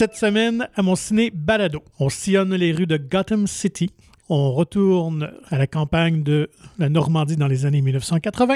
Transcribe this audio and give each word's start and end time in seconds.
Cette 0.00 0.16
semaine, 0.16 0.66
à 0.76 0.80
mon 0.80 0.96
ciné 0.96 1.30
balado, 1.30 1.82
on 1.98 2.08
sillonne 2.08 2.54
les 2.54 2.72
rues 2.72 2.86
de 2.86 2.96
Gotham 2.96 3.46
City. 3.46 3.90
On 4.30 4.50
retourne 4.50 5.30
à 5.50 5.58
la 5.58 5.66
campagne 5.66 6.22
de 6.22 6.48
la 6.78 6.88
Normandie 6.88 7.36
dans 7.36 7.48
les 7.48 7.66
années 7.66 7.82
1980 7.82 8.54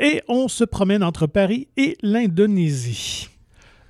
et 0.00 0.24
on 0.26 0.48
se 0.48 0.64
promène 0.64 1.04
entre 1.04 1.28
Paris 1.28 1.68
et 1.76 1.96
l'Indonésie. 2.02 3.28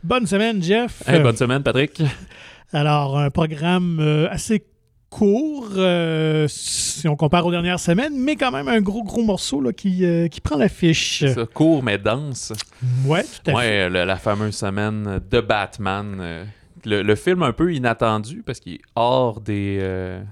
Bonne 0.04 0.26
semaine, 0.26 0.62
Jeff. 0.62 1.02
Hey, 1.08 1.20
bonne 1.20 1.38
semaine, 1.38 1.62
Patrick. 1.62 2.02
Alors, 2.74 3.18
un 3.18 3.30
programme 3.30 3.98
euh, 4.00 4.28
assez 4.30 4.66
court 5.08 5.70
euh, 5.78 6.46
si 6.46 7.08
on 7.08 7.16
compare 7.16 7.46
aux 7.46 7.52
dernières 7.52 7.80
semaines, 7.80 8.18
mais 8.18 8.36
quand 8.36 8.50
même 8.50 8.68
un 8.68 8.82
gros, 8.82 9.02
gros 9.02 9.22
morceau 9.22 9.62
là, 9.62 9.72
qui, 9.72 10.04
euh, 10.04 10.28
qui 10.28 10.42
prend 10.42 10.58
l'affiche. 10.58 11.20
C'est 11.20 11.32
ça, 11.32 11.46
court 11.46 11.82
mais 11.82 11.96
dense. 11.96 12.52
Ouais, 13.06 13.22
tout 13.22 13.50
à 13.50 13.52
fait. 13.52 13.56
Ouais, 13.56 13.88
le- 13.88 14.04
la 14.04 14.16
fameuse 14.16 14.54
semaine 14.56 15.22
de 15.30 15.40
Batman. 15.40 16.18
euh, 16.20 16.44
le, 16.86 17.14
film 17.14 17.42
un 17.42 17.52
peu 17.52 17.74
inattendu 17.74 18.42
parce 18.44 18.60
qu'il 18.60 18.74
est 18.74 18.80
hors 18.94 19.40
des, 19.40 19.78
euh, 19.80 20.22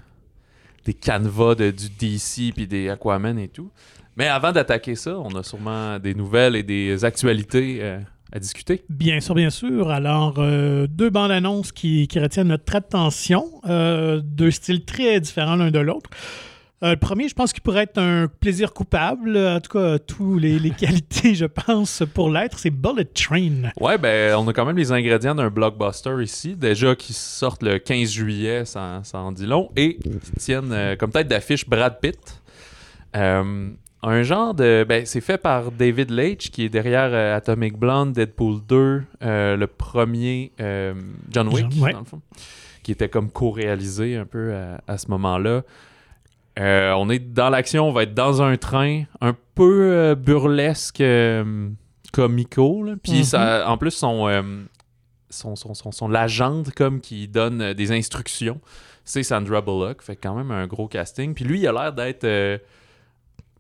des 0.85 0.95
canevas 0.95 1.55
de, 1.55 1.71
du 1.71 1.89
DC 1.91 2.55
puis 2.55 2.67
des 2.67 2.89
Aquaman 2.89 3.39
et 3.39 3.49
tout. 3.49 3.71
Mais 4.17 4.29
avant 4.29 4.53
d'attaquer 4.53 4.95
ça, 4.95 5.19
on 5.19 5.35
a 5.35 5.43
sûrement 5.43 5.99
des 5.99 6.15
nouvelles 6.15 6.55
et 6.55 6.63
des 6.63 7.05
actualités 7.05 7.79
euh, 7.81 7.99
à 8.33 8.39
discuter. 8.39 8.85
Bien 8.89 9.19
sûr, 9.21 9.35
bien 9.35 9.51
sûr. 9.51 9.91
Alors, 9.91 10.37
euh, 10.39 10.87
deux 10.87 11.11
bandes 11.11 11.33
annonces 11.33 11.73
qui, 11.73 12.07
qui 12.07 12.21
retiennent 12.21 12.49
notre 12.49 12.77
attention, 12.77 13.61
deux 13.67 14.53
styles 14.53 14.85
très 14.85 15.19
différents 15.21 15.57
l'un 15.57 15.73
de 15.73 15.81
l'autre. 15.81 16.11
Euh, 16.85 16.91
le 16.91 16.97
premier, 16.97 17.29
je 17.29 17.35
pense 17.35 17.53
qu'il 17.55 17.63
pourrait 17.63 17.85
être 17.85 17.99
un 17.99 18.29
plaisir 18.29 18.75
coupable, 18.75 19.37
en 19.39 19.59
tout 19.61 19.73
cas, 19.79 19.99
tous 19.99 20.39
les, 20.39 20.59
les 20.59 20.71
qualités, 20.79 21.35
je 21.35 21.47
pense, 21.47 22.03
pour 22.13 22.31
l'être, 22.31 22.59
c'est 22.59 22.71
Bullet 22.71 23.07
Train. 23.07 23.71
Ouais, 23.81 23.97
ben, 23.97 24.35
on 24.37 24.47
a 24.49 24.53
quand 24.53 24.67
même 24.67 24.77
les 24.77 24.93
ingrédients 24.93 25.35
d'un 25.35 25.49
blockbuster 25.51 26.15
ici. 26.23 26.55
Déjà 26.57 26.95
qui 26.95 27.13
sortent 27.15 27.63
le 27.63 27.79
15 27.79 28.11
juillet, 28.11 28.65
ça, 28.67 29.01
ça 29.03 29.19
en 29.19 29.33
dit 29.33 29.47
long. 29.47 29.71
Et 29.77 29.97
qui 29.97 30.33
tiennent 30.39 30.73
euh, 30.73 30.95
comme 30.97 31.11
tête 31.11 31.27
d'affiche 31.29 31.67
Brad 31.69 31.99
Pitt. 32.01 32.19
Euh, 33.17 33.71
un 34.03 34.23
genre 34.23 34.53
de. 34.53 34.85
Ben, 34.87 35.07
c'est 35.07 35.23
fait 35.23 35.39
par 35.39 35.71
David 35.73 36.11
Leitch, 36.11 36.51
qui 36.51 36.65
est 36.65 36.69
derrière 36.69 37.09
euh, 37.13 37.35
Atomic 37.37 37.79
Blonde, 37.79 38.13
Deadpool 38.13 38.61
2, 38.69 39.03
euh, 39.23 39.57
le 39.57 39.67
premier 39.67 40.53
euh, 40.61 40.93
John 41.31 41.49
Wick, 41.49 41.67
John- 41.71 41.83
ouais. 41.83 41.93
dans 41.93 42.01
le 42.01 42.05
fond, 42.05 42.21
qui 42.83 42.93
était 42.93 43.09
comme 43.09 43.31
co-réalisé 43.31 44.17
un 44.17 44.27
peu 44.27 44.53
à, 44.55 44.81
à 44.87 44.99
ce 44.99 45.09
moment-là. 45.09 45.63
Euh, 46.59 46.93
on 46.93 47.11
est 47.11 47.19
dans 47.19 47.51
l'action, 47.51 47.89
on 47.89 47.93
va 47.93 48.05
être 48.05 48.15
dans 48.15 48.41
un 48.43 48.57
train 48.57 49.05
un 49.21 49.35
peu 49.55 49.91
euh, 49.93 50.15
burlesque, 50.15 51.01
euh, 51.01 51.69
comico. 52.13 52.83
là. 52.85 52.95
Puis 53.03 53.19
Mhm. 53.19 53.25
ça, 53.25 53.69
en 53.69 53.77
plus, 53.77 53.91
son, 53.91 54.29
euh, 54.29 54.43
son, 55.31 55.57
son, 55.57 55.75
son, 55.75 55.91
son 55.91 56.09
l'agente 56.09 56.73
comme 56.75 57.01
qui 57.01 57.27
donne 57.27 57.73
des 57.73 57.91
instructions, 57.93 58.61
c'est 59.05 59.23
Sandra 59.25 59.61
Bullock. 59.63 60.01
Fait 60.03 60.15
quand 60.17 60.35
même 60.35 60.51
un 60.53 60.67
gros 60.69 60.87
casting. 60.87 61.35
Puis 61.35 61.45
lui, 61.45 61.61
il 61.61 61.67
a 61.67 61.73
l'air 61.73 61.93
d'être 61.93 62.61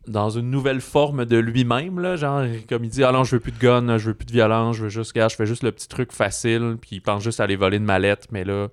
dans 0.06 0.30
une 0.30 0.50
nouvelle 0.50 0.80
forme 0.80 1.24
de 1.24 1.36
lui-même. 1.38 1.98
Là, 1.98 2.14
genre, 2.16 2.42
comme 2.68 2.84
il 2.84 2.90
dit, 2.90 3.02
ah 3.02 3.10
non, 3.10 3.24
je 3.24 3.36
veux 3.36 3.40
plus 3.40 3.52
de 3.52 3.58
gun, 3.58 3.96
je 3.98 4.08
veux 4.08 4.14
plus 4.14 4.26
de 4.26 4.32
violence, 4.32 4.76
je 4.76 4.82
veux 4.84 4.88
juste, 4.90 5.14
gars, 5.14 5.28
je 5.28 5.36
fais 5.36 5.46
juste 5.46 5.62
le 5.64 5.72
petit 5.72 5.88
truc 5.88 6.12
facile. 6.12 6.76
Puis 6.80 6.90
il 6.96 7.00
pense 7.00 7.24
juste 7.24 7.40
à 7.40 7.44
aller 7.44 7.56
voler 7.56 7.78
une 7.78 7.84
mallette. 7.84 8.28
Mais 8.30 8.44
là, 8.44 8.68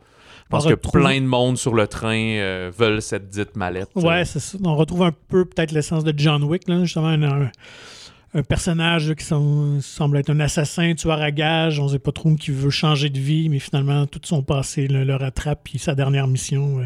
pense 0.52 0.66
que 0.66 0.70
retrouve- 0.70 1.02
plein 1.02 1.20
de 1.20 1.26
monde 1.26 1.58
sur 1.58 1.74
le 1.74 1.88
train 1.88 2.16
euh, 2.38 2.72
veulent 2.78 3.02
cette 3.02 3.30
dite 3.30 3.56
mallette. 3.56 3.90
Ouais, 3.96 4.24
c'est 4.26 4.40
ça. 4.40 4.58
On 4.64 4.76
retrouve 4.76 5.04
un 5.04 5.12
peu 5.30 5.46
peut-être 5.46 5.72
l'essence 5.72 6.04
de 6.04 6.14
John 6.16 6.44
Wick, 6.44 6.68
là, 6.68 6.84
justement, 6.84 7.08
un, 7.08 7.24
un- 7.24 7.52
un 8.34 8.44
personnage 8.44 9.10
là, 9.10 9.16
qui 9.16 9.26
sem- 9.26 9.80
semble 9.82 10.18
être 10.18 10.30
un 10.30 10.40
assassin, 10.40 10.94
tueur 10.96 11.20
à 11.22 11.32
gage. 11.32 11.80
On 11.80 11.86
ne 11.86 11.90
sait 11.90 12.00
pas 12.00 12.14
trop 12.14 12.34
qui 12.36 12.52
veut 12.52 12.70
changer 12.70 13.10
de 13.10 13.20
vie, 13.20 13.50
mais 13.50 13.60
finalement, 13.60 14.06
tout 14.08 14.22
son 14.24 14.42
passé 14.42 14.88
là, 14.88 15.04
le 15.04 15.16
rattrape. 15.16 15.60
Puis 15.66 15.80
sa 15.80 15.96
dernière 15.96 16.28
mission, 16.28 16.80
euh, 16.80 16.86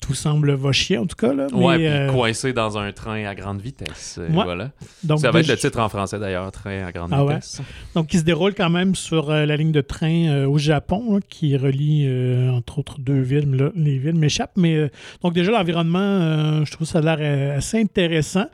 tout 0.00 0.14
semble 0.14 0.52
va 0.52 0.72
chier, 0.72 0.98
en 0.98 1.06
tout 1.06 1.16
cas. 1.16 1.32
Là, 1.32 1.46
Ouais, 1.52 1.76
puis 1.76 1.86
euh, 1.86 2.12
coincé 2.12 2.52
dans 2.52 2.78
un 2.78 2.92
train 2.92 3.24
à 3.24 3.34
grande 3.34 3.60
vitesse. 3.60 4.16
euh, 4.20 4.28
Ouais. 4.28 4.44
Voilà. 4.44 4.70
donc, 5.02 5.18
Ça 5.20 5.30
va 5.30 5.40
être 5.40 5.48
le 5.48 5.56
titre 5.56 5.80
en 5.80 5.88
français 5.88 6.18
d'ailleurs, 6.18 6.50
train 6.52 6.84
à 6.86 6.92
grande 6.92 7.10
Ah 7.12 7.24
ouais? 7.24 7.34
vitesse. 7.34 7.60
Donc, 7.94 8.08
qui 8.08 8.18
se 8.18 8.22
déroule 8.22 8.54
quand 8.54 8.70
même 8.70 8.94
sur 8.94 9.30
euh, 9.30 9.46
la 9.46 9.56
ligne 9.56 9.72
de 9.72 9.80
train 9.80 10.44
au 10.44 10.58
Japon, 10.58 11.14
là, 11.14 11.20
qui 11.28 11.56
relie, 11.56 12.06
entre 12.52 12.78
autres, 12.78 13.00
deux 13.00 13.20
villes. 13.20 13.50
là, 13.54 13.70
les 13.74 13.98
villes 13.98 14.14
m'échappent. 14.16 14.56
Mais 14.56 14.90
donc, 15.22 15.32
déjà, 15.34 15.50
l'environnement, 15.52 16.64
je 16.64 16.70
trouve 16.72 16.86
ça 16.86 16.98
a 16.98 17.16
l'air 17.16 17.56
assez 17.56 17.80
intéressant. 17.80 18.46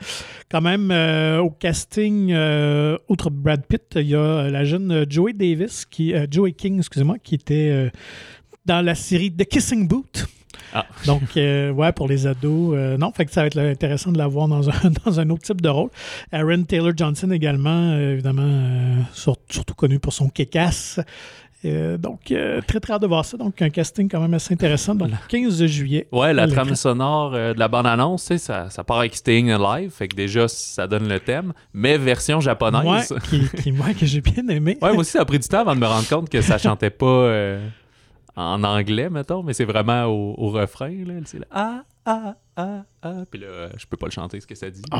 Quand 0.50 0.60
même, 0.62 0.90
au 1.40 1.50
casting, 1.50 2.34
outre 3.08 3.30
Brad 3.30 3.66
Pitt, 3.66 3.82
il 3.96 4.08
y 4.08 4.14
a 4.14 4.48
la 4.48 4.64
jeune 4.64 5.04
Joey 5.08 5.32
Davis, 5.32 5.84
qui, 5.84 6.14
Joey 6.30 6.52
King, 6.52 6.78
excusez-moi, 6.78 7.16
qui 7.22 7.34
était 7.34 7.90
dans 8.64 8.80
la 8.80 8.94
série 8.94 9.32
The 9.32 9.44
Kissing 9.44 9.88
Boot. 9.88 10.26
Ah. 10.74 10.86
Donc, 11.06 11.36
euh, 11.36 11.70
ouais, 11.70 11.92
pour 11.92 12.08
les 12.08 12.26
ados. 12.26 12.74
euh, 12.76 12.96
non, 12.96 13.12
fait 13.12 13.26
que 13.26 13.32
ça 13.32 13.42
va 13.42 13.46
être 13.48 13.58
intéressant 13.58 14.12
de 14.12 14.18
la 14.18 14.26
voir 14.26 14.48
dans 14.48 14.68
un, 14.70 14.72
dans 15.04 15.20
un 15.20 15.30
autre 15.30 15.42
type 15.42 15.60
de 15.60 15.68
rôle. 15.68 15.90
Aaron 16.32 16.62
Taylor 16.64 16.92
Johnson 16.96 17.30
également, 17.30 17.90
euh, 17.92 18.12
évidemment, 18.14 18.42
euh, 18.44 18.96
sur- 19.12 19.36
surtout 19.50 19.74
connu 19.74 19.98
pour 19.98 20.12
son 20.12 20.28
kékasse. 20.28 21.00
Euh, 21.64 21.96
donc, 21.96 22.32
euh, 22.32 22.60
très, 22.66 22.80
très 22.80 22.94
hâte 22.94 23.02
de 23.02 23.06
voir 23.06 23.24
ça. 23.24 23.36
Donc, 23.36 23.62
un 23.62 23.70
casting 23.70 24.08
quand 24.10 24.20
même 24.20 24.34
assez 24.34 24.52
intéressant. 24.52 24.96
Donc, 24.96 25.10
15 25.28 25.64
juillet. 25.66 26.08
Ouais, 26.10 26.34
la 26.34 26.48
trame 26.48 26.74
sonore 26.74 27.34
euh, 27.34 27.54
de 27.54 27.58
la 27.60 27.68
bande-annonce, 27.68 28.34
ça, 28.36 28.68
ça 28.68 28.82
part 28.82 28.98
avec 28.98 29.14
Staying 29.14 29.52
Alive, 29.52 29.92
fait 29.92 30.08
que 30.08 30.16
déjà, 30.16 30.48
ça 30.48 30.88
donne 30.88 31.06
le 31.08 31.20
thème, 31.20 31.52
mais 31.72 31.98
version 31.98 32.40
japonaise. 32.40 33.12
Ouais, 33.12 33.18
qui, 33.30 33.48
qui, 33.62 33.70
moi, 33.70 33.94
que 33.94 34.04
j'ai 34.06 34.20
bien 34.20 34.48
aimé. 34.48 34.76
Ouais, 34.82 34.90
moi 34.90 35.02
aussi, 35.02 35.12
ça 35.12 35.20
a 35.20 35.24
pris 35.24 35.38
du 35.38 35.46
temps 35.46 35.60
avant 35.60 35.76
de 35.76 35.80
me 35.80 35.86
rendre 35.86 36.08
compte 36.08 36.28
que 36.28 36.40
ça 36.40 36.58
chantait 36.58 36.90
pas 36.90 37.06
en 38.36 38.64
anglais, 38.64 39.10
mettons, 39.10 39.42
mais 39.42 39.52
c'est 39.52 39.64
vraiment 39.64 40.04
au, 40.04 40.34
au 40.38 40.50
refrain, 40.50 40.92
là. 41.06 41.14
C'est 41.24 41.38
là, 41.38 41.46
ah, 41.50 41.84
ah, 42.04 42.34
ah, 42.56 42.84
ah. 43.02 43.24
Puis 43.30 43.40
là, 43.40 43.46
euh, 43.46 43.68
je 43.76 43.86
peux 43.86 43.96
pas 43.96 44.06
le 44.06 44.12
chanter, 44.12 44.40
ce 44.40 44.46
que 44.46 44.54
ça 44.54 44.70
dit. 44.70 44.82
Oh. 44.92 44.98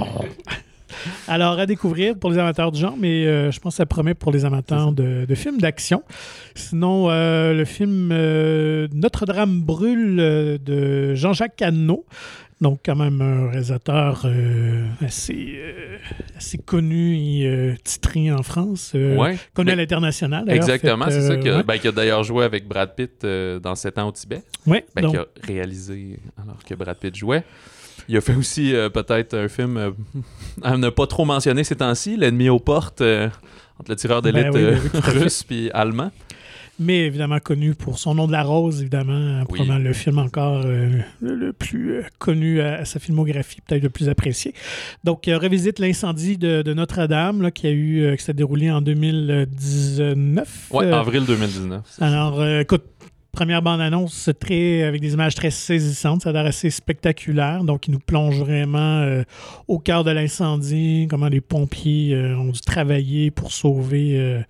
Alors, 1.29 1.59
à 1.59 1.67
découvrir 1.67 2.17
pour 2.17 2.31
les 2.31 2.39
amateurs 2.39 2.73
du 2.73 2.81
genre, 2.81 2.97
mais 2.99 3.27
euh, 3.27 3.51
je 3.51 3.61
pense 3.61 3.75
que 3.75 3.77
ça 3.79 3.87
promet 3.87 4.15
pour 4.15 4.33
les 4.33 4.45
amateurs 4.45 4.93
de, 4.93 5.25
de 5.25 5.35
films 5.35 5.59
d'action. 5.59 6.03
Sinon, 6.55 7.11
euh, 7.11 7.53
le 7.53 7.65
film 7.65 8.11
euh, 8.13 8.89
Notre-Dame 8.93 9.63
brûle 9.63 10.17
de 10.17 11.15
Jean-Jacques 11.15 11.57
Cannot. 11.57 12.05
Donc, 12.63 12.79
quand 12.87 12.95
même 12.95 13.21
un 13.21 13.51
réalisateur 13.51 14.23
euh, 14.25 14.87
assez, 15.05 15.55
euh, 15.57 15.97
assez 16.37 16.59
connu 16.59 17.17
et 17.17 17.49
euh, 17.49 17.75
titré 17.83 18.31
en 18.31 18.45
France, 18.45 18.93
ouais. 18.95 19.37
connu 19.53 19.73
à 19.73 19.75
l'international. 19.75 20.49
Exactement, 20.49 21.07
c'est 21.09 21.23
ça 21.23 21.37
qui 21.39 21.49
a, 21.49 21.57
ouais. 21.57 21.63
ben, 21.65 21.77
a 21.85 21.91
d'ailleurs 21.91 22.23
joué 22.23 22.45
avec 22.45 22.69
Brad 22.69 22.95
Pitt 22.95 23.27
dans 23.27 23.75
7 23.75 23.99
ans 23.99 24.09
au 24.09 24.13
Tibet. 24.13 24.45
Ouais, 24.65 24.87
Ben, 24.95 25.03
donc, 25.03 25.11
qui 25.11 25.19
a 25.19 25.27
réalisé 25.45 26.21
alors 26.41 26.63
que 26.65 26.75
Brad 26.77 26.97
Pitt 26.97 27.17
jouait. 27.17 27.43
Il 28.09 28.17
a 28.17 28.21
fait 28.21 28.37
aussi 28.37 28.73
peut-être 28.95 29.35
un 29.35 29.49
film 29.49 29.95
à 30.63 30.77
ne 30.77 30.89
pas 30.89 31.09
trop 31.09 31.25
mentionner 31.25 31.65
ces 31.65 31.75
temps-ci, 31.75 32.17
L'ennemi 32.17 32.49
aux 32.49 32.61
portes, 32.61 33.03
entre 33.03 33.91
le 33.91 33.97
tireur 33.97 34.23
d'élite 34.23 34.53
Ben 34.53 34.75
oui, 34.75 34.81
oui, 34.95 35.01
fait. 35.03 35.11
russe 35.19 35.43
puis 35.43 35.69
allemand. 35.75 36.13
Mais 36.83 37.07
évidemment 37.07 37.39
connu 37.39 37.75
pour 37.75 37.99
son 37.99 38.15
nom 38.15 38.27
de 38.27 38.33
la 38.33 38.43
rose, 38.43 38.81
évidemment, 38.81 39.13
euh, 39.13 39.41
Oui. 39.49 39.59
probablement 39.61 39.79
le 39.79 39.93
film 39.93 40.19
encore 40.19 40.63
euh, 40.65 40.89
le, 41.21 41.35
le 41.35 41.53
plus 41.53 41.93
euh, 41.95 42.03
connu 42.19 42.61
à, 42.61 42.75
à 42.81 42.85
sa 42.85 42.99
filmographie, 42.99 43.61
peut-être 43.67 43.83
le 43.83 43.91
plus 43.91 44.09
apprécié. 44.09 44.53
Donc, 45.05 45.29
euh, 45.29 45.39
revisite 45.39 45.79
l'incendie 45.79 46.37
de, 46.39 46.63
de 46.63 46.75
Notre-Dame, 46.75 47.43
là, 47.43 47.51
qui 47.51 47.67
a 47.67 47.71
eu, 47.71 48.15
qui 48.19 48.25
s'est 48.25 48.35
déroulé 48.35 48.71
en 48.71 48.81
2019. 49.57 50.69
Ouais, 50.73 50.87
Euh, 50.87 50.95
avril 50.99 51.25
2019. 51.27 51.83
alors, 52.01 52.45
écoute, 52.61 52.85
première 53.33 53.63
bande-annonce 53.63 54.31
très, 54.41 54.83
avec 54.83 55.01
des 55.01 55.15
images 55.15 55.35
très 55.35 55.51
saisissantes, 55.51 56.23
ça 56.23 56.31
a 56.31 56.33
l'air 56.33 56.47
assez 56.47 56.71
spectaculaire. 56.71 57.65
Donc, 57.65 57.87
il 57.89 57.93
nous 57.93 57.99
plonge 57.99 58.39
vraiment 58.39 59.01
euh, 59.01 59.23
au 59.69 59.79
cœur 59.79 60.05
de 60.05 60.11
l'incendie, 60.11 61.07
comment 61.09 61.29
les 61.29 61.41
pompiers 61.41 62.15
euh, 62.15 62.37
ont 62.37 62.51
dû 62.51 62.61
travailler 62.61 63.31
pour 63.31 63.53
sauver, 63.53 64.19
euh, 64.19 64.41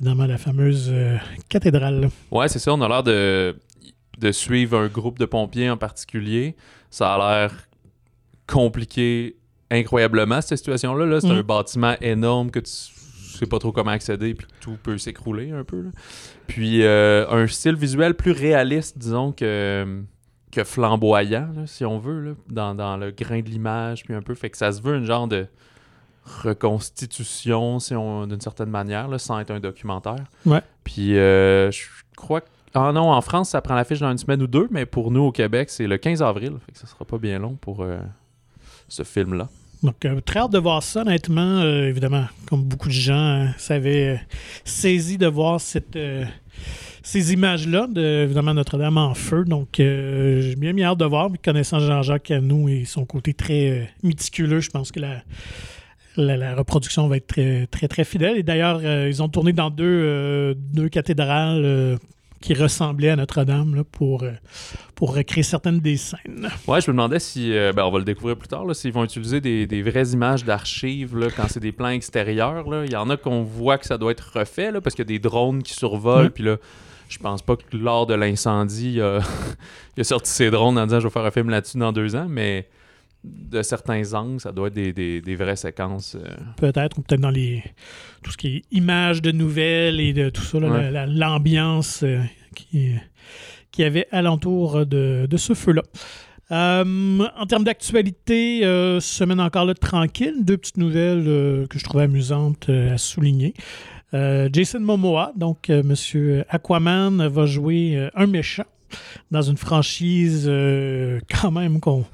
évidemment, 0.00 0.26
la 0.26 0.38
fameuse 0.38 0.88
euh, 0.92 1.16
cathédrale. 1.48 2.08
Ouais, 2.30 2.48
c'est 2.48 2.58
ça. 2.58 2.72
On 2.72 2.80
a 2.80 2.88
l'air 2.88 3.02
de, 3.02 3.56
de 4.18 4.32
suivre 4.32 4.78
un 4.78 4.86
groupe 4.88 5.18
de 5.18 5.26
pompiers 5.26 5.68
en 5.70 5.76
particulier. 5.76 6.56
Ça 6.90 7.14
a 7.14 7.18
l'air 7.42 7.68
compliqué 8.46 9.36
incroyablement, 9.70 10.40
cette 10.40 10.58
situation-là. 10.58 11.06
Là. 11.06 11.20
C'est 11.20 11.28
Mhm. 11.28 11.38
un 11.38 11.42
bâtiment 11.42 11.94
énorme 12.00 12.50
que 12.50 12.58
tu 12.60 12.70
sais 12.72 13.46
pas 13.46 13.58
trop 13.58 13.72
comment 13.72 13.92
accéder, 13.92 14.34
puis 14.34 14.46
tout 14.60 14.76
peut 14.82 14.98
s'écrouler 14.98 15.50
un 15.52 15.64
peu. 15.64 15.82
là. 15.82 15.90
Puis 16.46 16.82
euh, 16.82 17.26
un 17.30 17.46
style 17.46 17.76
visuel 17.76 18.14
plus 18.14 18.32
réaliste, 18.32 18.98
disons, 18.98 19.32
que, 19.32 20.02
que 20.50 20.64
flamboyant, 20.64 21.48
là, 21.54 21.66
si 21.66 21.84
on 21.84 21.98
veut, 21.98 22.20
là, 22.20 22.30
dans, 22.48 22.74
dans 22.74 22.96
le 22.96 23.12
grain 23.12 23.40
de 23.40 23.48
l'image, 23.48 24.02
puis 24.04 24.14
un 24.14 24.22
peu. 24.22 24.34
Fait 24.34 24.50
que 24.50 24.56
ça 24.56 24.72
se 24.72 24.82
veut 24.82 24.96
une 24.96 25.04
genre 25.04 25.28
de 25.28 25.46
reconstitution, 26.42 27.78
si 27.78 27.94
on 27.94 28.26
d'une 28.26 28.40
certaine 28.40 28.70
manière, 28.70 29.08
là, 29.08 29.18
sans 29.18 29.38
être 29.38 29.50
un 29.50 29.60
documentaire. 29.60 30.24
Ouais. 30.46 30.62
Puis 30.84 31.16
euh, 31.16 31.70
je 31.70 31.82
crois 32.16 32.40
que. 32.40 32.46
Ah 32.72 32.92
non, 32.92 33.10
en 33.10 33.20
France, 33.20 33.50
ça 33.50 33.60
prend 33.60 33.74
l'affiche 33.74 33.98
dans 33.98 34.10
une 34.10 34.18
semaine 34.18 34.40
ou 34.42 34.46
deux, 34.46 34.68
mais 34.70 34.86
pour 34.86 35.10
nous 35.10 35.22
au 35.22 35.32
Québec, 35.32 35.70
c'est 35.70 35.88
le 35.88 35.98
15 35.98 36.22
avril. 36.22 36.52
Fait 36.64 36.72
que 36.72 36.78
ça 36.78 36.86
sera 36.86 37.04
pas 37.04 37.18
bien 37.18 37.40
long 37.40 37.56
pour 37.60 37.82
euh, 37.82 37.98
ce 38.88 39.02
film-là. 39.02 39.48
Donc, 39.82 40.04
euh, 40.04 40.20
très 40.20 40.40
hâte 40.40 40.52
de 40.52 40.58
voir 40.58 40.82
ça, 40.82 41.00
honnêtement. 41.00 41.62
Évidemment, 41.62 42.26
comme 42.48 42.62
beaucoup 42.62 42.88
de 42.88 42.92
gens, 42.92 43.44
euh, 43.44 43.46
ça 43.58 43.74
avait 43.74 44.20
saisi 44.64 45.18
de 45.18 45.26
voir 45.26 45.60
cette, 45.60 45.96
ces 47.02 47.32
images-là, 47.32 47.86
de, 47.86 48.24
évidemment, 48.24 48.54
Notre-Dame 48.54 48.98
en 48.98 49.14
feu. 49.14 49.44
Donc, 49.44 49.80
euh, 49.80 50.40
j'ai 50.40 50.56
bien 50.56 50.72
mis 50.72 50.84
hâte 50.84 50.98
de 50.98 51.04
voir. 51.04 51.30
Mais 51.30 51.38
connaissant 51.38 51.78
Jean-Jacques 51.78 52.24
Cano 52.24 52.68
et 52.68 52.84
son 52.84 53.04
côté 53.04 53.34
très 53.34 53.70
euh, 53.70 53.84
méticuleux, 54.02 54.60
je 54.60 54.70
pense 54.70 54.92
que 54.92 55.00
la, 55.00 55.22
la, 56.16 56.36
la 56.36 56.54
reproduction 56.54 57.06
va 57.08 57.16
être 57.16 57.26
très, 57.26 57.66
très, 57.66 57.88
très 57.88 58.04
fidèle. 58.04 58.36
Et 58.36 58.42
d'ailleurs, 58.42 58.80
euh, 58.82 59.08
ils 59.08 59.22
ont 59.22 59.28
tourné 59.28 59.52
dans 59.52 59.70
deux, 59.70 59.84
euh, 59.86 60.54
deux 60.56 60.88
cathédrales 60.88 61.62
euh, 61.64 61.96
qui 62.40 62.54
ressemblaient 62.54 63.10
à 63.10 63.16
Notre-Dame 63.16 63.84
pour, 63.92 64.22
euh, 64.22 64.32
pour 64.94 65.14
recréer 65.14 65.42
certaines 65.42 65.80
des 65.80 65.96
scènes. 65.96 66.48
Ouais, 66.66 66.80
je 66.80 66.90
me 66.90 66.96
demandais 66.96 67.18
si, 67.18 67.52
euh, 67.52 67.72
ben, 67.72 67.84
on 67.84 67.90
va 67.90 67.98
le 67.98 68.04
découvrir 68.04 68.36
plus 68.36 68.48
tard, 68.48 68.64
s'ils 68.74 68.92
vont 68.92 69.04
utiliser 69.04 69.40
des, 69.40 69.66
des 69.66 69.82
vraies 69.82 70.08
images 70.08 70.44
d'archives 70.44 71.16
quand 71.36 71.48
c'est 71.48 71.60
des 71.60 71.72
plans 71.72 71.90
extérieurs. 71.90 72.68
là. 72.68 72.84
Il 72.86 72.92
y 72.92 72.96
en 72.96 73.10
a 73.10 73.16
qu'on 73.16 73.42
voit 73.42 73.78
que 73.78 73.86
ça 73.86 73.98
doit 73.98 74.12
être 74.12 74.38
refait 74.38 74.72
là, 74.72 74.80
parce 74.80 74.94
qu'il 74.94 75.04
y 75.04 75.08
a 75.08 75.12
des 75.12 75.18
drones 75.18 75.62
qui 75.62 75.74
survolent. 75.74 76.30
Puis 76.30 76.44
là, 76.44 76.56
je 77.10 77.18
pense 77.18 77.42
pas 77.42 77.56
que 77.56 77.76
lors 77.76 78.06
de 78.06 78.14
l'incendie, 78.14 78.94
il 78.94 79.02
a, 79.02 79.20
il 79.96 80.00
a 80.00 80.04
sorti 80.04 80.30
ses 80.30 80.50
drones 80.50 80.78
en 80.78 80.86
disant 80.86 81.00
je 81.00 81.06
vais 81.08 81.12
faire 81.12 81.24
un 81.26 81.30
film 81.30 81.50
là-dessus 81.50 81.76
dans 81.78 81.92
deux 81.92 82.16
ans, 82.16 82.26
mais 82.28 82.68
de 83.24 83.60
certains 83.62 84.14
angles, 84.14 84.40
ça 84.40 84.50
doit 84.52 84.68
être 84.68 84.74
des, 84.74 84.92
des- 84.92 85.20
des 85.20 85.36
vraies 85.36 85.56
séquences. 85.56 86.14
euh. 86.16 86.26
peut-être, 86.56 86.98
ou 86.98 87.02
peut-être 87.02 87.20
dans 87.20 87.30
les 87.30 87.62
tout 88.22 88.30
ce 88.30 88.36
qui 88.36 88.56
est 88.56 88.62
images 88.70 89.20
de 89.20 89.30
nouvelles 89.30 90.00
et 90.00 90.12
de 90.12 90.30
tout 90.30 90.42
ça, 90.42 90.58
là, 90.60 90.68
Ouais. 90.70 90.90
la- 90.90 91.06
la- 91.06 91.06
l'ambiance 91.06 92.02
euh, 92.02 92.20
qui, 92.54 92.92
qui 93.70 93.84
avait 93.84 94.06
alentour 94.10 94.86
de, 94.86 95.26
de 95.28 95.36
ce 95.36 95.52
feu-là. 95.54 95.82
Euh, 96.50 97.24
en 97.36 97.46
termes 97.46 97.62
d'actualité, 97.64 98.62
semaine 99.00 99.40
encore 99.40 99.66
là, 99.66 99.74
tranquille, 99.74 100.34
deux 100.42 100.56
petites 100.56 100.78
nouvelles 100.78 101.66
que 101.68 101.78
je 101.78 101.84
trouvais 101.84 102.04
amusantes 102.04 102.68
à 102.68 102.98
souligner. 102.98 103.54
Jason 104.12 104.80
Momoa, 104.80 105.32
donc 105.36 105.68
Monsieur 105.68 106.44
Aquaman, 106.48 107.28
va 107.28 107.46
jouer 107.46 108.08
un 108.16 108.26
méchant 108.26 108.64
dans 109.30 109.42
une 109.42 109.56
franchise 109.56 110.46
quand 111.40 111.52
même 111.52 111.78
qu'on 111.78 112.04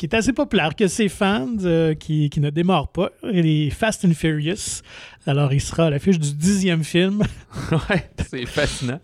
qui, 0.00 0.06
est 0.06 0.14
assez 0.14 0.32
populaire, 0.32 0.74
que 0.74 0.88
ses 0.88 1.08
fans, 1.08 1.46
euh, 1.64 1.94
qui, 1.94 2.30
qui 2.30 2.40
ne 2.40 2.48
démarrent 2.50 2.88
pas, 2.88 3.10
les 3.22 3.70
Fast 3.70 4.04
and 4.04 4.14
Furious. 4.14 4.80
Alors, 5.26 5.52
il 5.52 5.60
sera 5.60 5.86
à 5.86 5.90
l'affiche 5.90 6.18
du 6.18 6.32
dixième 6.32 6.82
film, 6.84 7.22
ouais, 7.72 8.10
c'est 8.30 8.46
fascinant. 8.46 8.98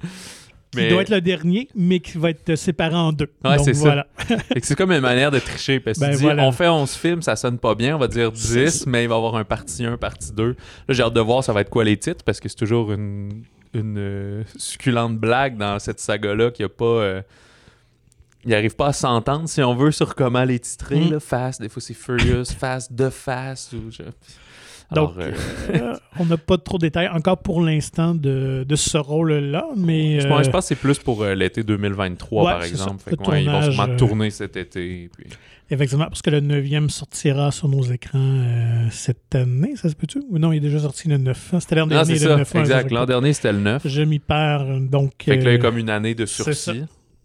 qui 0.71 0.79
Mais- 0.79 0.89
doit 0.89 1.03
être 1.03 1.11
le 1.11 1.21
dernier, 1.21 1.69
mais 1.75 2.01
qui 2.01 2.17
va 2.19 2.31
être 2.31 2.55
séparé 2.57 2.95
en 2.95 3.13
deux. 3.13 3.29
Ouais, 3.45 3.59
c'est 3.59 3.75
ça. 3.75 3.81
voilà. 3.81 4.07
Que 4.55 4.61
c'est 4.67 4.75
comme 4.75 4.91
une 4.93 5.01
manière 5.01 5.31
de 5.31 5.39
tricher 5.39 5.81
parce 5.81 5.99
que 5.99 6.05
Ben 6.05 6.11
tu 6.13 6.17
dis, 6.17 6.23
voilà. 6.23 6.45
on 6.45 6.53
fait 6.53 6.69
11 6.69 6.91
films, 6.95 7.23
ça 7.23 7.37
sonne 7.37 7.59
pas 7.59 7.75
bien, 7.75 7.97
on 7.97 7.99
va 7.99 8.09
dire 8.09 8.31
C'est 8.35 8.65
10, 8.65 8.71
ça. 8.71 8.85
mais 8.91 9.05
il 9.05 9.09
va 9.09 9.15
y 9.15 9.19
avoir 9.19 9.37
un 9.37 9.45
partie 9.45 9.85
1, 9.85 9.97
partie 9.99 10.33
2. 10.33 10.49
Là, 10.49 10.55
j'ai 10.89 11.03
hâte 11.03 11.15
de 11.15 11.21
voir 11.21 11.45
ça 11.45 11.53
va 11.53 11.61
être 11.61 11.71
quoi 11.71 11.85
les 11.85 11.97
titres 11.99 12.25
parce 12.25 12.41
que 12.41 12.49
c'est 12.49 12.57
toujours 12.57 12.91
une, 12.93 13.43
une 13.75 13.97
euh, 13.99 14.43
succulente 14.57 15.19
blague 15.19 15.57
dans 15.59 15.79
cette 15.79 16.01
saga-là 16.01 16.51
qui 16.51 16.63
a 16.65 16.69
pas. 16.69 16.85
euh, 16.85 17.23
il 18.47 18.55
arrive 18.55 18.75
pas 18.77 18.89
à 18.89 18.93
s'entendre, 18.93 19.49
si 19.49 19.63
on 19.63 19.75
veut, 19.75 19.91
sur 19.91 20.15
comment 20.15 20.45
les 20.45 20.59
titrer. 20.59 21.01
Mm. 21.01 21.11
là. 21.13 21.21
Fast, 21.21 21.61
des 21.61 21.69
fois 21.69 21.83
c'est 21.83 21.95
Furious, 21.95 22.45
Fast, 22.59 22.95
The 22.97 23.11
Fast. 23.11 23.73
Ou 23.75 23.91
je- 23.91 24.03
Alors, 24.89 25.15
Donc, 25.15 25.23
euh, 25.25 25.33
euh, 25.75 25.97
on 26.21 26.27
n'a 26.27 26.37
pas 26.37 26.59
trop 26.59 26.79
de 26.79 26.83
détails 26.83 27.09
encore 27.09 27.39
pour 27.39 27.61
l'instant 27.61 28.15
de, 28.15 28.65
de 28.69 28.77
ce 28.77 28.97
rôle-là, 28.97 29.67
mais 29.77 30.21
je, 30.21 30.29
pense, 30.29 30.45
je 30.45 30.49
euh, 30.49 30.53
pense 30.53 30.65
que 30.65 30.69
c'est 30.69 30.75
plus 30.77 30.99
pour 31.01 31.23
euh, 31.25 31.35
l'été 31.35 31.65
2023, 31.65 32.45
ouais, 32.45 32.53
par 32.53 32.63
exemple. 32.63 33.03
Fait 33.03 33.17
que, 33.17 33.23
ouais, 33.29 33.43
ils 33.43 33.47
vont 33.51 33.53
tournage, 33.61 33.75
sûrement 33.75 33.97
tourner 33.97 34.31
cet 34.31 34.57
été. 34.57 35.11
puis- 35.17 35.27
effectivement, 35.69 36.05
parce 36.05 36.23
que 36.23 36.31
le 36.31 36.39
neuvième 36.39 36.89
sortira 36.89 37.51
sur 37.51 37.69
nos 37.69 37.83
écrans 37.83 38.87
cette 38.93 39.35
année, 39.35 39.75
ça 39.75 39.89
se 39.89 39.97
peut-tu? 39.97 40.23
Ou 40.31 40.39
non, 40.39 40.53
il 40.53 40.59
est 40.59 40.61
déjà 40.61 40.79
sorti 40.79 41.09
le 41.09 41.17
9. 41.19 41.55
hein? 41.55 41.59
C'était 41.59 41.75
l'an 41.75 41.89
dernier, 41.89 42.13
le 42.13 42.19
ça, 42.21 42.37
9. 42.37 42.55
exact. 42.55 42.91
L'an 42.93 43.07
dernier, 43.07 43.33
c'était 43.33 43.53
le 43.53 43.59
9. 43.59 43.83
Je 43.89 44.03
m'y 44.03 44.21
perds, 44.21 44.67
donc... 44.83 45.15
Fait 45.25 45.37
que 45.37 45.45
là, 45.45 45.51
il 45.51 45.55
y 45.57 45.59
a 45.59 45.61
comme 45.61 45.79
une 45.79 45.91
année 45.91 46.15
de 46.15 46.27
sursis. 46.27 46.85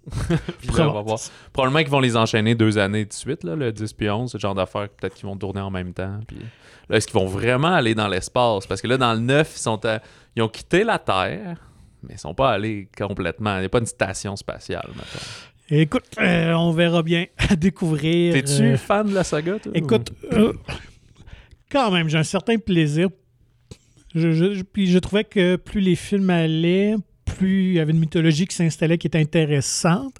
Puis 0.60 0.68
là, 0.70 0.90
on 0.90 0.94
va 0.94 1.02
voir. 1.02 1.04
probablement. 1.04 1.18
Probablement 1.54 1.80
qu'ils 1.80 1.92
vont 1.92 2.00
les 2.00 2.18
enchaîner 2.18 2.56
deux 2.56 2.78
années 2.78 3.06
de 3.06 3.14
suite, 3.14 3.44
là, 3.44 3.56
le 3.56 3.72
10 3.72 3.94
puis 3.94 4.10
11, 4.10 4.32
ce 4.32 4.38
genre 4.38 4.56
d'affaires. 4.56 4.90
Peut-être 4.90 5.14
qu'ils 5.16 5.28
vont 5.28 5.38
tourner 5.38 5.62
en 5.62 5.70
même 5.70 5.94
temps. 5.94 6.20
Puis 6.28 6.38
là, 6.90 6.98
est-ce 6.98 7.08
qu'ils 7.08 7.20
vont 7.20 7.28
vraiment 7.28 7.74
aller 7.74 7.94
dans 7.94 8.08
l'espace? 8.08 8.66
Parce 8.66 8.82
que 8.82 8.88
là, 8.88 8.98
dans 8.98 9.14
le 9.14 9.20
9, 9.20 9.52
ils, 9.56 9.60
sont 9.60 9.86
à- 9.86 10.02
ils 10.36 10.42
ont 10.42 10.48
quitté 10.50 10.84
la 10.84 10.98
Terre, 10.98 11.58
mais 12.04 12.16
ils 12.16 12.20
sont 12.20 12.34
pas 12.34 12.50
allés 12.52 12.90
complètement. 12.98 13.56
Il 13.58 13.60
n'y 13.60 13.66
a 13.66 13.70
pas 13.70 13.80
une 13.80 13.86
station 13.86 14.36
spatiale, 14.36 14.90
mettons. 14.96 15.26
Écoute, 15.74 16.04
euh, 16.20 16.52
on 16.54 16.72
verra 16.72 17.04
bien 17.04 17.28
à 17.50 17.56
découvrir. 17.56 18.34
T'es-tu 18.34 18.64
euh, 18.74 18.78
fan 18.78 19.08
de 19.08 19.14
la 19.14 19.24
saga, 19.24 19.60
toi? 19.60 19.72
Écoute, 19.76 20.12
euh, 20.34 20.52
quand 21.72 21.92
même, 21.92 22.10
j'ai 22.10 22.18
un 22.18 22.24
certain 22.24 22.58
plaisir. 22.58 23.08
Je, 24.14 24.32
je- 24.34 24.64
puis 24.64 24.88
je 24.92 25.00
trouvais 25.00 25.24
que 25.24 25.56
plus 25.56 25.80
les 25.80 25.96
films 25.96 26.30
allaient, 26.30 26.96
plus 27.38 27.70
il 27.70 27.74
y 27.74 27.80
avait 27.80 27.92
une 27.92 28.00
mythologie 28.00 28.48
qui 28.48 28.56
s'installait 28.56 28.98
qui 28.98 29.08
était 29.08 29.20
intéressante. 29.20 30.16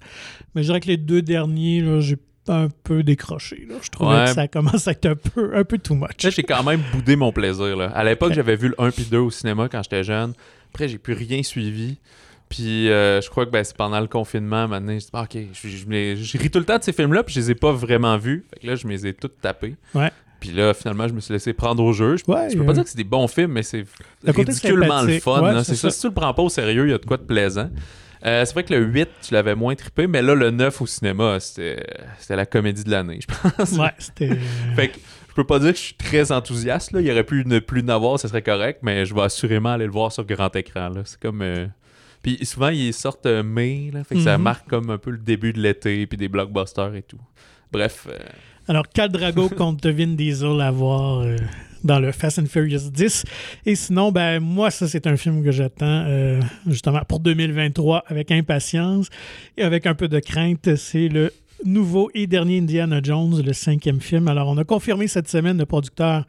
Mais 0.54 0.62
je 0.62 0.68
dirais 0.68 0.80
que 0.80 0.88
les 0.88 0.96
deux 0.96 1.22
derniers, 1.22 1.84
j'ai 2.00 2.16
un 2.48 2.68
peu 2.82 3.02
décroché. 3.02 3.66
là. 3.68 3.76
Je 3.82 3.88
trouvais 3.88 4.14
Ouais. 4.16 4.24
que 4.24 4.30
ça 4.32 4.48
commence 4.48 4.88
à 4.88 4.92
être 4.92 5.06
un 5.06 5.14
peu, 5.14 5.56
un 5.56 5.64
peu 5.64 5.78
too 5.78 5.94
much. 5.94 6.10
J'ai 6.18 6.42
quand 6.42 6.62
même 6.64 6.80
boudé 6.92 7.14
mon 7.16 7.32
plaisir. 7.32 7.76
Là. 7.76 7.86
À 7.94 8.02
l'époque, 8.04 8.32
j'avais 8.32 8.56
vu 8.56 8.68
le 8.68 8.74
1 8.80 8.90
puis 8.90 9.04
2 9.04 9.18
au 9.18 9.30
cinéma 9.30 9.68
quand 9.70 9.82
j'étais 9.82 10.02
jeune. 10.04 10.32
Après, 10.70 10.88
j'ai 10.88 10.98
plus 10.98 11.14
rien 11.14 11.42
suivi. 11.42 11.98
Puis 12.48 12.90
euh, 12.90 13.20
je 13.22 13.30
crois 13.30 13.46
que 13.46 13.50
ben, 13.50 13.64
c'est 13.64 13.76
pendant 13.76 14.00
le 14.00 14.08
confinement, 14.08 14.68
maintenant, 14.68 14.92
je 14.92 14.98
dis, 14.98 15.08
ah, 15.14 15.22
ok, 15.22 15.38
je, 15.54 15.68
je, 15.68 16.38
ris 16.38 16.50
tout 16.50 16.58
le 16.58 16.64
temps 16.66 16.76
de 16.78 16.82
ces 16.82 16.92
films-là, 16.92 17.22
puis 17.22 17.34
je 17.34 17.40
les 17.40 17.50
ai 17.52 17.54
pas 17.54 17.72
vraiment 17.72 18.18
vus. 18.18 18.44
Fait 18.52 18.60
que 18.60 18.66
là, 18.66 18.74
je 18.74 18.86
me 18.86 18.92
les 18.92 19.06
ai 19.06 19.14
toutes 19.14 19.40
tapés. 19.40 19.76
Ouais. 19.94 20.10
Puis 20.42 20.50
là, 20.50 20.74
finalement, 20.74 21.06
je 21.06 21.12
me 21.14 21.20
suis 21.20 21.32
laissé 21.32 21.52
prendre 21.52 21.80
au 21.84 21.92
jeu. 21.92 22.16
Je, 22.16 22.24
Ouais, 22.26 22.50
je 22.50 22.58
peux 22.58 22.64
pas 22.64 22.72
euh, 22.72 22.74
dire 22.74 22.82
que 22.82 22.90
c'est 22.90 22.96
des 22.96 23.04
bons 23.04 23.28
films, 23.28 23.52
mais 23.52 23.62
c'est 23.62 23.84
ridiculement 24.26 25.02
le 25.02 25.20
fun. 25.20 25.40
Ouais, 25.40 25.64
c'est 25.64 25.76
ça. 25.76 25.82
ça. 25.88 25.90
Si 25.90 26.00
tu 26.00 26.08
le 26.08 26.12
prends 26.14 26.34
pas 26.34 26.42
au 26.42 26.48
sérieux, 26.48 26.86
il 26.86 26.90
y 26.90 26.94
a 26.94 26.98
de 26.98 27.06
quoi 27.06 27.16
de 27.16 27.22
plaisant. 27.22 27.70
Euh, 28.26 28.44
c'est 28.44 28.52
vrai 28.52 28.64
que 28.64 28.74
le 28.74 28.80
8, 28.84 29.08
tu 29.22 29.34
l'avais 29.34 29.54
moins 29.54 29.74
trippé, 29.76 30.06
mais 30.08 30.20
là, 30.20 30.34
le 30.34 30.50
9 30.50 30.80
au 30.82 30.86
cinéma, 30.86 31.38
c'était 31.40 31.84
c'était 32.18 32.34
la 32.36 32.46
comédie 32.46 32.82
de 32.84 32.90
l'année, 32.90 33.20
je 33.20 33.26
pense. 33.56 33.72
Ouais, 33.78 33.90
c'était. 33.98 34.30
Fait 34.76 34.88
que 34.88 34.98
je 35.28 35.34
peux 35.34 35.44
pas 35.44 35.58
dire 35.60 35.70
que 35.72 35.78
je 35.78 35.82
suis 35.84 35.94
très 35.94 36.32
enthousiaste. 36.32 36.90
Là. 36.92 37.00
Il 37.00 37.10
aurait 37.10 37.24
pu 37.24 37.44
ne 37.46 37.58
plus 37.60 37.82
n'avoir, 37.84 38.18
ça 38.18 38.26
serait 38.28 38.42
correct, 38.42 38.80
mais 38.82 39.06
je 39.06 39.14
vais 39.14 39.22
assurément 39.22 39.70
aller 39.70 39.86
le 39.86 39.92
voir 39.92 40.10
sur 40.12 40.24
grand 40.24 40.54
écran. 40.56 40.90
C'est 41.04 41.20
comme. 41.20 41.42
euh, 41.42 41.66
Puis 42.22 42.38
souvent, 42.46 42.68
ils 42.68 42.92
sortent 42.92 43.26
euh, 43.26 43.42
mai, 43.44 43.90
là, 43.92 44.02
fait 44.04 44.16
que 44.16 44.20
ça 44.22 44.38
Mhm. 44.38 44.42
marque 44.44 44.68
comme 44.68 44.90
un 44.90 44.98
peu 44.98 45.10
le 45.10 45.18
début 45.18 45.52
de 45.52 45.60
l'été, 45.60 46.06
puis 46.06 46.16
des 46.18 46.28
blockbusters 46.28 46.94
et 46.94 47.02
tout. 47.02 47.20
Bref, 47.72 48.06
euh, 48.10 48.16
Alors, 48.68 48.88
Khal 48.88 49.10
Drago 49.10 49.48
contre 49.56 49.90
Vin 49.90 50.14
Diesel 50.14 50.60
à 50.60 50.70
voir 50.70 51.20
euh, 51.20 51.36
dans 51.84 51.98
le 51.98 52.12
Fast 52.12 52.38
and 52.38 52.46
Furious 52.46 52.90
10. 52.92 53.24
Et 53.66 53.74
sinon, 53.74 54.12
ben 54.12 54.40
moi, 54.40 54.70
ça, 54.70 54.86
c'est 54.86 55.06
un 55.06 55.16
film 55.16 55.42
que 55.42 55.50
j'attends 55.50 56.04
euh, 56.06 56.40
justement 56.66 57.00
pour 57.08 57.20
2023 57.20 58.04
avec 58.06 58.30
impatience 58.30 59.08
et 59.56 59.62
avec 59.62 59.86
un 59.86 59.94
peu 59.94 60.08
de 60.08 60.20
crainte. 60.20 60.76
C'est 60.76 61.08
le 61.08 61.32
nouveau 61.64 62.10
et 62.14 62.26
dernier 62.26 62.58
Indiana 62.58 63.00
Jones, 63.02 63.42
le 63.44 63.52
cinquième 63.52 64.00
film. 64.00 64.28
Alors, 64.28 64.48
on 64.48 64.58
a 64.58 64.64
confirmé 64.64 65.08
cette 65.08 65.28
semaine, 65.28 65.58
le 65.58 65.66
producteur 65.66 66.26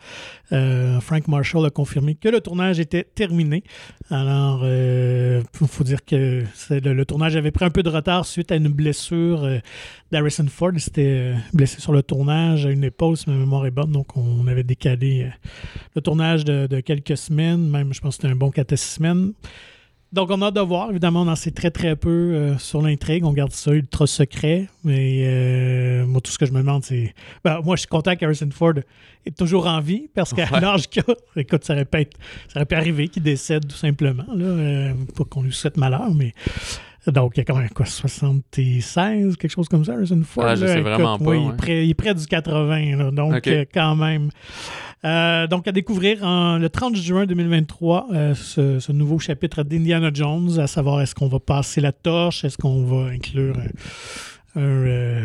euh, 0.51 0.99
Frank 0.99 1.27
Marshall 1.27 1.65
a 1.65 1.69
confirmé 1.69 2.15
que 2.15 2.29
le 2.29 2.41
tournage 2.41 2.79
était 2.79 3.03
terminé. 3.03 3.63
Alors, 4.09 4.65
il 4.65 5.67
faut 5.67 5.83
dire 5.83 6.03
que 6.05 6.43
le, 6.69 6.93
le 6.93 7.05
tournage 7.05 7.35
avait 7.35 7.51
pris 7.51 7.65
un 7.65 7.69
peu 7.69 7.83
de 7.83 7.89
retard 7.89 8.25
suite 8.25 8.51
à 8.51 8.55
une 8.55 8.69
blessure 8.69 9.43
euh, 9.43 9.59
d'Harrison 10.11 10.45
Ford. 10.47 10.71
Il 10.73 10.79
s'était 10.79 11.05
euh, 11.05 11.35
blessé 11.53 11.79
sur 11.79 11.93
le 11.93 12.03
tournage 12.03 12.65
à 12.65 12.71
une 12.71 12.83
épaule, 12.83 13.17
si 13.17 13.29
ma 13.29 13.35
mémoire 13.35 13.65
est 13.65 13.71
bonne. 13.71 13.91
Donc, 13.91 14.15
on 14.17 14.47
avait 14.47 14.63
décalé 14.63 15.23
euh, 15.23 15.29
le 15.95 16.01
tournage 16.01 16.45
de, 16.45 16.79
quelques 16.81 17.17
semaines. 17.17 17.69
Même, 17.69 17.93
je 17.93 18.01
pense 18.01 18.15
c'était 18.15 18.27
un 18.27 18.35
bon 18.35 18.51
4 18.51 18.73
à 18.73 18.77
6 18.77 18.95
semaines. 18.95 19.33
Donc, 20.13 20.29
on 20.29 20.41
a 20.43 20.45
hâte 20.45 20.53
de 20.53 20.61
voir. 20.61 20.91
Évidemment, 20.91 21.23
on 21.23 21.27
en 21.27 21.35
sait 21.35 21.49
très, 21.51 21.71
très 21.71 21.95
peu 21.95 22.09
euh, 22.09 22.57
sur 22.59 22.81
l'intrigue. 22.83 23.25
On 23.25 23.33
garde 23.33 23.51
ça 23.51 23.71
ultra 23.71 24.05
secret. 24.07 24.67
Mais 24.83 25.23
euh, 25.25 26.05
moi, 26.05 26.21
tout 26.21 26.31
ce 26.31 26.37
que 26.37 26.45
je 26.45 26.51
me 26.51 26.59
demande, 26.59 26.83
c'est. 26.83 27.13
Ben, 27.43 27.59
moi, 27.63 27.75
je 27.75 27.81
suis 27.81 27.87
content 27.89 28.15
qu'Harrison 28.15 28.49
Ford 28.51 28.73
est 29.25 29.35
toujours 29.35 29.65
en 29.67 29.79
vie 29.81 30.07
parce 30.13 30.31
qu'à 30.33 30.45
Ouais. 30.51 30.59
l'âge 30.61 30.87
qu'il 30.87 31.01
a, 31.07 31.13
écoute, 31.39 31.63
ça 31.65 31.73
aurait 31.73 31.85
pu, 31.85 31.97
être- 31.97 32.17
ça 32.47 32.59
aurait 32.59 32.65
pu 32.67 32.75
arriver 32.75 33.07
qu'il 33.07 33.23
décède 33.23 33.67
tout 33.67 33.75
simplement. 33.75 34.25
Là, 34.35 34.45
euh, 34.45 34.93
pas 35.17 35.23
qu'on 35.23 35.41
lui 35.41 35.51
souhaite 35.53 35.77
malheur, 35.77 36.13
mais. 36.13 36.33
Donc, 37.07 37.33
il 37.35 37.39
y 37.39 37.41
a 37.41 37.43
quand 37.43 37.57
même 37.57 37.69
quoi, 37.69 37.85
76, 37.85 39.35
quelque 39.37 39.51
chose 39.51 39.67
comme 39.67 39.83
ça, 39.83 39.93
Harrison 39.93 40.21
Ford. 40.23 40.45
Ah, 40.47 40.55
je 40.55 40.61
là. 40.65 40.67
sais 40.73 40.79
Écoute, 40.79 40.91
vraiment 40.91 41.17
pas, 41.19 41.25
oui, 41.31 41.41
il, 41.43 41.49
est 41.49 41.57
près, 41.57 41.85
il 41.85 41.89
est 41.89 41.93
près 41.93 42.13
du 42.13 42.25
80, 42.25 42.95
là, 42.97 43.11
donc 43.11 43.45
euh, 43.47 43.65
quand 43.73 43.95
même. 43.95 44.29
Euh, 45.05 45.47
donc, 45.47 45.67
à 45.67 45.73
découvrir 45.73 46.23
en- 46.23 46.57
le 46.57 46.69
30 46.69 46.95
juin 46.95 47.25
2023 47.25 48.07
euh, 48.13 48.33
ce, 48.35 48.79
ce 48.79 48.91
nouveau 48.93 49.19
chapitre 49.19 49.63
d'Indiana 49.63 50.11
Jones, 50.13 50.57
à 50.59 50.67
savoir 50.67 51.01
est-ce 51.01 51.13
qu'on 51.13 51.27
va 51.27 51.39
passer 51.39 51.81
la 51.81 51.91
torche, 51.91 52.45
est-ce 52.45 52.57
qu'on 52.57 52.83
va 52.85 53.09
inclure 53.11 53.55
un, 54.55 54.61
un, 54.61 55.21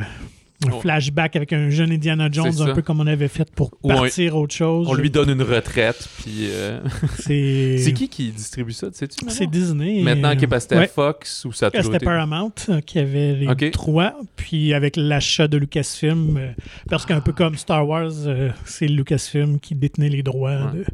un 0.67 0.71
Oh. 0.73 0.81
flashback 0.81 1.37
avec 1.37 1.53
un 1.53 1.71
jeune 1.71 1.93
Indiana 1.93 2.29
Jones, 2.33 2.61
un 2.63 2.75
peu 2.75 2.83
comme 2.83 2.99
on 3.01 3.07
avait 3.07 3.29
fait 3.29 3.49
pour 3.55 3.71
partir 3.79 4.37
autre 4.37 4.55
chose. 4.55 4.89
On 4.91 4.95
lui 4.95 5.09
donne 5.11 5.31
une 5.31 5.43
retraite, 5.43 6.09
puis... 6.21 6.49
euh, 6.51 6.81
C'est 7.19 7.77
C'est 7.85 7.93
qui 7.93 8.09
qui 8.09 8.31
distribue 8.33 8.73
ça, 8.73 8.91
tu 8.91 8.97
sais-tu? 8.99 9.25
C'est 9.29 9.47
Disney. 9.47 10.03
Maintenant, 10.03 10.31
euh, 10.31 10.35
qui 10.35 10.45
est 10.45 10.49
passé 10.49 10.75
à 10.75 10.79
ouais. 10.79 10.89
Fox 10.89 11.45
ou 11.45 11.53
ça 11.53 11.71
toujours 11.71 11.93
C'était. 11.93 12.05
Paramount 12.05 12.53
euh, 12.71 12.81
qui 12.81 12.99
avait 12.99 13.35
les 13.35 13.71
trois. 13.71 14.15
Puis 14.37 14.75
avec 14.75 14.97
l'achat 14.97 15.47
de 15.47 15.59
Lucasfilm, 15.59 16.37
euh, 16.37 16.51
parce 16.91 17.07
qu'un 17.07 17.21
peu 17.21 17.33
comme 17.33 17.57
Star 17.57 17.87
Wars, 17.87 18.11
euh, 18.27 18.51
c'est 18.65 18.89
Lucasfilm 18.89 19.61
qui 19.61 19.75
détenait 19.77 20.09
les 20.09 20.23
droits 20.25 20.49
Ouais. 20.73 20.79
de- 20.81 20.85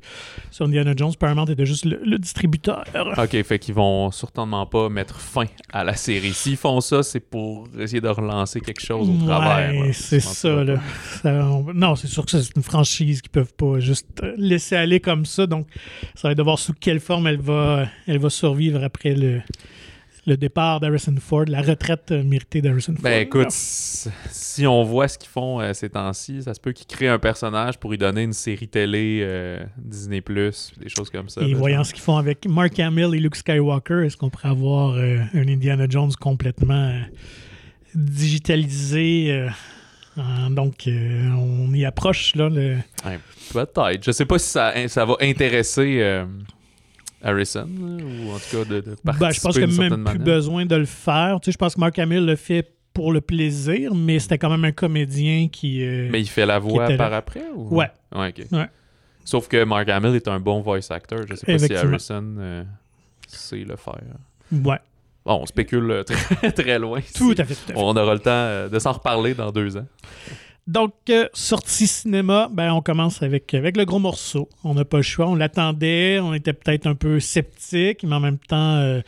sur 0.51 0.67
Indiana 0.67 0.93
Jones. 0.97 1.13
Paramount 1.19 1.47
était 1.47 1.65
juste 1.67 1.85
le, 1.87 2.01
le 2.05 2.19
distributeur. 2.19 2.85
Ok, 3.17 3.43
fait 3.43 3.59
qu'ils 3.59 3.75
vont 3.75 4.11
certainement 4.11 4.67
pas 4.67 4.89
mettre 4.91 5.19
fin 5.21 5.45
à 5.73 5.85
la 5.85 5.95
série. 5.95 6.33
S'ils 6.35 6.57
font 6.59 6.81
ça, 6.81 7.03
c'est 7.03 7.21
pour 7.21 7.67
essayer 7.79 8.01
de 8.01 8.09
relancer 8.09 8.61
quelque 8.61 8.85
chose 8.85 9.09
au 9.09 9.25
travers. 9.25 9.54
Là. 9.61 9.93
c'est 9.93 10.21
ça, 10.21 10.65
là. 10.65 10.81
Ça, 11.23 11.47
on- 11.49 11.73
non, 11.75 11.95
c'est 11.97 12.07
sûr 12.09 12.25
que 12.25 12.31
c'est 12.31 12.57
une 12.57 12.63
franchise 12.63 13.21
qu'ils 13.23 13.31
peuvent 13.31 13.55
pas 13.55 13.79
juste 13.81 14.07
euh, 14.23 14.35
laisser 14.37 14.77
aller 14.77 15.01
comme 15.01 15.25
ça. 15.27 15.47
Donc, 15.47 15.67
ça 16.15 16.29
va 16.29 16.33
être 16.33 16.39
de 16.39 16.43
voir 16.43 16.59
sous 16.59 16.73
quelle 16.75 17.01
forme 17.01 17.27
elle 17.27 17.41
va, 17.41 17.87
elle 18.07 18.19
va 18.19 18.31
survivre 18.31 18.83
après 18.85 19.15
le, 19.15 19.41
le 20.27 20.37
départ 20.37 20.81
d'Harrison 20.81 21.15
Ford, 21.21 21.45
la 21.49 21.61
retraite 21.61 22.11
euh, 22.11 22.23
méritée 22.25 22.63
d'Harrison 22.63 22.95
Ford. 22.95 23.03
Ben 23.03 23.21
écoute, 23.23 23.51
si 23.51 24.67
on 24.67 24.83
voit 24.83 25.07
ce 25.09 25.19
qu'ils 25.19 25.29
font 25.29 25.61
euh, 25.61 25.73
ces 25.75 25.91
temps-ci, 25.91 26.43
ça 26.43 26.55
se 26.55 26.61
peut 26.61 26.73
qu'ils 26.73 26.87
créent 26.87 27.09
un 27.09 27.19
personnage 27.19 27.79
pour 27.79 27.91
lui 27.91 27.99
donner 27.99 28.23
une 28.23 28.33
série 28.33 28.69
télé 28.69 29.21
euh, 29.23 29.63
Disney+, 29.77 30.23
des 30.23 30.89
choses 30.89 31.11
comme 31.11 31.29
ça. 31.29 31.43
Et 31.43 31.49
là, 31.53 31.59
voyant 31.59 31.77
genre. 31.79 31.87
ce 31.87 31.93
qu'ils 31.93 32.03
font 32.03 32.17
avec 32.17 32.47
Mark 32.49 32.79
Hamill 32.79 33.11
et 33.15 33.21
Luke 33.21 33.37
Skywalker, 33.37 34.05
est-ce 34.07 34.17
qu'on 34.17 34.31
pourrait 34.31 34.49
avoir 34.49 34.95
euh, 34.95 35.19
un 35.35 35.47
Indiana 35.49 35.87
Jones 35.89 36.13
complètement 36.19 36.93
digitalisé? 37.95 39.33
euh, 39.33 39.49
euh, 40.19 40.49
donc, 40.51 40.87
euh, 40.87 41.31
on 41.33 41.73
y 41.75 41.85
approche, 41.85 42.35
là. 42.37 42.49
Le... 42.49 42.79
Peut-être. 43.53 44.05
Je 44.05 44.11
sais 44.11 44.25
pas 44.25 44.39
si 44.39 44.49
ça, 44.49 44.73
ça 44.89 45.05
va 45.05 45.17
intéresser 45.21 45.99
euh, 46.01 46.25
Harrison, 47.23 47.69
ou 47.69 48.31
en 48.33 48.39
tout 48.39 48.57
cas 48.57 48.65
de, 48.65 48.81
de 48.81 48.95
participer 48.95 49.19
Ben, 49.19 49.31
je 49.33 49.41
pense 49.41 49.55
qu'il 49.59 49.67
n'y 49.67 49.77
a 49.77 49.89
même 49.91 50.05
plus 50.05 50.19
besoin 50.19 50.67
de 50.67 50.77
le 50.77 50.85
faire. 50.85 51.39
Tu 51.41 51.47
sais, 51.47 51.53
je 51.53 51.59
pense 51.59 51.75
que 51.75 51.81
Mark 51.81 51.99
Hamill 51.99 52.25
le 52.25 52.37
fait 52.37 52.71
pour 52.93 53.13
le 53.13 53.21
plaisir, 53.21 53.93
mais 53.95 54.21
c'était 54.21 54.39
quand 54.39 54.51
même 54.51 54.65
un 54.65 54.73
comédien 54.73 55.49
qui... 55.49 55.83
euh, 55.85 56.09
Mais 56.13 56.21
il 56.21 56.29
fait 56.29 56.47
la 56.47 56.61
voix 56.61 56.89
là. 56.89 56.97
par 56.97 57.13
après? 57.13 57.43
Ou... 57.57 57.75
Ouais. 57.77 57.91
Ouais, 58.15 58.29
ok. 58.29 58.47
Ouais. 58.53 58.69
Sauf 59.25 59.49
que 59.49 59.65
Mark 59.65 59.89
Hamill 59.89 60.15
est 60.15 60.29
un 60.29 60.39
bon 60.39 60.61
voice 60.61 60.91
actor. 60.91 61.21
Je 61.29 61.35
sais 61.35 61.47
pas 61.47 61.59
si. 61.59 61.75
Harrison 61.75 62.37
euh, 62.39 62.63
sait 63.27 63.65
le 63.65 63.75
faire. 63.75 63.99
Ouais, 64.53 64.79
Bon, 65.25 65.41
on 65.43 65.47
spécule 65.47 65.91
euh, 65.91 66.03
très, 66.03 66.53
très 66.53 66.79
loin. 66.79 67.01
tout 67.15 67.35
à 67.39 67.45
fait, 67.45 67.55
tout 67.55 67.73
à 67.73 67.75
fait. 67.75 67.75
On 67.77 67.97
aura 67.97 68.15
le 68.15 68.21
temps 68.21 68.31
euh, 68.31 68.69
de 68.69 68.79
s'en 68.79 68.93
reparler 68.93 69.35
dans 69.35 69.51
deux 69.53 69.77
ans. 69.77 69.87
Donc, 70.67 70.95
euh, 71.11 71.29
sortie 71.35 71.87
cinéma, 71.87 72.49
ben, 72.51 72.73
on 72.73 72.81
commence 72.81 73.23
avec, 73.23 73.53
avec 73.53 73.77
le 73.77 73.85
gros 73.85 73.99
morceau. 73.99 74.49
On 74.65 74.75
n'a 74.75 74.85
pas 74.87 74.97
le 74.97 75.03
choix. 75.03 75.29
On 75.29 75.35
l'attendait. 75.35 76.21
On 76.21 76.33
était 76.33 76.55
peut-être 76.55 76.87
un 76.87 76.95
peu 76.95 77.21
sceptique, 77.21 78.03
mais 78.03 78.15
en 78.15 78.21
même 78.21 78.39
temps, 78.39 78.77
euh, 78.77 79.03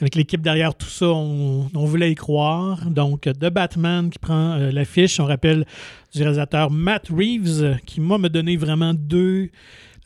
avec 0.00 0.14
l'équipe 0.14 0.40
derrière 0.40 0.74
tout 0.74 0.88
ça, 0.88 1.06
on, 1.06 1.68
on 1.74 1.84
voulait 1.84 2.10
y 2.10 2.14
croire. 2.14 2.86
Donc, 2.88 3.22
The 3.22 3.50
Batman 3.50 4.08
qui 4.08 4.18
prend 4.18 4.52
euh, 4.52 4.70
l'affiche. 4.70 5.20
On 5.20 5.26
rappelle 5.26 5.66
du 6.14 6.22
réalisateur 6.22 6.70
Matt 6.70 7.08
Reeves, 7.10 7.76
qui, 7.84 8.00
moi, 8.00 8.16
m'a 8.16 8.30
donné 8.30 8.56
vraiment 8.56 8.94
deux 8.94 9.50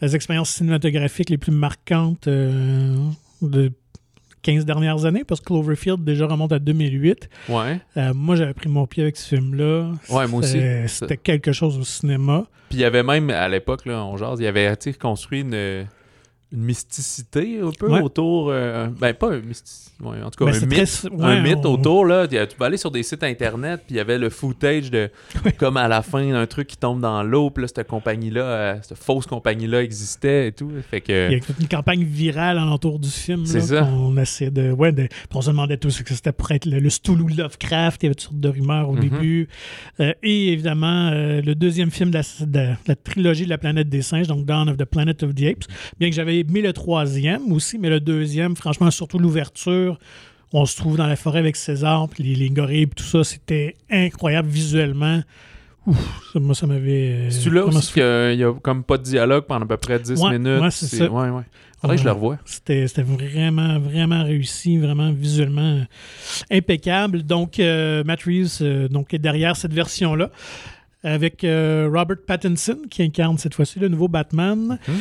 des 0.00 0.14
expériences 0.16 0.50
cinématographiques 0.50 1.30
les 1.30 1.38
plus 1.38 1.52
marquantes 1.52 2.28
de 2.28 3.72
15 4.48 4.64
dernières 4.64 5.04
années, 5.04 5.24
parce 5.24 5.40
que 5.42 5.46
Cloverfield 5.46 6.02
déjà 6.04 6.26
remonte 6.26 6.52
à 6.52 6.58
2008. 6.58 7.28
Ouais. 7.50 7.80
Euh, 7.98 8.14
moi, 8.14 8.34
j'avais 8.34 8.54
pris 8.54 8.70
mon 8.70 8.86
pied 8.86 9.02
avec 9.02 9.18
ce 9.18 9.36
film-là. 9.36 9.90
Ouais, 10.08 10.26
moi 10.26 10.40
aussi. 10.40 10.58
C'était- 10.86 11.18
quelque 11.18 11.52
chose 11.52 11.76
au 11.76 11.84
cinéma. 11.84 12.46
Puis 12.70 12.78
il 12.78 12.80
y 12.80 12.84
avait 12.84 13.02
même, 13.02 13.28
à 13.28 13.46
l'époque, 13.48 13.82
on 13.86 14.16
jase, 14.16 14.40
il 14.40 14.44
y 14.44 14.46
avait 14.46 14.74
construit 14.98 15.42
une, 15.42 15.86
une 16.50 16.62
mysticité 16.62 17.60
un 17.62 17.70
peu 17.70 17.88
Ouais. 17.90 18.00
autour. 18.00 18.48
euh, 18.50 18.86
ben, 18.98 19.12
pas 19.12 19.32
un 19.34 19.40
mysticité. 19.40 19.92
ouais, 20.02 20.22
en 20.22 20.30
tout 20.30 20.44
cas, 20.44 20.50
Ben, 20.50 20.62
un 20.62 20.66
mythe. 20.66 20.84
très- 20.86 21.08
ouais, 21.10 21.24
un 21.24 21.42
mythe 21.42 21.58
on- 21.64 21.74
autour, 21.74 22.06
là. 22.06 22.26
Tu 22.26 22.36
peux 22.58 22.64
aller 22.64 22.76
sur 22.78 22.90
des 22.90 23.02
sites 23.02 23.22
internet, 23.22 23.82
puis 23.86 23.94
il 23.94 23.98
y 23.98 24.00
avait 24.00 24.16
le 24.18 24.30
footage 24.30 24.90
de. 24.90 25.10
Comme 25.58 25.76
à 25.76 25.88
la 25.88 26.00
fin, 26.02 26.34
un 26.34 26.46
truc 26.46 26.68
qui 26.68 26.76
tombe 26.78 27.00
dans 27.00 27.22
l'eau, 27.22 27.50
puis 27.50 27.62
là, 27.62 27.68
cette 27.68 27.86
compagnie-là, 27.86 28.40
euh, 28.42 28.76
cette 28.82 28.96
fausse 28.96 29.26
compagnie-là 29.26 29.82
existait 29.82 30.48
et 30.48 30.52
tout. 30.52 30.70
Fait 30.90 31.00
que. 31.02 31.28
Il 31.30 31.32
y 31.34 31.36
a 31.36 31.40
toute 31.40 31.58
une 31.60 31.68
campagne 31.68 32.02
virale 32.04 32.56
alentour 32.58 32.98
du 32.98 33.10
film. 33.10 33.44
C'est 33.44 33.60
ça. 33.60 33.84
On 33.84 34.16
essayait 34.16 34.50
de. 34.50 34.70
Ouais, 34.72 34.92
de- 34.92 35.08
on 35.34 35.42
se 35.42 35.50
demandait 35.50 35.76
tous 35.76 36.02
que 36.02 36.14
c'était 36.14 36.32
pour 36.32 36.50
être 36.50 36.64
le, 36.66 36.78
le 36.80 36.88
Lovecraft. 37.36 38.02
Il 38.02 38.06
y 38.06 38.08
avait 38.08 38.14
toutes 38.14 38.20
sortes 38.22 38.40
de 38.40 38.48
rumeurs 38.48 38.88
au 38.88 38.94
Mhm. 38.94 39.00
début. 39.00 39.48
Euh, 40.00 40.12
et 40.22 40.52
évidemment, 40.52 41.10
euh, 41.12 41.40
le 41.42 41.54
deuxième 41.54 41.90
film 41.90 42.10
de 42.10 42.18
la, 42.18 42.22
de 42.46 42.74
la 42.86 42.96
trilogie 42.96 43.44
de 43.44 43.50
la 43.50 43.58
planète 43.58 43.88
des 43.88 44.02
singes, 44.02 44.26
donc 44.26 44.44
Dawn 44.46 44.68
of 44.68 44.76
the 44.76 44.84
Planet 44.84 45.22
of 45.22 45.34
the 45.34 45.42
Apes. 45.42 45.66
Bien 45.98 46.08
que 46.10 46.14
j'avais 46.16 46.37
aimé 46.40 46.62
le 46.62 46.72
troisième 46.72 47.52
aussi, 47.52 47.78
mais 47.78 47.88
le 47.90 48.00
deuxième, 48.00 48.56
franchement, 48.56 48.90
surtout 48.90 49.18
l'ouverture. 49.18 49.98
On 50.52 50.64
se 50.64 50.76
trouve 50.76 50.96
dans 50.96 51.06
la 51.06 51.16
forêt 51.16 51.40
avec 51.40 51.56
César, 51.56 52.08
puis 52.08 52.22
les, 52.24 52.34
les 52.34 52.48
gorilles, 52.50 52.86
puis 52.86 53.04
tout 53.04 53.08
ça, 53.10 53.22
c'était 53.24 53.74
incroyable 53.90 54.48
visuellement. 54.48 55.20
Ouf, 55.86 56.30
ça, 56.32 56.40
moi, 56.40 56.54
ça 56.54 56.66
m'avait. 56.66 57.28
C'est-tu 57.30 57.50
là 57.50 57.62
vraiment 57.62 57.78
aussi 57.78 57.92
qu'il 57.92 58.02
y 58.02 58.04
a- 58.04 58.32
il 58.32 58.38
y 58.40 58.44
a 58.44 58.52
comme 58.54 58.82
pas 58.82 58.98
de 58.98 59.02
dialogue 59.04 59.44
pendant 59.46 59.64
à 59.64 59.68
peu 59.68 59.76
près 59.76 59.98
10 59.98 60.20
Ouais, 60.22 60.38
minutes? 60.38 60.60
ouais, 60.62 60.70
c'est 60.70 60.86
ça. 60.86 61.10
Ouais, 61.10 61.30
ouais. 61.30 61.42
Faudrait 61.80 61.96
que 61.96 62.02
je 62.02 62.06
le 62.06 62.12
revoie. 62.12 62.38
C'était 62.44 62.88
c'était 62.88 63.02
vraiment, 63.02 63.78
vraiment 63.78 64.24
réussi, 64.24 64.78
vraiment 64.78 65.12
visuellement 65.12 65.82
impeccable. 66.50 67.22
Donc, 67.22 67.58
euh, 67.60 68.02
Matt 68.04 68.22
Reeves 68.24 68.58
euh, 68.62 68.88
donc, 68.88 69.14
est 69.14 69.18
derrière 69.18 69.56
cette 69.56 69.72
version-là, 69.72 70.30
avec 71.04 71.44
euh, 71.44 71.88
Robert 71.92 72.16
Pattinson, 72.26 72.78
qui 72.90 73.02
incarne 73.02 73.38
cette 73.38 73.54
fois-ci 73.54 73.78
le 73.78 73.88
nouveau 73.88 74.08
Batman. 74.08 74.78
Mhm. 74.88 74.94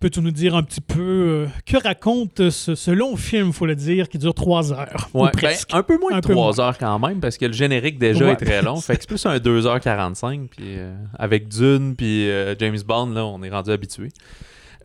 Peux-tu 0.00 0.22
nous 0.22 0.30
dire 0.30 0.54
un 0.56 0.62
petit 0.62 0.80
peu 0.80 0.98
euh, 1.00 1.46
que 1.66 1.76
raconte 1.82 2.48
ce, 2.48 2.74
ce 2.74 2.90
long 2.90 3.16
film, 3.16 3.48
il 3.48 3.52
faut 3.52 3.66
le 3.66 3.74
dire, 3.76 4.08
qui 4.08 4.16
dure 4.16 4.32
trois 4.34 4.72
heures? 4.72 5.10
ou 5.12 5.24
Ouais, 5.24 5.30
ben, 5.34 5.38
presque? 5.42 5.74
un 5.74 5.82
peu 5.82 5.98
moins 5.98 6.12
Un 6.14 6.20
de 6.20 6.26
peu 6.26 6.32
3 6.32 6.58
heures 6.58 6.78
quand 6.78 6.98
même, 6.98 7.20
parce 7.20 7.36
que 7.36 7.44
le 7.44 7.52
générique 7.52 7.98
déjà 7.98 8.24
Ouais. 8.24 8.32
est 8.32 8.36
très 8.36 8.62
long. 8.62 8.76
fait 8.76 8.94
que 8.96 9.02
c'est 9.02 9.08
plus 9.08 9.26
un 9.26 9.36
2h45. 9.36 10.48
Puis 10.48 10.64
euh, 10.78 10.94
avec 11.18 11.48
Dune 11.48 11.94
puis 11.96 12.30
euh, 12.30 12.54
James 12.58 12.78
Bond, 12.86 13.10
là, 13.10 13.26
on 13.26 13.42
est 13.42 13.50
rendu 13.50 13.70
habitué. 13.70 14.08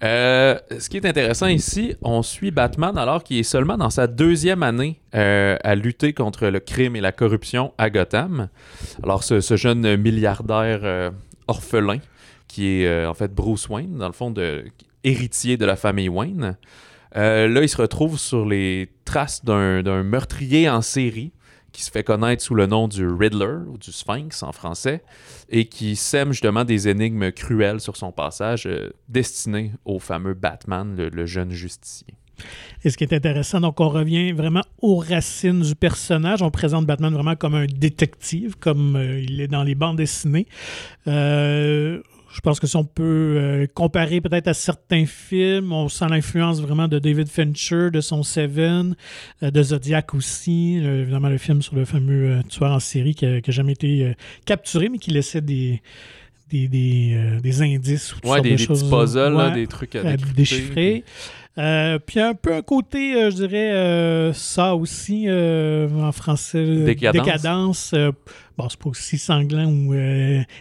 Ce 0.02 0.90
qui 0.90 0.98
est 0.98 1.06
intéressant 1.06 1.48
ici, 1.48 1.96
on 2.02 2.22
suit 2.22 2.52
Batman 2.52 2.98
alors 2.98 3.24
qu'il 3.24 3.38
est 3.38 3.44
seulement 3.44 3.78
dans 3.78 3.90
sa 3.90 4.08
deuxième 4.08 4.62
année 4.64 5.00
à 5.14 5.76
lutter 5.76 6.12
contre 6.14 6.48
le 6.48 6.60
crime 6.60 6.96
et 6.98 7.02
la 7.02 7.12
corruption 7.14 7.74
à 7.78 7.90
Gotham. 7.90 8.50
Alors 9.02 9.24
ce, 9.24 9.40
ce 9.40 9.56
jeune 9.56 9.96
milliardaire 9.96 11.12
orphelin 11.48 12.00
qui 12.48 12.82
est 12.82 12.88
euh, 12.88 13.10
en 13.10 13.14
fait 13.16 13.34
Bruce 13.34 13.68
Wayne, 13.70 13.98
dans 13.98 14.06
le 14.08 14.14
fond 14.14 14.30
de 14.30 14.66
héritier 15.06 15.56
de 15.56 15.66
la 15.66 15.76
famille 15.76 16.10
Wayne. 16.10 16.58
Euh, 17.16 17.48
là, 17.48 17.62
il 17.62 17.70
se 17.70 17.78
retrouve 17.78 18.20
sur 18.20 18.46
les 18.46 18.90
traces 19.06 19.46
d'un 19.46 20.04
meurtrier 20.04 20.70
en 20.70 20.82
série 20.82 21.32
qui 21.72 21.84
se 21.84 21.92
fait 21.92 22.04
connaître 22.04 22.42
sous 22.42 22.56
le 22.56 22.68
nom 22.68 22.88
du 22.88 23.06
Riddler 23.06 23.58
ou 23.68 23.78
du 23.78 23.92
Sphinx 23.92 24.44
en 24.44 24.54
français 24.54 25.04
et 25.50 25.66
qui 25.66 25.98
sème 25.98 26.32
justement 26.32 26.64
des 26.64 26.88
énigmes 26.88 27.32
cruelles 27.32 27.82
sur 27.82 27.98
son 27.98 28.14
passage 28.14 28.66
euh, 28.66 28.92
destinées 29.10 29.72
au 29.84 30.00
fameux 30.00 30.34
Batman, 30.34 30.96
le, 30.96 31.26
jeune 31.26 31.52
justicier. 31.52 32.14
Et 32.84 32.90
ce 32.90 32.98
qui 32.98 33.04
est 33.04 33.14
intéressant, 33.14 33.60
donc 33.60 33.80
on 33.82 33.90
revient 33.90 34.32
vraiment 34.32 34.64
aux 34.82 34.98
racines 34.98 35.62
du 35.62 35.76
personnage. 35.76 36.42
On 36.42 36.52
présente 36.52 36.86
Batman 36.86 37.14
vraiment 37.14 37.36
comme 37.36 37.56
un 37.56 37.66
détective, 37.66 38.56
comme 38.58 38.96
euh, 38.96 39.20
il 39.20 39.42
est 39.42 39.48
dans 39.50 39.64
les 39.64 39.76
bandes 39.76 39.98
dessinées. 39.98 40.48
Je 42.36 42.42
pense 42.42 42.60
que 42.60 42.68
si 42.68 42.76
on 42.76 42.84
peut 42.84 43.04
euh, 43.38 43.66
comparer 43.74 44.20
peut-être 44.20 44.50
à 44.50 44.54
certains 44.54 45.06
films, 45.06 45.72
on 45.72 45.88
sent 45.88 46.08
l'influence 46.10 46.60
vraiment 46.60 46.90
de 46.90 47.00
David 47.00 47.30
Fincher, 47.30 47.92
de 47.92 48.02
son 48.02 48.24
Seven, 48.24 48.94
euh, 49.42 49.52
de 49.52 49.64
Zodiac 49.64 50.14
aussi, 50.14 50.82
euh, 50.84 51.04
évidemment 51.04 51.30
le 51.30 51.38
film 51.38 51.62
sur 51.62 51.76
le 51.76 51.86
fameux 51.86 52.42
tueur 52.50 52.72
en 52.74 52.82
série 52.82 53.16
qui 53.16 53.26
n'a 53.26 53.40
jamais 53.48 53.72
été 53.72 54.14
capturé, 54.46 54.90
mais 54.90 54.98
qui 54.98 55.12
laissait 55.12 55.40
des, 55.40 55.82
des, 56.50 56.68
des, 56.68 57.40
des 57.42 57.62
indices 57.62 58.12
ou 58.12 58.16
toutes 58.16 58.26
Ouais, 58.26 58.32
sortes 58.32 58.44
des, 58.44 58.52
de 58.52 58.56
des 58.58 58.64
choses. 58.66 58.82
petits 58.84 58.92
puzzles, 58.92 59.34
là, 59.34 59.50
des 59.52 59.68
trucs 59.68 59.96
à, 59.96 60.18
déchiffrer. 60.18 61.06
Euh, 61.58 62.00
puis 62.06 62.20
un 62.20 62.34
peu 62.34 62.54
un 62.54 62.62
côté, 62.62 63.16
euh, 63.16 63.32
je 63.32 63.36
dirais, 63.38 63.72
euh, 63.72 64.34
ça 64.34 64.76
aussi, 64.76 65.24
euh, 65.28 65.88
en 66.02 66.12
français, 66.12 66.84
Décadence. 66.84 67.24
décadence. 67.26 67.96
bon, 68.58 68.68
c'est 68.70 68.78
pas 68.80 68.90
aussi 68.90 69.18
sanglant 69.18 69.66
ou 69.72 69.94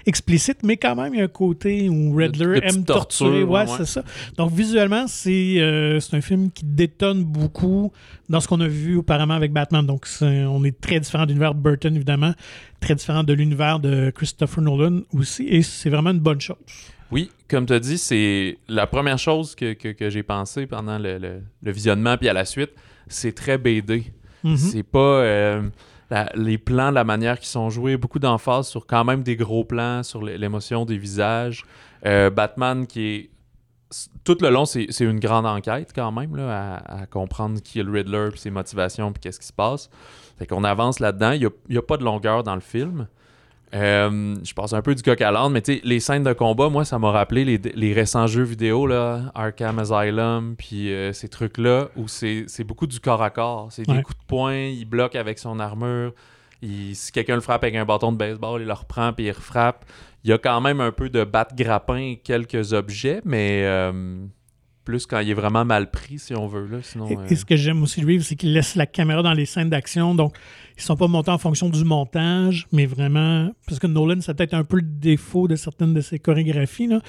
explicite, 0.06 0.58
mais 0.62 0.76
quand 0.76 0.94
même, 0.94 1.12
il 1.14 1.18
y 1.18 1.20
a 1.20 1.24
un 1.24 1.28
côté 1.28 1.88
où 1.88 2.14
Riddler 2.14 2.46
de 2.46 2.60
petites 2.60 2.76
aime 2.76 2.84
torturer. 2.84 3.30
tortures, 3.40 3.50
Ouais, 3.50 3.60
ouais. 3.62 3.76
c'est 3.78 3.86
ça. 3.86 4.04
Donc, 4.36 4.52
visuellement, 4.52 5.06
c'est 5.08 5.98
c'est 6.00 6.16
un 6.16 6.20
film 6.20 6.52
qui 6.52 6.64
détonne 6.64 7.24
beaucoup 7.24 7.90
dans 8.28 8.38
ce 8.40 8.46
qu'on 8.46 8.60
a 8.60 8.68
vu 8.68 8.96
auparavant 8.96 9.34
avec 9.34 9.52
Batman. 9.52 9.84
Donc, 9.84 10.06
on 10.20 10.62
est 10.64 10.80
très 10.80 11.00
différent 11.00 11.24
de 11.24 11.30
l'univers 11.30 11.54
de 11.56 11.60
Burton, 11.60 11.94
évidemment, 11.96 12.34
très 12.80 12.94
différent 12.94 13.24
de 13.24 13.32
l'univers 13.32 13.80
de 13.80 14.10
Christopher 14.14 14.62
Nolan 14.62 15.00
aussi, 15.12 15.44
et 15.48 15.62
c'est 15.62 15.90
vraiment 15.90 16.10
une 16.10 16.20
bonne 16.20 16.40
chose. 16.40 16.56
Oui, 17.12 17.30
comme 17.48 17.66
tu 17.66 17.72
as 17.72 17.80
dit, 17.80 17.98
c'est 17.98 18.58
la 18.68 18.86
première 18.86 19.18
chose 19.18 19.54
que, 19.54 19.72
que- 19.74 19.92
que 19.92 20.10
j'ai 20.10 20.22
pensé 20.22 20.66
pendant 20.66 20.98
le, 20.98 21.18
le- 21.18 21.42
le 21.62 21.72
visionnement, 21.72 22.16
puis 22.16 22.28
à 22.28 22.32
la 22.32 22.44
suite, 22.44 22.70
c'est 23.06 23.34
très 23.34 23.58
BD. 23.58 24.12
Mhm. 24.42 24.56
C'est 24.56 24.82
pas. 24.82 24.98
euh, 24.98 25.62
la- 26.10 26.30
les 26.34 26.58
plans, 26.58 26.90
la 26.90 27.04
manière 27.04 27.38
qu'ils 27.38 27.48
sont 27.48 27.70
joués, 27.70 27.96
beaucoup 27.96 28.18
d'emphase 28.18 28.68
sur 28.68 28.86
quand 28.86 29.04
même 29.04 29.22
des 29.22 29.36
gros 29.36 29.64
plans, 29.64 30.02
sur 30.02 30.22
l'émotion 30.22 30.84
des 30.84 30.98
visages. 30.98 31.64
Euh, 32.06 32.30
Batman 32.30 32.86
qui 32.86 33.06
est. 33.06 33.30
Tout 34.24 34.36
le 34.40 34.50
long, 34.50 34.64
c'est 34.64 34.88
une 35.00 35.20
grande 35.20 35.46
enquête 35.46 35.92
quand 35.94 36.10
même, 36.10 36.34
là, 36.34 36.76
à, 36.84 37.02
à 37.02 37.06
comprendre 37.06 37.60
qui 37.60 37.78
est 37.78 37.82
le 37.84 37.92
Riddler, 37.92 38.28
puis 38.32 38.40
ses 38.40 38.50
motivations, 38.50 39.12
puis 39.12 39.20
qu'est-ce 39.20 39.38
qui 39.38 39.46
se 39.46 39.52
passe. 39.52 39.88
Fait 40.36 40.46
qu'on 40.46 40.64
avance 40.64 40.98
là-dedans. 40.98 41.30
Il 41.32 41.48
n'y 41.70 41.76
a, 41.78 41.82
pas 41.82 41.96
de 41.96 42.02
longueur 42.02 42.42
dans 42.42 42.56
le 42.56 42.60
film. 42.60 43.06
Euh, 43.74 44.36
je 44.44 44.54
passe 44.54 44.72
un 44.72 44.82
peu 44.82 44.94
du 44.94 45.02
coq 45.02 45.20
à 45.20 45.30
l'âne, 45.32 45.52
mais 45.52 45.60
tu 45.60 45.74
sais, 45.74 45.80
les 45.84 45.98
scènes 45.98 46.22
de 46.22 46.32
combat, 46.32 46.68
moi, 46.68 46.84
ça 46.84 46.98
m'a 46.98 47.10
rappelé 47.10 47.44
les, 47.44 47.58
les 47.74 47.92
récents 47.92 48.26
jeux 48.28 48.44
vidéo, 48.44 48.86
là, 48.86 49.32
Arkham 49.34 49.78
Asylum, 49.80 50.54
puis 50.56 50.92
euh, 50.92 51.12
ces 51.12 51.28
trucs-là, 51.28 51.88
où 51.96 52.06
c'est 52.06 52.46
beaucoup 52.64 52.86
du 52.86 53.00
corps 53.00 53.22
à 53.22 53.30
corps. 53.30 53.68
C'est 53.72 53.82
des 53.86 54.02
coups 54.02 54.18
de 54.18 54.24
poing, 54.26 54.54
il 54.54 54.84
bloque 54.84 55.16
avec 55.16 55.38
son 55.38 55.58
armure. 55.58 56.12
il- 56.62 56.94
si 56.94 57.10
quelqu'un 57.12 57.34
le 57.34 57.40
frappe 57.40 57.64
avec 57.64 57.74
un 57.74 57.84
bâton 57.84 58.12
de 58.12 58.16
baseball, 58.16 58.60
il 58.62 58.66
le 58.66 58.72
reprend, 58.72 59.12
puis 59.12 59.24
il 59.26 59.32
refrappe. 59.32 59.84
Il 60.22 60.30
y 60.30 60.32
a 60.32 60.38
quand 60.38 60.60
même 60.62 60.80
un 60.80 60.92
peu 60.92 61.10
de 61.10 61.24
batte-grappin 61.24 61.96
et 61.96 62.16
quelques 62.16 62.72
objets, 62.72 63.20
mais 63.24 63.62
euh, 63.64 64.16
plus 64.84 65.06
quand 65.06 65.18
il 65.20 65.30
est 65.30 65.34
vraiment 65.34 65.64
mal 65.64 65.90
pris, 65.90 66.18
si 66.18 66.34
on 66.34 66.46
veut. 66.46 66.66
Là, 66.66 66.78
sinon, 66.82 67.08
Et, 67.08 67.16
euh, 67.16 67.26
et 67.28 67.34
ce 67.36 67.44
que 67.44 67.56
j'aime 67.56 67.82
aussi 67.82 68.00
de 68.00 68.06
Reeves, 68.06 68.22
c'est 68.22 68.36
qu'il 68.36 68.52
laisse 68.52 68.74
la 68.76 68.86
caméra 68.86 69.22
dans 69.22 69.32
les 69.32 69.46
scènes 69.46 69.70
d'action. 69.70 70.14
Donc, 70.14 70.36
ils 70.76 70.82
sont 70.82 70.96
pas 70.96 71.06
montés 71.08 71.30
en 71.30 71.38
fonction 71.38 71.68
du 71.68 71.84
montage, 71.84 72.66
mais 72.72 72.86
vraiment. 72.86 73.50
Parce 73.66 73.78
que 73.78 73.86
Nolan, 73.86 74.20
c'est 74.20 74.34
peut-être 74.34 74.54
un 74.54 74.64
peu 74.64 74.76
le 74.76 74.82
défaut 74.82 75.48
de 75.48 75.56
certaines 75.56 75.94
de 75.94 76.00
ses 76.00 76.18
chorégraphies. 76.18 76.86
Là. 76.88 77.00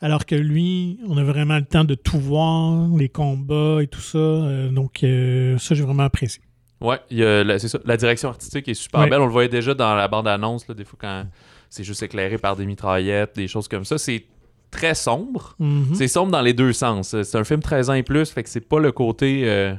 Alors 0.00 0.26
que 0.26 0.34
lui, 0.34 0.98
on 1.06 1.16
a 1.16 1.22
vraiment 1.22 1.56
le 1.58 1.64
temps 1.64 1.84
de 1.84 1.94
tout 1.94 2.18
voir, 2.18 2.88
les 2.96 3.08
combats 3.08 3.78
et 3.82 3.86
tout 3.86 4.00
ça. 4.00 4.18
Euh, 4.18 4.68
donc, 4.70 5.04
euh, 5.04 5.56
ça, 5.58 5.74
j'ai 5.76 5.84
vraiment 5.84 6.02
apprécié. 6.02 6.42
Ouais, 6.80 6.98
il 7.10 7.18
y 7.18 7.24
a 7.24 7.44
la- 7.44 7.60
c'est 7.60 7.68
ça. 7.68 7.78
La 7.84 7.96
direction 7.96 8.28
artistique 8.30 8.66
est 8.66 8.74
super 8.74 9.02
Ouais. 9.02 9.08
belle. 9.08 9.20
On 9.20 9.26
le 9.26 9.30
voyait 9.32 9.48
déjà 9.48 9.72
dans 9.74 9.94
la 9.94 10.08
bande-annonce, 10.08 10.66
des 10.66 10.84
fois 10.84 10.98
quand 11.00 11.24
c'est 11.70 11.84
juste 11.84 12.02
éclairé 12.02 12.36
par 12.38 12.56
des 12.56 12.66
mitraillettes, 12.66 13.36
des 13.36 13.46
choses 13.46 13.68
comme 13.68 13.84
ça. 13.84 13.96
C'est 13.98 14.24
très 14.72 14.94
sombre. 14.96 15.54
Mhm. 15.60 15.94
C'est 15.94 16.08
sombre 16.08 16.32
dans 16.32 16.42
les 16.42 16.52
deux 16.54 16.72
sens. 16.72 17.14
C'est 17.22 17.38
un 17.38 17.44
film 17.44 17.60
13 17.60 17.90
ans 17.90 17.94
et 17.94 18.02
plus, 18.02 18.28
fait 18.30 18.42
que 18.42 18.48
c'est 18.48 18.66
pas 18.68 18.80
le 18.80 18.90
côté 18.90 19.42
euh, 19.44 19.74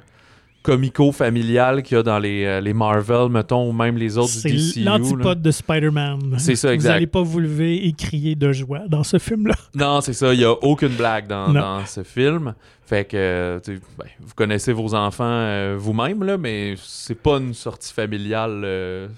comico-familial 0.61 1.83
qu'il 1.83 1.97
y 1.97 1.99
a 1.99 2.03
dans 2.03 2.19
les, 2.19 2.45
euh, 2.45 2.61
les 2.61 2.73
Marvel, 2.73 3.29
mettons, 3.29 3.69
ou 3.69 3.73
même 3.73 3.97
les 3.97 4.17
autres 4.17 4.29
C'est 4.29 4.49
du 4.49 4.55
DCU. 4.57 4.79
là. 4.83 4.97
l'antipode 4.97 5.41
de 5.41 5.51
Spider-Man. 5.51 6.35
C'est 6.37 6.55
ça, 6.55 6.69
Vous 6.69 6.73
exact. 6.73 6.89
n'allez 6.93 7.07
pas 7.07 7.21
vous 7.21 7.39
lever 7.39 7.85
et 7.85 7.93
crier 7.93 8.35
de 8.35 8.51
joie 8.51 8.87
dans 8.87 9.03
ce 9.03 9.17
film-là. 9.19 9.55
Non, 9.75 10.01
c'est 10.01 10.13
ça. 10.13 10.33
Il 10.33 10.39
n'y 10.39 10.45
a 10.45 10.51
aucune 10.51 10.95
blague 10.95 11.27
dans, 11.27 11.51
dans 11.51 11.85
ce 11.85 12.03
film. 12.03 12.53
Fait 12.85 13.05
que, 13.05 13.15
euh, 13.17 13.59
ben, 13.97 14.05
vous 14.19 14.33
connaissez 14.35 14.71
vos 14.73 14.93
enfants 14.93 15.23
euh, 15.27 15.75
vous-même, 15.79 16.23
là, 16.23 16.37
mais 16.37 16.75
c'est 16.77 17.19
pas 17.21 17.37
une 17.37 17.53
sortie 17.53 17.93
familiale 17.93 18.61
de, 18.61 19.09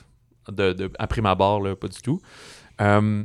de, 0.74 0.90
à 1.00 1.08
prime 1.08 1.26
abord, 1.26 1.62
là, 1.62 1.76
pas 1.76 1.88
du 1.88 2.02
tout. 2.02 2.20
Euh, 2.82 3.24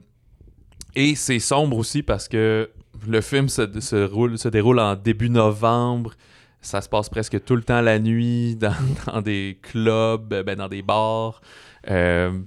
et 0.94 1.14
c'est 1.14 1.38
sombre 1.38 1.76
aussi 1.76 2.02
parce 2.02 2.28
que 2.28 2.70
le 3.06 3.20
film 3.20 3.48
se, 3.48 4.04
roule, 4.04 4.38
se 4.38 4.48
déroule 4.48 4.80
en 4.80 4.96
début 4.96 5.30
novembre. 5.30 6.14
Ça 6.60 6.80
se 6.80 6.88
passe 6.88 7.08
presque 7.08 7.42
tout 7.44 7.56
le 7.56 7.62
temps 7.62 7.80
la 7.80 7.98
nuit 7.98 8.56
dans, 9.06 9.22
des 9.22 9.58
clubs, 9.62 10.42
ben, 10.44 10.56
dans 10.56 10.68
des 10.68 10.82
bars. 10.82 11.40
Euh, 11.88 12.38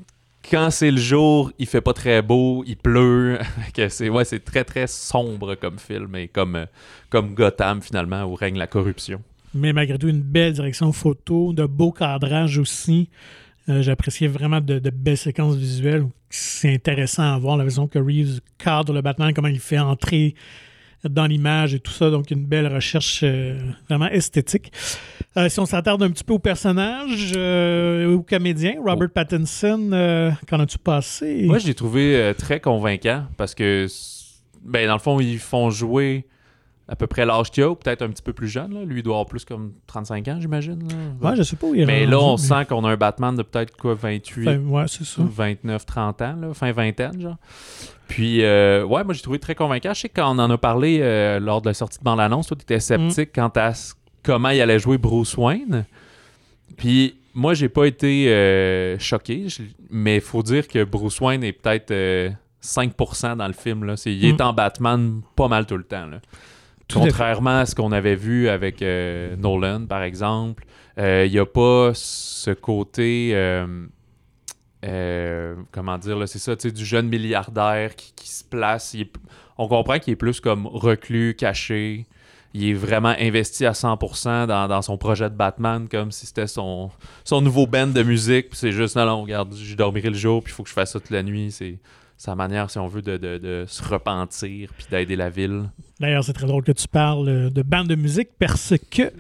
quand 0.50 0.69
c'est 0.71 0.91
le 0.91 0.97
jour, 0.97 1.51
il 1.57 1.65
fait 1.65 1.81
pas 1.81 1.93
très 1.93 2.21
beau, 2.21 2.63
il 2.67 2.77
pleut. 2.77 3.39
c'est 3.89 4.09
ouais, 4.09 4.25
c'est 4.25 4.43
très 4.43 4.63
très 4.63 4.88
sombre 4.88 5.55
comme 5.55 5.79
film 5.79 6.15
et 6.15 6.27
comme 6.27 6.67
comme 7.09 7.33
Gotham 7.33 7.81
finalement 7.81 8.23
où 8.23 8.35
règne 8.35 8.57
la 8.57 8.67
corruption. 8.67 9.21
Mais 9.55 9.71
malgré 9.71 9.97
tout, 9.97 10.07
une 10.07 10.21
belle 10.21 10.53
direction 10.53 10.91
photo, 10.91 11.53
de 11.53 11.65
beaux 11.65 11.91
cadrages 11.91 12.57
aussi. 12.57 13.09
Euh, 13.70 13.82
J'appréciais 13.82 14.27
vraiment 14.27 14.62
de, 14.62 14.79
de 14.79 14.89
belles 14.89 15.17
séquences 15.17 15.55
visuelles. 15.55 16.05
C'est 16.29 16.74
intéressant 16.74 17.34
à 17.34 17.38
voir 17.38 17.58
la 17.58 17.63
façon 17.63 17.88
que 17.88 18.00
Reeves 18.00 18.39
cadre 18.58 18.93
le 18.93 19.01
Batman, 19.01 19.34
comment 19.34 19.48
il 19.48 19.60
fait 19.60 19.79
entrer 19.79 20.36
dans 21.10 21.25
l'image 21.25 21.74
et 21.74 21.79
tout 21.79 21.91
ça. 21.91 22.10
Donc, 22.10 22.32
une 22.32 22.46
belle 22.46 22.67
recherche 22.67 23.22
euh, 23.24 23.58
vraiment 23.89 24.08
esthétique. 24.08 24.72
Euh, 25.38 25.50
si 25.50 25.60
on 25.60 25.65
s'attarde 25.65 26.01
un 26.03 26.10
petit 26.12 26.24
peu 26.24 26.34
au 26.34 26.39
personnage, 26.39 27.34
euh, 27.36 28.13
au 28.13 28.22
comédien, 28.22 28.75
Robert 28.84 29.10
Pattinson, 29.10 29.89
qu'en 30.48 30.60
as-tu 30.60 30.77
passé? 30.77 31.43
Moi, 31.46 31.58
je 31.60 31.67
l'ai 31.67 31.74
trouvé 31.74 32.34
très 32.38 32.60
convaincant 32.60 33.26
parce 33.38 33.56
que 33.56 33.88
ben 34.63 34.88
dans 34.88 34.93
le 34.93 34.99
fond, 34.99 35.19
ils 35.19 35.39
font 35.39 35.69
jouer 35.69 36.26
à 36.88 36.96
peu 36.98 37.08
près 37.08 37.26
l'âge 37.26 37.50
qu'il 37.52 37.63
a, 37.63 37.69
ou 37.69 37.76
peut-être 37.76 38.02
un 38.02 38.10
petit 38.10 38.22
peu 38.22 38.34
plus 38.34 38.48
jeune. 38.50 38.74
Là. 38.74 38.84
Lui, 38.84 39.00
il 39.00 39.04
doit 39.04 39.15
avoir 39.15 39.26
plus 39.28 39.46
comme 39.46 39.72
35 39.88 40.28
ans, 40.28 40.38
j'imagine. 40.41 40.80
là. 41.22 41.30
Ouais, 41.30 41.36
je 41.38 41.43
sais 41.43 41.56
pas 41.56 41.67
où 41.67 41.76
il 41.76 41.82
est 41.82 41.86
Mais 41.86 42.06
là, 42.06 42.19
on 42.19 42.32
mais- 42.34 42.38
sent 42.38 42.65
qu'on 42.67 42.84
a 42.84 42.89
un 42.91 42.98
Batman 42.98 43.36
de 43.36 43.41
peut-être 43.43 43.76
quoi, 43.78 43.93
28, 43.96 44.48
Enfin, 44.50 44.58
ouais, 44.60 44.84
c'est 44.88 45.06
ça. 45.06 45.22
29, 45.24 45.86
30 45.86 46.22
ans, 46.22 46.36
là, 46.41 46.54
fin 46.54 46.72
vingtaine, 46.74 47.22
genre. 47.22 47.38
Puis, 48.10 48.43
euh, 48.43 48.84
ouais, 48.84 49.04
moi, 49.04 49.13
j'ai 49.13 49.22
trouvé 49.22 49.39
très 49.39 49.56
convaincant. 49.56 49.93
Je 49.93 50.02
sais 50.02 50.10
que 50.10 50.19
quand 50.22 50.36
on 50.36 50.39
en 50.39 50.50
a 50.52 50.58
parlé 50.58 51.00
euh, 51.02 51.39
lors 51.39 51.62
de 51.62 51.69
la 51.69 51.74
sortie 51.74 52.00
de 52.00 52.04
bande-annonce, 52.04 52.48
toi, 52.48 52.58
tu 52.58 52.63
étais 52.63 52.80
sceptique 52.82 53.32
quant 53.34 53.52
à 53.56 53.72
comment 54.22 54.50
il 54.50 54.60
allait 54.62 54.80
jouer 54.80 54.98
Bruce 54.98 55.38
Wayne. 55.38 55.86
Puis, 56.78 57.15
moi, 57.34 57.54
j'ai 57.54 57.69
pas 57.69 57.86
été 57.86 58.28
euh, 58.30 59.00
choqué, 59.00 59.48
je- 59.48 59.63
mais 59.89 60.15
il 60.15 60.22
faut 60.22 60.43
dire 60.43 60.67
que 60.67 60.84
Bruce 60.84 61.19
Wayne 61.22 61.43
est 61.43 61.54
peut-être 61.54 61.91
euh, 61.91 62.30
5% 62.62 63.36
dans 63.38 63.48
le 63.48 63.54
film. 63.54 63.86
Là. 63.86 63.96
C'est- 63.98 64.13
il 64.13 64.26
est 64.26 64.39
Mm. 64.39 64.46
en 64.46 64.54
Batman 64.54 65.22
pas 65.36 65.48
mal 65.48 65.65
tout 65.65 65.78
le 65.78 65.84
temps. 65.84 66.06
Là. 66.08 66.19
Contrairement 66.93 67.60
à 67.60 67.65
ce 67.65 67.75
qu'on 67.75 67.91
avait 67.91 68.15
vu 68.15 68.49
avec 68.49 68.82
euh, 68.82 69.36
Nolan, 69.36 69.86
par 69.86 70.03
exemple, 70.03 70.65
euh, 70.97 71.25
il 71.25 71.32
n'y 71.32 71.39
a 71.39 71.45
pas 71.45 71.91
ce 71.93 72.51
côté. 72.51 73.32
euh, 73.34 73.88
euh, 74.86 75.56
comment 75.71 75.97
dire, 75.97 76.27
c'est 76.27 76.39
ça, 76.39 76.56
tu 76.56 76.69
sais, 76.69 76.73
du 76.73 76.86
jeune 76.86 77.08
milliardaire 77.08 77.95
qui, 77.95 78.27
se 78.27 78.43
place. 78.43 78.95
on 79.58 79.67
comprend 79.67 79.99
qu'il 79.99 80.13
est 80.13 80.17
plus 80.17 80.39
comme 80.39 80.67
reclus, 80.67 81.36
caché. 81.36 82.06
Il 82.56 82.69
est 82.69 82.73
vraiment 82.73 83.15
investi 83.17 83.65
à 83.65 83.71
100% 83.71 84.45
dans, 84.45 84.82
son 84.82 84.97
projet 84.97 85.29
de 85.29 85.36
Batman, 85.36 85.88
comme 85.89 86.12
si 86.12 86.27
c'était 86.27 86.47
son, 86.47 86.91
son 87.23 87.41
nouveau 87.41 87.65
band 87.65 87.88
de 87.88 88.03
musique. 88.03 88.47
C'est 88.51 88.71
juste, 88.71 88.95
non, 88.95 89.06
non, 89.06 89.21
regarde, 89.23 89.56
je 89.56 89.75
dormirai 89.75 90.10
le 90.10 90.15
jour, 90.15 90.43
puis 90.43 90.51
il 90.51 90.56
faut 90.56 90.63
que 90.63 90.69
je 90.69 90.73
fasse 90.73 90.91
ça 90.91 90.99
toute 90.99 91.10
la 91.10 91.23
nuit. 91.23 91.51
C'est 91.51 91.79
sa 92.17 92.36
manière, 92.36 92.69
si 92.69 92.78
on 92.80 92.88
veut, 92.88 93.02
de, 93.02 93.17
de- 93.17 93.38
de 93.38 93.65
se 93.67 93.84
repentir, 93.84 94.69
puis 94.78 94.86
d'aider 94.89 95.15
la 95.15 95.30
ville. 95.30 95.69
D'ailleurs, 95.99 96.23
c'est 96.23 96.34
très 96.34 96.47
drôle 96.47 96.63
que 96.63 96.71
tu 96.71 96.88
parles 96.88 97.28
euh, 97.28 97.49
de 97.49 97.62
bande 97.62 97.88
de 97.88 97.95
musique 97.95 98.30
parce 98.39 98.73
que 98.91 99.12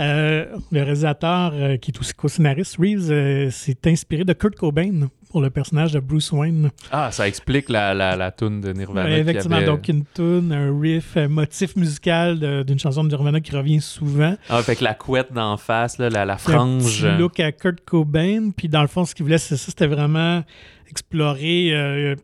euh, 0.00 0.46
le 0.72 0.82
réalisateur, 0.82 1.52
euh, 1.54 1.76
qui 1.76 1.90
est 1.92 1.98
aussi 2.00 2.12
co-scénariste, 2.14 2.76
Reeves, 2.78 3.10
euh, 3.12 3.50
s'est 3.50 3.76
inspiré 3.86 4.24
de 4.24 4.32
Kurt 4.32 4.56
Cobain 4.56 5.08
pour 5.30 5.40
le 5.40 5.50
personnage 5.50 5.92
de 5.92 6.00
Bruce 6.00 6.30
Wayne. 6.32 6.70
Ah, 6.92 7.10
ça 7.12 7.26
explique 7.28 7.68
la, 7.68 7.92
la, 7.94 8.14
la 8.16 8.30
toune 8.32 8.60
de 8.60 8.72
Nirvana. 8.72 9.08
Ouais, 9.08 9.20
effectivement, 9.20 9.56
avait- 9.56 9.66
donc 9.66 9.86
une 9.88 10.04
tune, 10.14 10.52
un 10.52 10.76
riff, 10.80 11.16
un 11.16 11.28
motif 11.28 11.74
musical 11.76 12.64
d'une 12.64 12.78
chanson 12.78 13.02
de 13.04 13.08
Nirvana 13.08 13.40
qui 13.40 13.54
revient 13.54 13.80
souvent. 13.80 14.36
Ah, 14.48 14.62
que 14.66 14.82
la 14.84 14.94
couette 14.94 15.32
d'en 15.32 15.56
face, 15.56 15.98
là, 15.98 16.08
la, 16.08 16.24
la 16.24 16.34
Un 16.34 16.38
frange. 16.38 17.02
petit 17.02 17.18
look 17.18 17.38
à 17.40 17.50
Kurt 17.52 17.80
Cobain. 17.84 18.50
Puis 18.56 18.68
dans 18.68 18.82
le 18.82 18.88
fond, 18.88 19.04
ce 19.04 19.14
qu'il 19.14 19.24
voulait, 19.24 19.38
c'est 19.38 19.56
ça, 19.56 19.66
c'était 19.66 19.86
vraiment 19.88 20.42
explorer 20.94 21.70
euh, 21.72 22.14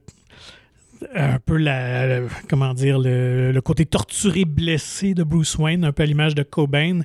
un 1.15 1.39
peu 1.41 1.57
la, 1.57 2.21
comment 2.49 2.73
dire, 2.73 2.99
le, 2.99 3.59
côté 3.61 3.85
torturé, 3.85 4.45
blessé 4.45 5.15
de 5.15 5.25
Bruce 5.25 5.57
Wayne, 5.59 5.85
un 5.85 5.93
peu 5.93 6.05
à 6.05 6.07
l'image 6.07 6.35
de 6.37 6.45
Cobain. 6.45 7.01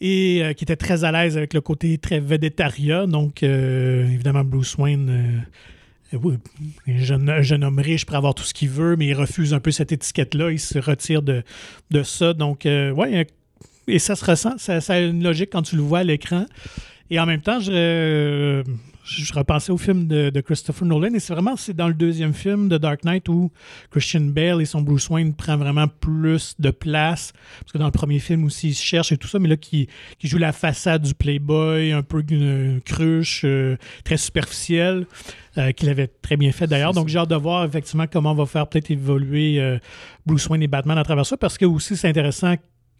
Et 0.00 0.42
euh, 0.42 0.52
qui 0.52 0.64
était 0.64 0.76
très 0.76 1.04
à 1.04 1.12
l'aise 1.12 1.36
avec 1.36 1.54
le 1.54 1.60
côté 1.60 1.96
très 1.96 2.20
végétarien. 2.20 3.06
Donc, 3.06 3.42
euh, 3.42 4.04
évidemment, 4.06 4.44
Bruce 4.44 4.76
Wayne. 4.76 5.08
euh, 5.08 5.40
euh, 6.14 6.36
un 6.88 6.98
jeune, 6.98 7.30
un 7.30 7.42
jeune 7.42 7.64
homme 7.64 7.78
riche 7.78 8.04
pour 8.04 8.16
avoir 8.16 8.34
tout 8.34 8.42
ce 8.42 8.52
qu'il 8.52 8.68
veut, 8.68 8.96
mais 8.96 9.06
il 9.06 9.14
refuse 9.14 9.54
un 9.54 9.60
peu 9.60 9.70
cette 9.70 9.92
étiquette-là. 9.92 10.50
Il 10.50 10.60
se 10.60 10.78
retire 10.78 11.22
de, 11.22 11.42
de 11.90 12.02
ça. 12.02 12.32
Donc, 12.34 12.66
euh, 12.66 12.90
ouais, 12.90 13.26
et 13.88 13.98
ça 13.98 14.16
se 14.16 14.24
ressent. 14.24 14.58
Ça, 14.58 14.80
a 14.88 15.00
une 15.00 15.22
logique 15.22 15.50
quand 15.50 15.62
tu 15.62 15.76
le 15.76 15.82
vois 15.82 16.00
à 16.00 16.04
l'écran. 16.04 16.46
Et 17.10 17.18
en 17.20 17.26
même 17.26 17.40
temps, 17.40 17.60
je, 17.60 17.70
euh, 17.72 18.62
je 19.20 19.32
repensais 19.32 19.72
au 19.72 19.78
film 19.78 20.06
de, 20.06 20.30
de 20.30 20.40
Christopher 20.40 20.86
Nolan. 20.86 21.14
Et 21.14 21.20
c'est 21.20 21.32
vraiment 21.32 21.56
c'est 21.56 21.74
dans 21.74 21.88
le 21.88 21.94
deuxième 21.94 22.34
film 22.34 22.68
de 22.68 22.78
Dark 22.78 23.04
Knight 23.04 23.28
où 23.28 23.50
Christian 23.90 24.22
Bale 24.22 24.62
et 24.62 24.64
son 24.64 24.82
Bruce 24.82 25.08
Wayne 25.10 25.34
prend 25.34 25.56
vraiment 25.56 25.88
plus 25.88 26.54
de 26.58 26.70
place. 26.70 27.32
Parce 27.60 27.72
que 27.72 27.78
dans 27.78 27.86
le 27.86 27.92
premier 27.92 28.18
film 28.18 28.44
aussi, 28.44 28.68
il 28.68 28.74
se 28.74 28.84
cherche 28.84 29.12
et 29.12 29.16
tout 29.16 29.28
ça. 29.28 29.38
Mais 29.38 29.48
là, 29.48 29.56
qui, 29.56 29.88
qui 30.18 30.28
joue 30.28 30.38
la 30.38 30.52
façade 30.52 31.02
du 31.02 31.14
Playboy, 31.14 31.92
un 31.92 32.02
peu 32.02 32.24
une 32.28 32.80
cruche, 32.84 33.42
euh, 33.44 33.76
très 34.04 34.16
superficielle, 34.16 35.06
euh, 35.58 35.72
qu'il 35.72 35.88
avait 35.88 36.08
très 36.08 36.36
bien 36.36 36.52
fait 36.52 36.66
d'ailleurs. 36.66 36.92
Donc 36.92 37.08
j'ai 37.08 37.18
hâte 37.18 37.30
de 37.30 37.36
voir 37.36 37.64
effectivement 37.64 38.06
comment 38.06 38.32
on 38.32 38.36
va 38.36 38.46
faire 38.46 38.66
peut-être 38.66 38.90
évoluer 38.90 39.60
euh, 39.60 39.78
Bruce 40.26 40.48
Wayne 40.48 40.62
et 40.62 40.68
Batman 40.68 40.98
à 40.98 41.04
travers 41.04 41.26
ça. 41.26 41.36
Parce 41.36 41.58
que 41.58 41.64
aussi, 41.64 41.96
c'est 41.96 42.08
intéressant 42.08 42.54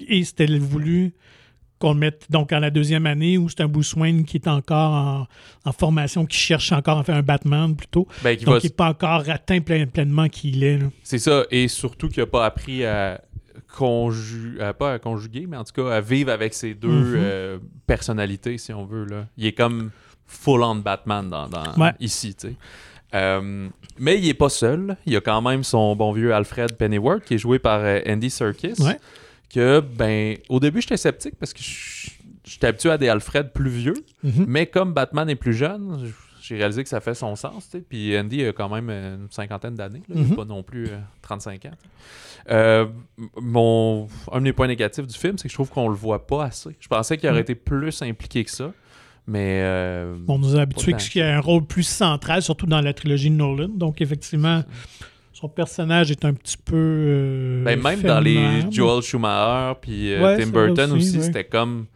et 0.07 0.25
c'était 0.25 0.47
voulu 0.59 1.15
qu'on 1.83 1.95
le 1.95 1.99
mette 2.01 2.27
donc 2.31 2.53
en 2.53 2.61
la 2.61 2.71
deuxième 2.71 3.07
année 3.07 3.37
où 3.39 3.49
c'est 3.49 3.61
un 3.61 3.69
Bruce 3.69 3.95
Wayne 3.95 4.25
qui 4.25 4.37
est 4.37 4.49
encore 4.49 4.93
en, 4.93 5.27
en 5.65 5.73
formation, 5.73 6.25
qui 6.27 6.37
cherche 6.39 6.71
encore 6.73 6.99
à 6.99 7.05
faire 7.05 7.17
un 7.17 7.23
Batman 7.23 7.75
plutôt. 7.77 8.07
Ben, 8.23 8.37
qui 8.37 8.45
Donc 8.45 8.55
va- 8.55 8.61
il 8.63 8.67
n'est 8.67 8.71
pas 8.75 8.89
encore 8.89 9.25
atteint 9.29 9.61
plein- 9.61 9.87
pleinement 9.87 10.29
qui 10.29 10.51
il 10.51 10.63
est. 10.65 10.79
C'est 11.03 11.19
ça, 11.19 11.45
et 11.51 11.69
surtout 11.69 12.09
qu'il 12.09 12.23
n'a 12.23 12.27
pas 12.27 12.47
appris 12.47 12.85
à, 12.85 13.21
conju... 13.77 14.61
à- 14.61 14.73
pas 14.75 14.95
à 14.95 14.99
conjuguer, 14.99 15.47
mais 15.49 15.57
en 15.57 15.65
tout 15.65 15.73
cas 15.73 15.91
à 15.97 16.01
vivre 16.01 16.31
avec 16.31 16.55
ces 16.55 16.75
deux 16.75 16.89
Mhm. 16.89 17.15
euh, 17.17 17.59
personnalités, 17.87 18.59
si 18.59 18.73
on 18.73 18.85
veut. 18.85 19.05
Là. 19.05 19.27
Il 19.37 19.47
est 19.47 19.53
comme 19.53 19.91
full-on 20.27 20.77
Batman 20.77 21.29
dans, 21.29 21.49
dans- 21.49 21.75
Ouais. 21.83 21.93
ici, 22.01 22.35
tu 22.35 22.49
sais. 22.49 22.55
Euh, 23.15 23.69
mais 23.99 24.19
il 24.19 24.27
est 24.29 24.35
pas 24.35 24.49
seul. 24.49 24.97
Il 25.05 25.13
y 25.13 25.17
a 25.17 25.21
quand 25.21 25.43
même 25.43 25.65
son 25.65 25.95
bon 25.97 26.13
vieux 26.13 26.33
Alfred 26.33 26.73
Pennyworth 26.77 27.25
qui 27.25 27.35
est 27.35 27.39
joué 27.39 27.59
par 27.59 27.81
euh, 27.83 27.99
Andy 28.09 28.31
Serkis. 28.31 28.75
Ouais. 28.79 28.99
Que, 29.53 29.81
ben, 29.81 30.37
au 30.49 30.61
début, 30.61 30.81
j'étais 30.81 30.97
sceptique 30.97 31.35
parce 31.39 31.53
que 31.53 31.61
j'étais 32.45 32.67
habitué 32.67 32.91
à 32.91 32.99
des 32.99 33.09
Alfred 33.09 33.53
plus 33.53 33.71
vieux. 33.71 33.95
Mhm. 34.23 34.45
Mais 34.49 34.67
comme 34.67 34.93
Batman 34.95 35.29
est 35.29 35.37
plus 35.37 35.53
jeune, 35.55 36.11
j'ai 36.41 36.57
réalisé 36.57 36.83
que 36.83 36.89
ça 36.89 37.01
fait 37.01 37.15
son 37.15 37.37
sens. 37.37 37.69
Puis 37.89 38.19
Andy 38.19 38.45
a 38.47 38.53
quand 38.53 38.69
même 38.69 38.89
euh, 38.91 39.17
une 39.17 39.31
cinquantaine 39.31 39.75
d'années, 39.75 40.03
a 40.15 40.19
Mhm. 40.19 40.37
pas 40.37 40.45
non 40.47 40.63
plus 40.63 40.87
euh, 40.89 40.97
35 41.21 41.67
ans. 41.67 41.71
Euh, 42.51 42.87
mon, 43.41 44.09
un 44.33 44.39
de 44.39 44.45
mes 44.45 44.53
points 44.53 44.67
négatifs 44.69 45.07
du 45.07 45.17
film, 45.19 45.37
c'est 45.39 45.45
que 45.45 45.51
je 45.51 45.55
trouve 45.57 45.69
qu'on 45.71 45.89
le 45.89 45.95
voit 45.95 46.27
pas 46.27 46.45
assez. 46.47 46.71
Je 46.81 46.89
pensais 46.89 47.17
qu'il 47.19 47.29
aurait 47.29 47.39
Mhm. 47.39 47.43
été 47.43 47.55
plus 47.55 48.01
impliqué 48.03 48.45
que 48.45 48.51
ça. 48.51 48.73
Mais 49.29 49.61
euh, 49.63 50.17
On 50.27 50.39
nous 50.39 50.57
a 50.57 50.63
habitués 50.63 50.95
qu'il 50.95 51.21
y 51.21 51.25
a 51.25 51.37
un 51.37 51.41
rôle 51.41 51.65
plus 51.65 51.85
central, 51.85 52.43
surtout 52.43 52.67
dans 52.67 52.81
la 52.81 52.93
trilogie 52.93 53.31
de 53.31 53.37
Nolan. 53.37 53.69
Donc, 53.69 54.01
effectivement, 54.01 54.65
son 55.43 55.49
personnage 55.49 56.11
est 56.11 56.25
un 56.25 56.33
petit 56.33 56.57
peu. 56.57 56.75
euh, 56.77 57.65
ben, 57.65 57.79
même 57.83 58.01
dans 58.01 58.21
les. 58.21 58.63
Joel 58.71 59.03
Schumacher 59.03 59.79
puis 59.83 60.15
euh, 60.15 60.23
Ouais, 60.23 60.39
Tim 60.43 60.47
Burton 60.51 60.93
aussi, 60.93 61.09
aussi, 61.09 61.17
ouais. 61.19 61.23
c'était 61.25 61.45
comme. 61.45 61.87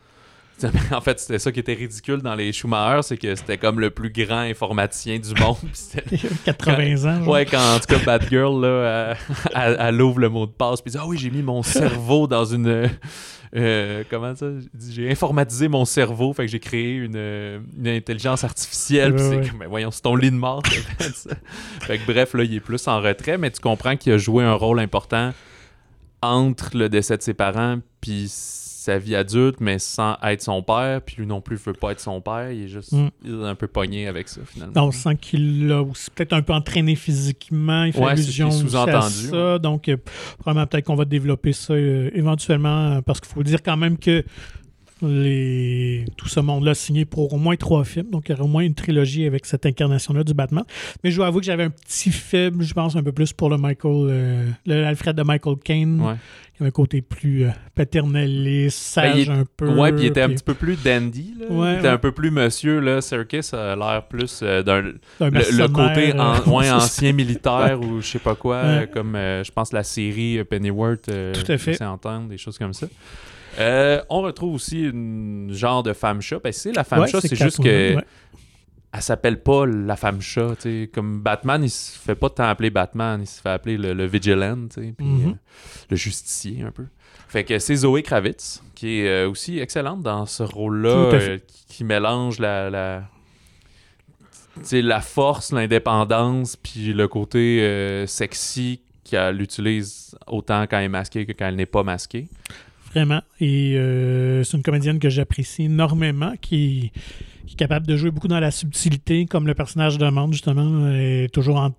En 0.90 1.02
fait, 1.02 1.20
c'était 1.20 1.38
ça 1.38 1.52
qui 1.52 1.60
était 1.60 1.74
ridicule 1.74 2.22
dans 2.22 2.34
les 2.34 2.50
Schumacher, 2.50 3.02
c'est 3.02 3.18
que 3.18 3.34
c'était 3.34 3.58
comme 3.58 3.78
le 3.78 3.90
plus 3.90 4.10
grand 4.10 4.38
informaticien 4.40 5.18
du 5.18 5.34
monde. 5.40 5.56
puis 5.60 5.70
c'était- 5.74 6.16
80 6.46 7.04
ans. 7.04 7.18
genre. 7.24 7.28
Ouais, 7.28 7.44
quand 7.44 7.74
en 7.74 7.78
tout 7.78 7.86
cas 7.94 7.98
Batgirl, 8.04 8.60
là, 8.62 9.14
elle, 9.14 9.52
elle- 9.54 9.76
elle 9.78 10.02
ouvre 10.02 10.18
le 10.18 10.28
mot 10.30 10.46
de 10.46 10.52
passe, 10.52 10.80
puis 10.80 10.90
dit 10.90 10.98
Ah 11.00 11.06
oui, 11.06 11.18
j'ai 11.18 11.30
mis 11.30 11.42
mon 11.42 11.62
cerveau 11.62 12.26
dans 12.26 12.44
une. 12.46 12.88
Euh, 13.54 14.02
comment 14.10 14.34
ça? 14.34 14.46
J'ai 14.90 15.10
informatisé 15.10 15.68
mon 15.68 15.84
cerveau, 15.84 16.32
fait 16.32 16.46
que 16.46 16.50
j'ai 16.52 16.60
créé 16.60 16.94
une, 16.94 17.14
euh, 17.16 17.60
une 17.78 17.88
intelligence 17.88 18.42
artificielle. 18.44 19.14
Puis 19.14 19.22
Ouais, 19.22 19.30
c'est 19.30 19.36
ouais. 19.36 19.48
comme, 19.48 19.58
Mais 19.58 19.66
voyons, 19.66 19.90
c'est 19.90 20.02
ton 20.02 20.16
lit 20.16 20.30
de 20.30 20.36
mort. 20.36 20.62
fait 21.80 21.98
que 21.98 22.06
bref, 22.10 22.34
là, 22.34 22.44
il 22.44 22.54
est 22.54 22.60
plus 22.60 22.86
en 22.88 23.00
retrait, 23.00 23.38
mais 23.38 23.50
tu 23.50 23.60
comprends 23.60 23.96
qu'il 23.96 24.12
a 24.12 24.18
joué 24.18 24.44
un 24.44 24.54
rôle 24.54 24.80
important 24.80 25.32
entre 26.22 26.76
le 26.76 26.88
décès 26.88 27.16
de 27.16 27.22
ses 27.22 27.34
parents, 27.34 27.78
puis 28.00 28.26
sa 28.86 28.98
vie 28.98 29.16
adulte, 29.16 29.56
mais 29.58 29.80
sans 29.80 30.16
être 30.22 30.40
son 30.42 30.62
père, 30.62 31.02
puis 31.02 31.16
lui 31.18 31.26
non 31.26 31.40
plus 31.40 31.56
veut 31.56 31.72
pas 31.72 31.90
être 31.90 31.98
son 31.98 32.20
père. 32.20 32.52
Il 32.52 32.62
est 32.64 32.68
juste 32.68 32.92
Mm. 32.92 33.08
il 33.24 33.32
est 33.32 33.44
un 33.44 33.56
peu 33.56 33.66
pogné 33.66 34.06
avec 34.06 34.28
ça, 34.28 34.40
finalement. 34.46 34.86
On 34.86 34.92
sent 34.92 35.16
qu'il 35.16 35.66
l'a 35.66 35.82
aussi 35.82 36.08
peut-être 36.14 36.32
un 36.34 36.42
peu 36.42 36.52
entraîné 36.52 36.94
physiquement. 36.94 37.82
Il 37.82 37.92
fait 37.92 37.98
Ouais, 37.98 38.12
allusion 38.12 38.48
à 38.48 39.00
ça. 39.02 39.58
Donc, 39.58 39.88
euh, 39.88 39.96
probablement 40.38 40.68
peut-être 40.68 40.84
qu'on 40.84 40.94
va 40.94 41.04
développer 41.04 41.52
ça 41.52 41.72
euh, 41.72 42.10
éventuellement, 42.14 43.02
parce 43.02 43.20
qu'il 43.20 43.32
faut 43.32 43.42
dire 43.42 43.60
quand 43.64 43.76
même 43.76 43.98
que 43.98 44.24
les... 45.02 46.04
tout 46.16 46.28
ce 46.28 46.40
monde-là 46.40 46.74
signé 46.74 47.04
pour 47.04 47.32
au 47.32 47.36
moins 47.38 47.56
trois 47.56 47.84
films. 47.84 48.10
Donc, 48.10 48.28
il 48.28 48.32
y 48.32 48.34
aura 48.34 48.44
au 48.44 48.48
moins 48.48 48.62
une 48.62 48.74
trilogie 48.74 49.26
avec 49.26 49.44
cette 49.46 49.66
incarnation-là 49.66 50.24
du 50.24 50.34
Batman. 50.34 50.64
Mais 51.04 51.10
je 51.10 51.16
dois 51.16 51.26
avouer 51.26 51.40
que 51.40 51.46
j'avais 51.46 51.64
un 51.64 51.70
petit 51.70 52.10
faible, 52.10 52.62
je 52.64 52.72
pense, 52.74 52.96
un 52.96 53.02
peu 53.02 53.12
plus 53.12 53.32
pour 53.32 53.50
le 53.50 53.58
Michael, 53.58 54.06
euh, 54.10 54.50
le 54.66 54.84
Alfred 54.86 55.14
de 55.16 55.22
Michael 55.22 55.56
Caine, 55.62 56.00
Ouais. 56.00 56.14
qui 56.56 56.62
avait 56.62 56.68
un 56.68 56.72
côté 56.72 57.02
plus 57.02 57.44
euh, 57.44 57.50
paternaliste, 57.74 58.78
sage 58.78 59.12
Ben, 59.14 59.18
il 59.20 59.28
est- 59.28 59.30
un 59.40 59.44
peu. 59.56 59.68
Ouais, 59.68 59.92
puis 59.92 60.02
il 60.04 60.06
était 60.06 60.22
un 60.22 60.28
petit 60.30 60.44
peu 60.44 60.54
plus 60.54 60.76
dandy. 60.82 61.34
Là. 61.38 61.46
Ouais, 61.50 61.72
il 61.74 61.78
était 61.78 61.88
ouais. 61.88 61.92
un 61.94 61.98
peu 61.98 62.12
plus 62.12 62.30
monsieur. 62.30 62.80
Là. 62.80 63.00
Circus 63.00 63.52
a 63.54 63.76
l'air 63.76 64.04
plus 64.08 64.40
euh, 64.42 64.62
d'un. 64.62 64.92
un 65.20 65.30
Le, 65.30 65.58
le 65.58 65.68
côté 65.68 66.12
en- 66.18 66.34
euh, 66.34 66.62
ça. 66.64 66.76
ancien 66.76 67.12
militaire 67.12 67.78
ou 67.80 68.00
je 68.00 68.06
sais 68.06 68.18
pas 68.18 68.34
quoi, 68.34 68.86
comme 68.86 69.12
je 69.14 69.50
pense 69.50 69.72
la 69.72 69.82
série 69.82 70.42
Pennyworth 70.44 71.06
Tout 71.06 71.52
à 71.52 71.58
fait. 71.58 71.82
entendre, 71.82 72.28
des 72.28 72.38
choses 72.38 72.58
comme 72.58 72.72
ça. 72.74 72.86
Euh, 73.58 74.02
on 74.10 74.20
retrouve 74.22 74.54
aussi 74.54 74.82
une 74.82 75.50
genre 75.52 75.82
de 75.82 75.92
femme 75.92 76.20
chat. 76.20 76.38
Ben, 76.42 76.52
c'est 76.52 76.72
la 76.72 76.84
femme 76.84 77.00
Ouais, 77.00 77.08
chat, 77.08 77.20
c'est 77.20 77.34
juste 77.36 77.58
que 77.62 77.96
ouais. 77.96 78.04
elle 78.92 79.02
s'appelle 79.02 79.42
pas 79.42 79.64
la 79.66 79.96
femme 79.96 80.20
chat. 80.20 80.56
tu 80.56 80.62
sais. 80.84 80.90
Comme 80.92 81.20
Batman, 81.20 81.62
il 81.64 81.70
se 81.70 81.98
fait 81.98 82.14
pas 82.14 82.28
tant 82.30 82.44
appeler 82.44 82.70
Batman, 82.70 83.20
il 83.22 83.26
se 83.26 83.40
fait 83.40 83.48
appeler 83.50 83.76
le, 83.78 83.92
le 83.94 84.04
Vigilant, 84.06 84.66
tu 84.68 84.82
sais, 84.82 84.94
puis, 84.96 85.06
Mhm. 85.06 85.30
euh, 85.30 85.34
le 85.90 85.96
justicier 85.96 86.62
un 86.62 86.70
peu. 86.70 86.84
Fait 87.28 87.44
que 87.44 87.58
c'est 87.58 87.74
Zoé 87.76 88.02
Kravitz, 88.02 88.62
qui 88.74 89.00
est 89.00 89.08
euh, 89.08 89.28
aussi 89.28 89.58
excellente 89.58 90.02
dans 90.02 90.26
ce 90.26 90.42
rôle-là, 90.42 91.38
qui, 91.46 91.64
qui 91.76 91.84
mélange 91.84 92.38
la, 92.38 93.02
force, 95.02 95.52
l'indépendance, 95.52 96.56
puis 96.56 96.92
le 96.92 97.08
côté 97.08 97.60
euh, 97.62 98.06
sexy 98.06 98.80
qu'elle 99.04 99.40
utilise 99.40 100.16
autant 100.26 100.62
quand 100.66 100.78
elle 100.78 100.84
est 100.84 100.88
masquée 100.88 101.26
que 101.26 101.32
quand 101.32 101.46
elle 101.46 101.56
n'est 101.56 101.66
pas 101.66 101.82
masquée. 101.82 102.28
Et 103.40 103.76
euh, 103.76 104.42
c'est 104.42 104.56
une 104.56 104.62
comédienne 104.62 104.98
que 104.98 105.10
j'apprécie 105.10 105.64
énormément, 105.64 106.34
qui, 106.40 106.92
est 107.48 107.56
capable 107.56 107.86
de 107.86 107.96
jouer 107.96 108.10
beaucoup 108.10 108.28
dans 108.28 108.40
la 108.40 108.50
subtilité, 108.50 109.26
comme 109.26 109.46
le 109.46 109.54
personnage 109.54 109.98
demande, 109.98 110.32
justement. 110.32 110.90
Toujours 111.32 111.70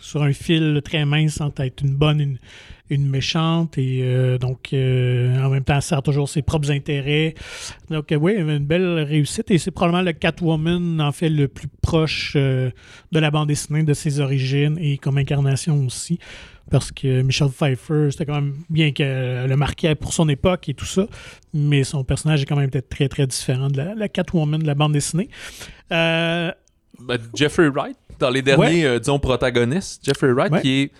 sur 0.00 0.22
un 0.22 0.32
fil 0.32 0.80
très 0.84 1.04
mince 1.04 1.40
entre 1.40 1.62
être 1.62 1.82
une 1.82 1.94
bonne 1.94 2.38
une 2.90 3.08
méchante. 3.08 3.78
Et 3.78 4.00
euh, 4.02 4.36
donc, 4.38 4.72
euh, 4.72 5.36
en 5.42 5.48
même 5.50 5.64
temps, 5.64 5.76
elle 5.76 5.82
sert 5.82 6.02
toujours 6.02 6.28
ses 6.28 6.42
propres 6.42 6.70
intérêts. 6.70 7.34
Donc, 7.90 8.12
euh, 8.12 8.16
oui, 8.16 8.34
une 8.36 8.58
belle 8.58 9.00
réussite. 9.00 9.50
Et 9.50 9.58
c'est 9.58 9.70
probablement 9.70 10.02
le 10.02 10.12
Catwoman, 10.12 11.00
en 11.00 11.12
fait, 11.12 11.28
le 11.30 11.48
plus 11.48 11.68
proche 11.82 12.34
euh, 12.36 12.70
de 13.12 13.18
la 13.18 13.30
bande 13.30 13.48
dessinée, 13.48 13.82
de 13.84 13.94
ses 13.94 14.20
origines 14.20 14.76
et 14.80 14.98
comme 14.98 15.18
incarnation 15.18 15.84
aussi 15.86 16.18
parce 16.70 16.90
que 16.90 17.20
Michelle 17.20 17.50
Pfeiffer, 17.50 18.08
c'était 18.10 18.24
quand 18.24 18.36
même 18.40 18.54
bien 18.70 18.90
qu'elle 18.90 19.46
le 19.48 19.54
marquait 19.54 19.94
pour 19.94 20.14
son 20.14 20.30
époque 20.30 20.66
et 20.70 20.74
tout 20.74 20.86
ça, 20.86 21.06
mais 21.52 21.84
son 21.84 22.04
personnage 22.04 22.40
est 22.42 22.46
quand 22.46 22.56
même 22.56 22.70
peut-être 22.70 22.88
très 22.88 23.06
très 23.06 23.26
différent 23.26 23.68
de 23.68 23.76
la, 23.76 23.94
la 23.94 24.08
Catwoman 24.08 24.58
de 24.60 24.66
la 24.66 24.74
bande 24.74 24.92
dessinée. 24.94 25.28
Ben, 25.90 27.18
Jeffrey 27.34 27.68
Wright, 27.68 27.96
dans 28.18 28.30
les 28.30 28.40
derniers, 28.42 28.98
disons, 28.98 29.18
protagonistes, 29.18 30.04
Jeffrey 30.04 30.32
Wright, 30.32 30.52
Ouais. 30.52 30.60
qui 30.62 30.70
est. 30.82 30.90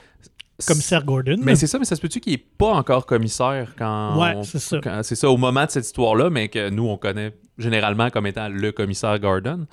commissaire 0.67 1.05
Gordon. 1.05 1.37
Mais 1.43 1.57
c'est 1.57 1.67
ça, 1.67 1.79
mais 1.79 1.85
ça 1.85 1.97
se 1.97 2.01
peut-tu 2.01 2.21
qu'il 2.21 2.33
est 2.35 2.39
pas 2.59 2.69
encore 2.73 3.07
commissaire 3.07 3.75
quand. 3.79 4.21
Ouais, 4.21 4.35
c'est 4.45 4.59
ça. 4.61 4.79
C'est 5.03 5.15
ça, 5.17 5.29
au 5.31 5.37
moment 5.37 5.65
de 5.67 5.71
cette 5.71 5.87
histoire-là, 5.87 6.31
mais 6.31 6.49
que 6.49 6.71
nous, 6.71 6.87
on 6.87 6.97
connaît 6.97 7.33
généralement 7.59 8.11
comme 8.11 8.27
étant 8.27 8.49
le 8.49 8.73
commissaire 8.73 9.19
Gordon. 9.19 9.67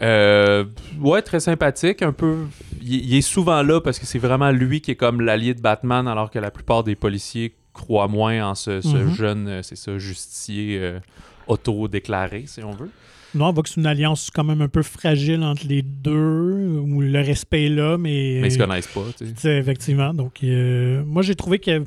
Euh, 0.00 0.64
ouais, 1.00 1.22
très 1.22 1.38
sympathique, 1.40 2.02
un 2.02 2.12
peu. 2.12 2.46
Il, 2.80 3.04
il 3.04 3.14
est 3.16 3.20
souvent 3.20 3.62
là 3.62 3.80
parce 3.80 3.98
que 3.98 4.06
c'est 4.06 4.18
vraiment 4.18 4.50
lui 4.50 4.80
qui 4.80 4.90
est 4.92 4.96
comme 4.96 5.20
l'allié 5.20 5.54
de 5.54 5.60
Batman, 5.60 6.08
alors 6.08 6.30
que 6.30 6.38
la 6.38 6.50
plupart 6.50 6.82
des 6.82 6.96
policiers 6.96 7.54
croient 7.72 8.08
moins 8.08 8.44
en 8.50 8.54
ce, 8.54 8.80
ce 8.80 8.96
Mhm. 8.96 9.14
jeune, 9.14 9.48
euh, 9.48 9.62
c'est 9.62 9.76
ça, 9.76 9.96
justicier 9.98 10.78
euh, 10.80 10.98
auto-déclaré, 11.46 12.44
si 12.46 12.62
on 12.64 12.72
veut. 12.72 12.90
Non, 13.34 13.46
on 13.46 13.52
voit 13.52 13.62
que 13.62 13.68
c'est 13.68 13.80
une 13.80 13.86
alliance 13.86 14.30
quand 14.30 14.44
même 14.44 14.60
un 14.60 14.68
peu 14.68 14.82
fragile 14.82 15.42
entre 15.42 15.66
les 15.66 15.82
deux, 15.82 16.80
où 16.84 17.00
le 17.00 17.20
respect 17.20 17.66
est 17.66 17.70
là, 17.70 17.96
mais. 17.98 18.38
Mais 18.40 18.48
ils 18.48 18.52
se 18.52 18.58
connaissent 18.58 18.86
pas, 18.88 19.04
tu 19.16 19.26
sais. 19.36 19.58
Effectivement. 19.58 20.12
Donc, 20.12 20.38
euh, 20.44 21.02
moi, 21.04 21.22
j'ai 21.22 21.34
trouvé 21.34 21.58
que 21.58 21.84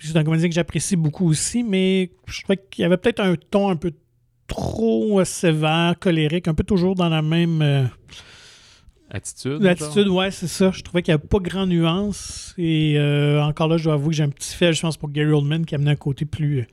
c'est 0.00 0.16
un 0.16 0.24
comédien 0.24 0.48
que 0.48 0.54
j'apprécie 0.54 0.96
beaucoup 0.96 1.28
aussi, 1.28 1.62
mais 1.62 2.10
je 2.26 2.42
trouvais 2.42 2.58
qu'il 2.70 2.82
y 2.82 2.84
avait 2.84 2.96
peut-être 2.96 3.20
un 3.20 3.34
ton 3.36 3.68
un 3.68 3.76
peu 3.76 3.92
trop 4.46 5.20
euh, 5.20 5.24
sévère, 5.24 5.94
colérique, 5.98 6.48
un 6.48 6.54
peu 6.54 6.64
toujours 6.64 6.94
dans 6.94 7.08
la 7.08 7.22
même 7.22 7.62
euh, 7.62 7.84
Attitude. 9.10 9.58
l'attitude. 9.60 10.08
Ouais, 10.08 10.30
c'est 10.30 10.48
ça. 10.48 10.70
Je 10.70 10.82
trouvais 10.82 11.02
qu'il 11.02 11.12
n'y 11.12 11.20
avait 11.20 11.28
pas 11.28 11.38
grand 11.38 11.66
nuance. 11.66 12.54
Et 12.56 12.94
euh, 12.96 13.42
encore 13.42 13.68
là, 13.68 13.76
je 13.76 13.84
dois 13.84 13.94
avouer 13.94 14.10
que 14.10 14.16
j'ai 14.16 14.22
un 14.22 14.30
petit 14.30 14.54
fait, 14.54 14.72
je 14.72 14.80
pense, 14.80 14.96
pour 14.96 15.10
Gary 15.10 15.30
Oldman, 15.30 15.66
qui 15.66 15.74
amenait 15.74 15.90
un 15.90 15.96
côté 15.96 16.24
plus 16.24 16.66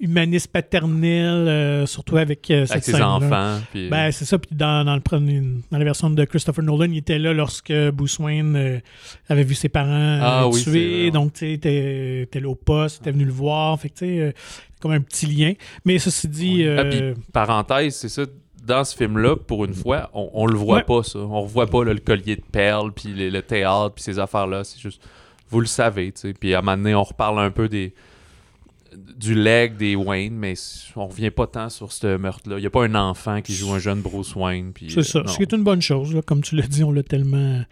humaniste, 0.00 0.50
paternel, 0.50 1.46
euh, 1.46 1.86
surtout 1.86 2.16
avec 2.16 2.50
euh, 2.50 2.64
cette 2.64 2.72
Avec 2.72 2.84
ses 2.84 3.02
enfants. 3.02 3.58
Puis, 3.70 3.88
Ben, 3.88 4.10
c'est 4.10 4.24
ça. 4.24 4.38
Puis 4.38 4.56
dans, 4.56 4.84
dans, 4.84 4.96
le 4.96 5.60
dans 5.70 5.78
la 5.78 5.84
version 5.84 6.10
de 6.10 6.24
Christopher 6.24 6.64
Nolan, 6.64 6.86
il 6.90 6.98
était 6.98 7.18
là 7.18 7.32
lorsque 7.32 7.72
Bruce 7.92 8.18
Wayne 8.18 8.56
euh, 8.56 8.78
avait 9.28 9.44
vu 9.44 9.54
ses 9.54 9.68
parents 9.68 10.18
Ah 10.22 10.48
oui, 10.48 10.62
tués. 10.62 11.10
Donc, 11.10 11.34
tu 11.34 11.40
sais, 11.40 11.52
était 11.52 12.22
était 12.22 12.40
là 12.40 12.48
au 12.48 12.54
poste, 12.54 13.02
était 13.02 13.12
venu 13.12 13.24
le 13.24 13.32
voir. 13.32 13.78
Fait 13.78 13.90
que, 13.90 13.98
tu 13.98 14.06
sais, 14.06 14.34
comme 14.80 14.92
un 14.92 15.00
petit 15.00 15.26
lien. 15.26 15.52
Mais 15.84 15.98
ceci 15.98 16.28
dit. 16.28 16.66
Ah, 16.66 16.84
puis, 16.84 17.00
parenthèse, 17.32 17.94
c'est 17.96 18.08
ça. 18.08 18.22
Dans 18.64 18.84
ce 18.84 18.94
film-là, 18.96 19.36
pour 19.36 19.64
une 19.64 19.74
fois, 19.74 20.10
on, 20.14 20.30
on 20.34 20.46
le 20.46 20.56
voit 20.56 20.76
Ouais. 20.78 20.82
pas, 20.84 21.02
ça. 21.02 21.18
On 21.18 21.42
revoit 21.42 21.66
pas 21.66 21.84
là, 21.84 21.92
le 21.92 21.98
collier 22.00 22.36
de 22.36 22.42
perles, 22.42 22.92
puis 22.92 23.08
le, 23.12 23.28
le 23.30 23.42
théâtre, 23.42 23.92
puis 23.94 24.04
ces 24.04 24.18
affaires-là. 24.18 24.64
C'est 24.64 24.78
juste. 24.80 25.02
Vous 25.48 25.60
le 25.60 25.66
savez, 25.66 26.12
tu 26.12 26.20
sais. 26.20 26.32
Puis 26.32 26.54
à 26.54 26.58
un 26.58 26.62
moment 26.62 26.76
donné, 26.76 26.94
on 26.94 27.02
reparle 27.02 27.40
un 27.40 27.50
peu 27.50 27.68
des 27.68 27.92
du 29.16 29.34
leg 29.34 29.76
des 29.76 29.94
Wayne, 29.96 30.34
mais 30.34 30.54
on 30.96 31.06
revient 31.06 31.30
pas 31.30 31.46
tant 31.46 31.68
sur 31.68 31.92
ce 31.92 32.16
meurtre-là. 32.16 32.58
Il 32.58 32.62
y 32.62 32.66
a 32.66 32.70
pas 32.70 32.84
un 32.84 32.94
enfant 32.94 33.40
qui 33.40 33.54
joue 33.54 33.72
un 33.72 33.78
jeune 33.78 34.00
Bruce 34.00 34.34
Wayne. 34.34 34.72
c'est 34.88 35.02
ça. 35.02 35.18
euh, 35.18 35.22
non. 35.22 35.28
Ce 35.28 35.36
qui 35.36 35.42
est 35.42 35.52
une 35.52 35.62
bonne 35.62 35.82
chose. 35.82 36.14
là. 36.14 36.22
Comme 36.22 36.42
tu 36.42 36.56
l'as 36.56 36.66
dit, 36.66 36.82
on 36.84 36.90
l'a 36.92 37.02
tellement 37.02 37.62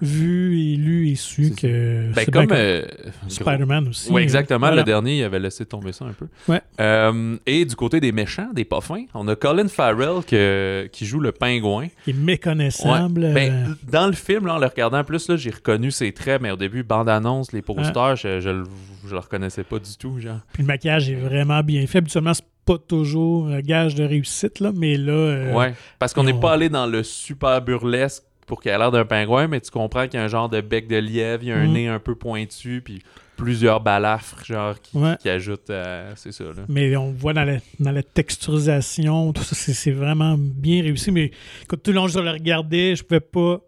vu 0.00 0.58
et 0.58 0.76
lu 0.76 1.08
et 1.08 1.14
su 1.14 1.48
C'est 1.48 1.60
que. 1.60 2.12
Ben, 2.14 2.26
comme 2.32 2.46
euh, 2.52 2.82
Spider-Man 3.28 3.88
aussi. 3.88 4.10
Oui, 4.10 4.22
exactement. 4.22 4.58
voilà. 4.60 4.76
Le 4.76 4.82
dernier, 4.84 5.18
il 5.18 5.24
avait 5.24 5.38
laissé 5.38 5.66
tomber 5.66 5.92
ça 5.92 6.04
un 6.06 6.12
peu. 6.12 6.26
Ouais. 6.48 6.60
Euh, 6.80 7.36
et 7.46 7.64
du 7.64 7.76
côté 7.76 8.00
des 8.00 8.12
méchants, 8.12 8.48
des 8.54 8.64
pas 8.64 8.80
fins, 8.80 9.04
on 9.14 9.26
a 9.28 9.36
Colin 9.36 9.68
Farrell 9.68 10.24
que- 10.26 10.88
qui 10.92 11.06
joue 11.06 11.20
le 11.20 11.32
pingouin. 11.32 11.88
Qui 12.04 12.10
est 12.10 12.14
méconnaissable. 12.14 13.20
Ouais. 13.24 13.32
Ben, 13.34 13.76
dans 13.90 14.06
le 14.06 14.12
film, 14.14 14.46
là, 14.46 14.54
en 14.54 14.58
le 14.58 14.66
regardant 14.66 15.04
plus, 15.04 15.28
là, 15.28 15.36
j'ai 15.36 15.50
reconnu 15.50 15.90
ses 15.90 16.12
traits, 16.12 16.40
mais 16.42 16.50
au 16.50 16.56
début, 16.56 16.82
bande-annonce, 16.82 17.52
les 17.52 17.62
posters, 17.62 18.16
je, 18.16 18.40
je, 18.40 18.50
le- 18.50 18.64
je 19.06 19.12
le 19.12 19.18
reconnaissais 19.18 19.64
pas 19.64 19.78
du 19.78 19.96
tout. 19.98 20.18
Genre. 20.18 20.40
Puis 20.52 20.62
le 20.62 20.66
maquillage 20.66 21.10
est 21.10 21.14
vraiment 21.14 21.60
bien 21.62 21.86
fait. 21.86 21.98
Habituellement, 21.98 22.34
c'est 22.34 22.44
pas 22.66 22.78
toujours 22.78 23.48
un 23.48 23.60
gage 23.60 23.94
de 23.94 24.04
réussite, 24.04 24.60
là, 24.60 24.70
mais 24.74 24.96
là. 24.96 25.12
euh, 25.12 25.52
Ouais, 25.54 25.74
parce 25.98 26.12
qu'on 26.12 26.24
n'est 26.24 26.38
pas 26.38 26.52
allé 26.52 26.68
dans 26.68 26.86
le 26.86 27.02
super 27.02 27.60
burlesque 27.62 28.22
pour 28.50 28.60
qu'il 28.60 28.72
ait 28.72 28.78
l'air 28.78 28.90
d'un 28.90 29.04
pingouin, 29.04 29.46
mais 29.46 29.60
tu 29.60 29.70
comprends 29.70 30.08
qu'il 30.08 30.18
y 30.18 30.22
a 30.22 30.24
un 30.24 30.28
genre 30.28 30.48
de 30.48 30.60
bec 30.60 30.88
de 30.88 30.96
lièvre, 30.96 31.44
il 31.44 31.48
y 31.50 31.52
a 31.52 31.56
un 31.56 31.66
Mhm. 31.68 31.72
nez 31.72 31.86
un 31.86 32.00
peu 32.00 32.16
pointu, 32.16 32.82
puis 32.84 33.00
plusieurs 33.36 33.80
balafres, 33.80 34.44
genre, 34.44 34.74
qui, 34.82 34.98
Ouais. 34.98 35.16
qui 35.20 35.28
ajoutent 35.30 35.70
à... 35.70 36.16
C'est 36.16 36.32
ça, 36.32 36.42
là. 36.44 36.62
Mais 36.68 36.96
on 36.96 37.12
voit 37.12 37.32
dans 37.32 37.44
la, 37.44 37.58
dans 37.78 37.92
la 37.92 38.02
texturisation, 38.02 39.32
tout 39.32 39.44
ça, 39.44 39.54
c'est 39.54 39.72
c'est 39.72 39.92
vraiment 39.92 40.36
bien 40.36 40.82
réussi. 40.82 41.12
Mais 41.12 41.30
écoute, 41.62 41.82
tout 41.84 41.92
le 41.92 41.94
long, 41.96 42.08
je 42.08 42.18
le 42.18 42.28
regardais, 42.30 42.96
je 42.96 43.04
pouvais 43.04 43.20
pas 43.20 43.60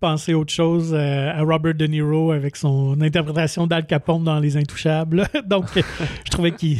penser 0.00 0.32
autre 0.34 0.52
chose 0.52 0.94
euh, 0.94 1.30
à 1.32 1.42
Robert 1.42 1.74
De 1.74 1.86
Niro 1.86 2.30
avec 2.30 2.54
son 2.56 3.00
interprétation 3.00 3.66
d'Al 3.66 3.84
Capone 3.86 4.22
dans 4.22 4.38
Les 4.38 4.56
Intouchables. 4.56 5.26
Donc, 5.46 5.64
euh, 5.76 5.82
je 6.24 6.30
trouvais 6.30 6.52
qu'il 6.52 6.78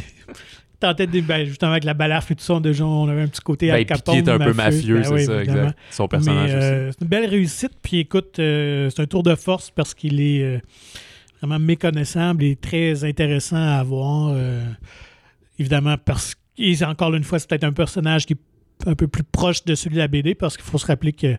tentait 0.79 1.07
de. 1.07 1.21
Ben, 1.21 1.45
justement, 1.45 1.71
avec 1.71 1.83
la 1.83 1.93
balafre 1.93 2.31
et 2.31 2.35
tout 2.35 2.43
ça, 2.43 2.59
déjà, 2.59 2.85
on 2.85 3.07
avait 3.07 3.21
un 3.21 3.27
petit 3.27 3.41
côté 3.41 3.71
Ben, 3.71 3.85
Capone. 3.85 4.13
qui 4.15 4.19
est 4.19 4.31
un 4.31 4.39
peu 4.39 4.53
mafieux, 4.53 4.95
Ben 4.97 5.03
c'est 5.03 5.13
oui, 5.13 5.25
ça, 5.25 5.35
évidemment. 5.37 5.61
exact. 5.61 5.77
Son 5.91 6.07
personnage 6.07 6.51
euh, 6.53 6.91
c'est 6.91 7.01
une 7.03 7.07
belle 7.09 7.29
réussite. 7.29 7.71
Puis 7.81 7.99
écoute, 7.99 8.39
euh, 8.39 8.89
c'est 8.89 9.01
un 9.01 9.05
tour 9.05 9.23
de 9.23 9.35
force 9.35 9.71
parce 9.71 9.93
qu'il 9.93 10.21
est 10.21 10.41
euh, 10.43 10.59
vraiment 11.41 11.59
méconnaissable 11.59 12.43
et 12.43 12.55
très 12.55 13.03
intéressant 13.03 13.55
à 13.57 13.83
voir. 13.83 14.35
évidemment, 15.59 15.95
parce 16.03 16.35
que, 16.35 16.83
encore 16.85 17.13
une 17.13 17.23
fois, 17.23 17.39
c'est 17.39 17.49
peut-être 17.49 17.63
un 17.63 17.73
personnage 17.73 18.25
qui 18.25 18.33
est 18.33 18.87
un 18.87 18.95
peu 18.95 19.07
plus 19.07 19.23
proche 19.23 19.63
de 19.65 19.75
celui 19.75 19.95
de 19.95 20.01
la 20.01 20.07
BD 20.07 20.35
parce 20.35 20.57
qu'il 20.57 20.65
faut 20.65 20.77
se 20.77 20.85
rappeler 20.85 21.13
que 21.13 21.37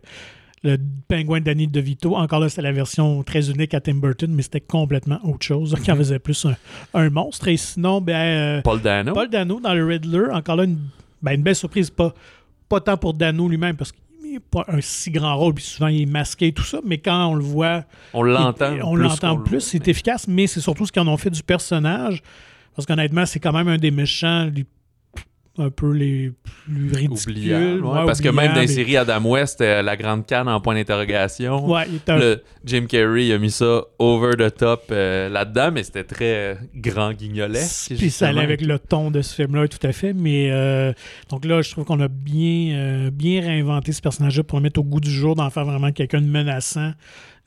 le 0.63 0.77
pingouin 1.07 1.39
de 1.39 1.45
Danny 1.45 1.67
DeVito, 1.67 2.15
encore 2.15 2.39
là, 2.39 2.49
c'était 2.49 2.63
la 2.63 2.71
version 2.71 3.21
très 3.23 3.49
unique 3.49 3.73
à 3.73 3.79
Tim 3.81 3.95
Burton, 3.95 4.31
mais 4.33 4.41
c'était 4.41 4.59
complètement 4.61 5.19
autre 5.23 5.45
chose, 5.45 5.75
qui 5.83 5.91
en 5.91 5.95
Mhm. 5.95 5.99
faisait 5.99 6.19
plus 6.19 6.45
un, 6.45 6.55
un 6.93 7.09
monstre. 7.09 7.47
Et 7.47 7.57
sinon, 7.57 8.01
ben. 8.01 8.13
euh, 8.15 8.61
Paul 8.63 8.81
Dano. 8.81 9.13
Paul 9.13 9.29
Dano 9.29 9.59
dans 9.59 9.73
le 9.73 9.85
Riddler, 9.85 10.25
encore 10.31 10.55
là, 10.55 10.63
une, 10.63 10.79
ben, 11.21 11.33
une 11.33 11.43
belle 11.43 11.55
surprise, 11.55 11.89
pas, 11.89 12.13
pas 12.67 12.81
tant 12.81 12.97
pour 12.97 13.13
Dano 13.13 13.47
lui-même, 13.47 13.75
parce 13.75 13.91
qu'il 13.91 14.31
n'est 14.33 14.39
pas 14.39 14.65
un 14.67 14.81
si 14.81 15.11
grand 15.11 15.35
rôle, 15.37 15.53
puis 15.53 15.63
souvent 15.63 15.87
il 15.87 16.01
est 16.01 16.05
masqué 16.05 16.47
et 16.47 16.51
tout 16.53 16.63
ça, 16.63 16.79
mais 16.83 16.97
quand 16.97 17.27
on 17.27 17.35
le 17.35 17.43
voit, 17.43 17.83
On 18.13 18.23
l'entend 18.23 18.73
on 18.83 18.93
plus 18.95 19.03
l'entend 19.03 19.37
plus, 19.37 19.61
c'est 19.61 19.87
efficace, 19.87 20.27
mais 20.27 20.47
c'est 20.47 20.59
surtout 20.59 20.85
ce 20.85 20.91
qu'ils 20.91 21.01
en 21.03 21.07
ont 21.07 21.17
fait 21.17 21.29
du 21.29 21.43
personnage, 21.43 22.21
parce 22.75 22.85
qu'honnêtement, 22.85 23.25
c'est 23.25 23.39
quand 23.39 23.53
même 23.53 23.67
un 23.67 23.77
des 23.77 23.91
méchants 23.91 24.49
les- 24.53 24.65
un 25.59 25.69
peu 25.69 25.91
les 25.91 26.31
plus 26.65 26.91
ridicules. 26.93 27.33
Oubliable, 27.33 27.85
ouais, 27.85 27.99
ouais, 27.99 28.05
parce 28.05 28.21
que 28.21 28.29
même 28.29 28.53
dans 28.53 28.61
les 28.61 28.71
oubliables. 28.71 28.89
séries 28.89 28.97
Adam 28.97 29.25
West, 29.29 29.61
euh, 29.61 29.81
la 29.81 29.97
grande 29.97 30.25
canne 30.25 30.47
en 30.47 30.59
point 30.61 30.75
d'interrogation. 30.75 31.67
Ouais, 31.69 31.85
un- 32.07 32.17
Le 32.19 32.43
Jim 32.65 32.85
Carrey 32.87 33.31
a 33.31 33.37
mis 33.37 33.49
ça 33.51 33.81
over 33.99 34.33
the 34.37 34.55
top 34.55 34.83
euh, 34.91 35.29
là-dedans, 35.29 35.71
mais 35.73 35.83
c'était 35.83 36.03
très 36.03 36.35
euh, 36.35 36.55
grand 36.75 37.11
guignolesque. 37.13 37.93
Puis 37.97 38.11
ça 38.11 38.27
allait 38.29 38.41
avec 38.41 38.61
le 38.61 38.77
ton 38.79 39.09
de 39.11 39.21
ce 39.21 39.33
film-là, 39.35 39.67
tout 39.67 39.85
à 39.85 39.91
fait. 39.91 40.13
Mais 40.13 40.49
donc 41.29 41.45
là, 41.45 41.61
je 41.61 41.71
trouve 41.71 41.85
qu'on 41.85 41.99
a 42.01 42.07
bien, 42.07 43.09
bien 43.11 43.41
réinventé 43.41 43.91
ce 43.91 44.01
personnage-là 44.01 44.43
pour 44.43 44.59
le 44.59 44.63
mettre 44.63 44.79
au 44.79 44.83
goût 44.83 44.99
du 44.99 45.09
jour, 45.11 45.35
d'en 45.35 45.49
faire 45.49 45.65
vraiment 45.65 45.91
quelqu'un 45.91 46.21
de 46.21 46.27
menaçant. 46.27 46.91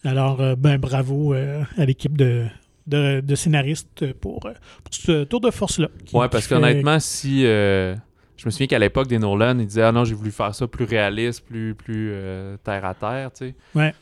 Alors, 0.04 0.56
ben 0.56 0.78
bravo 0.78 1.34
à 1.34 1.84
l'équipe 1.84 2.16
de, 2.16 2.44
de, 2.90 3.20
de 3.20 3.34
scénaristes 3.34 4.12
pour, 4.14 4.44
euh, 4.46 4.52
pour 4.84 4.92
ce 4.94 5.24
tour 5.24 5.40
de 5.40 5.50
force-là. 5.50 5.88
Ouais, 6.12 6.28
parce 6.28 6.46
fait- 6.46 6.54
qu'honnêtement, 6.54 6.98
si. 7.00 7.46
euh, 7.46 7.94
je 8.36 8.46
me 8.46 8.50
souviens 8.50 8.66
qu'à 8.66 8.78
l'époque 8.78 9.06
des 9.06 9.18
Nolan, 9.18 9.58
ils 9.58 9.66
disaient 9.66 9.82
Ah 9.82 9.92
non, 9.92 10.04
j'ai 10.04 10.14
voulu 10.14 10.30
faire 10.30 10.54
ça 10.54 10.66
plus 10.66 10.84
réaliste, 10.86 11.44
plus, 11.46 11.74
plus 11.74 12.10
euh, 12.12 12.56
terre 12.64 12.84
à 12.84 12.94
terre, 12.94 13.30
tu 13.32 13.46
sais. 13.48 13.54
Ouais. 13.74 13.94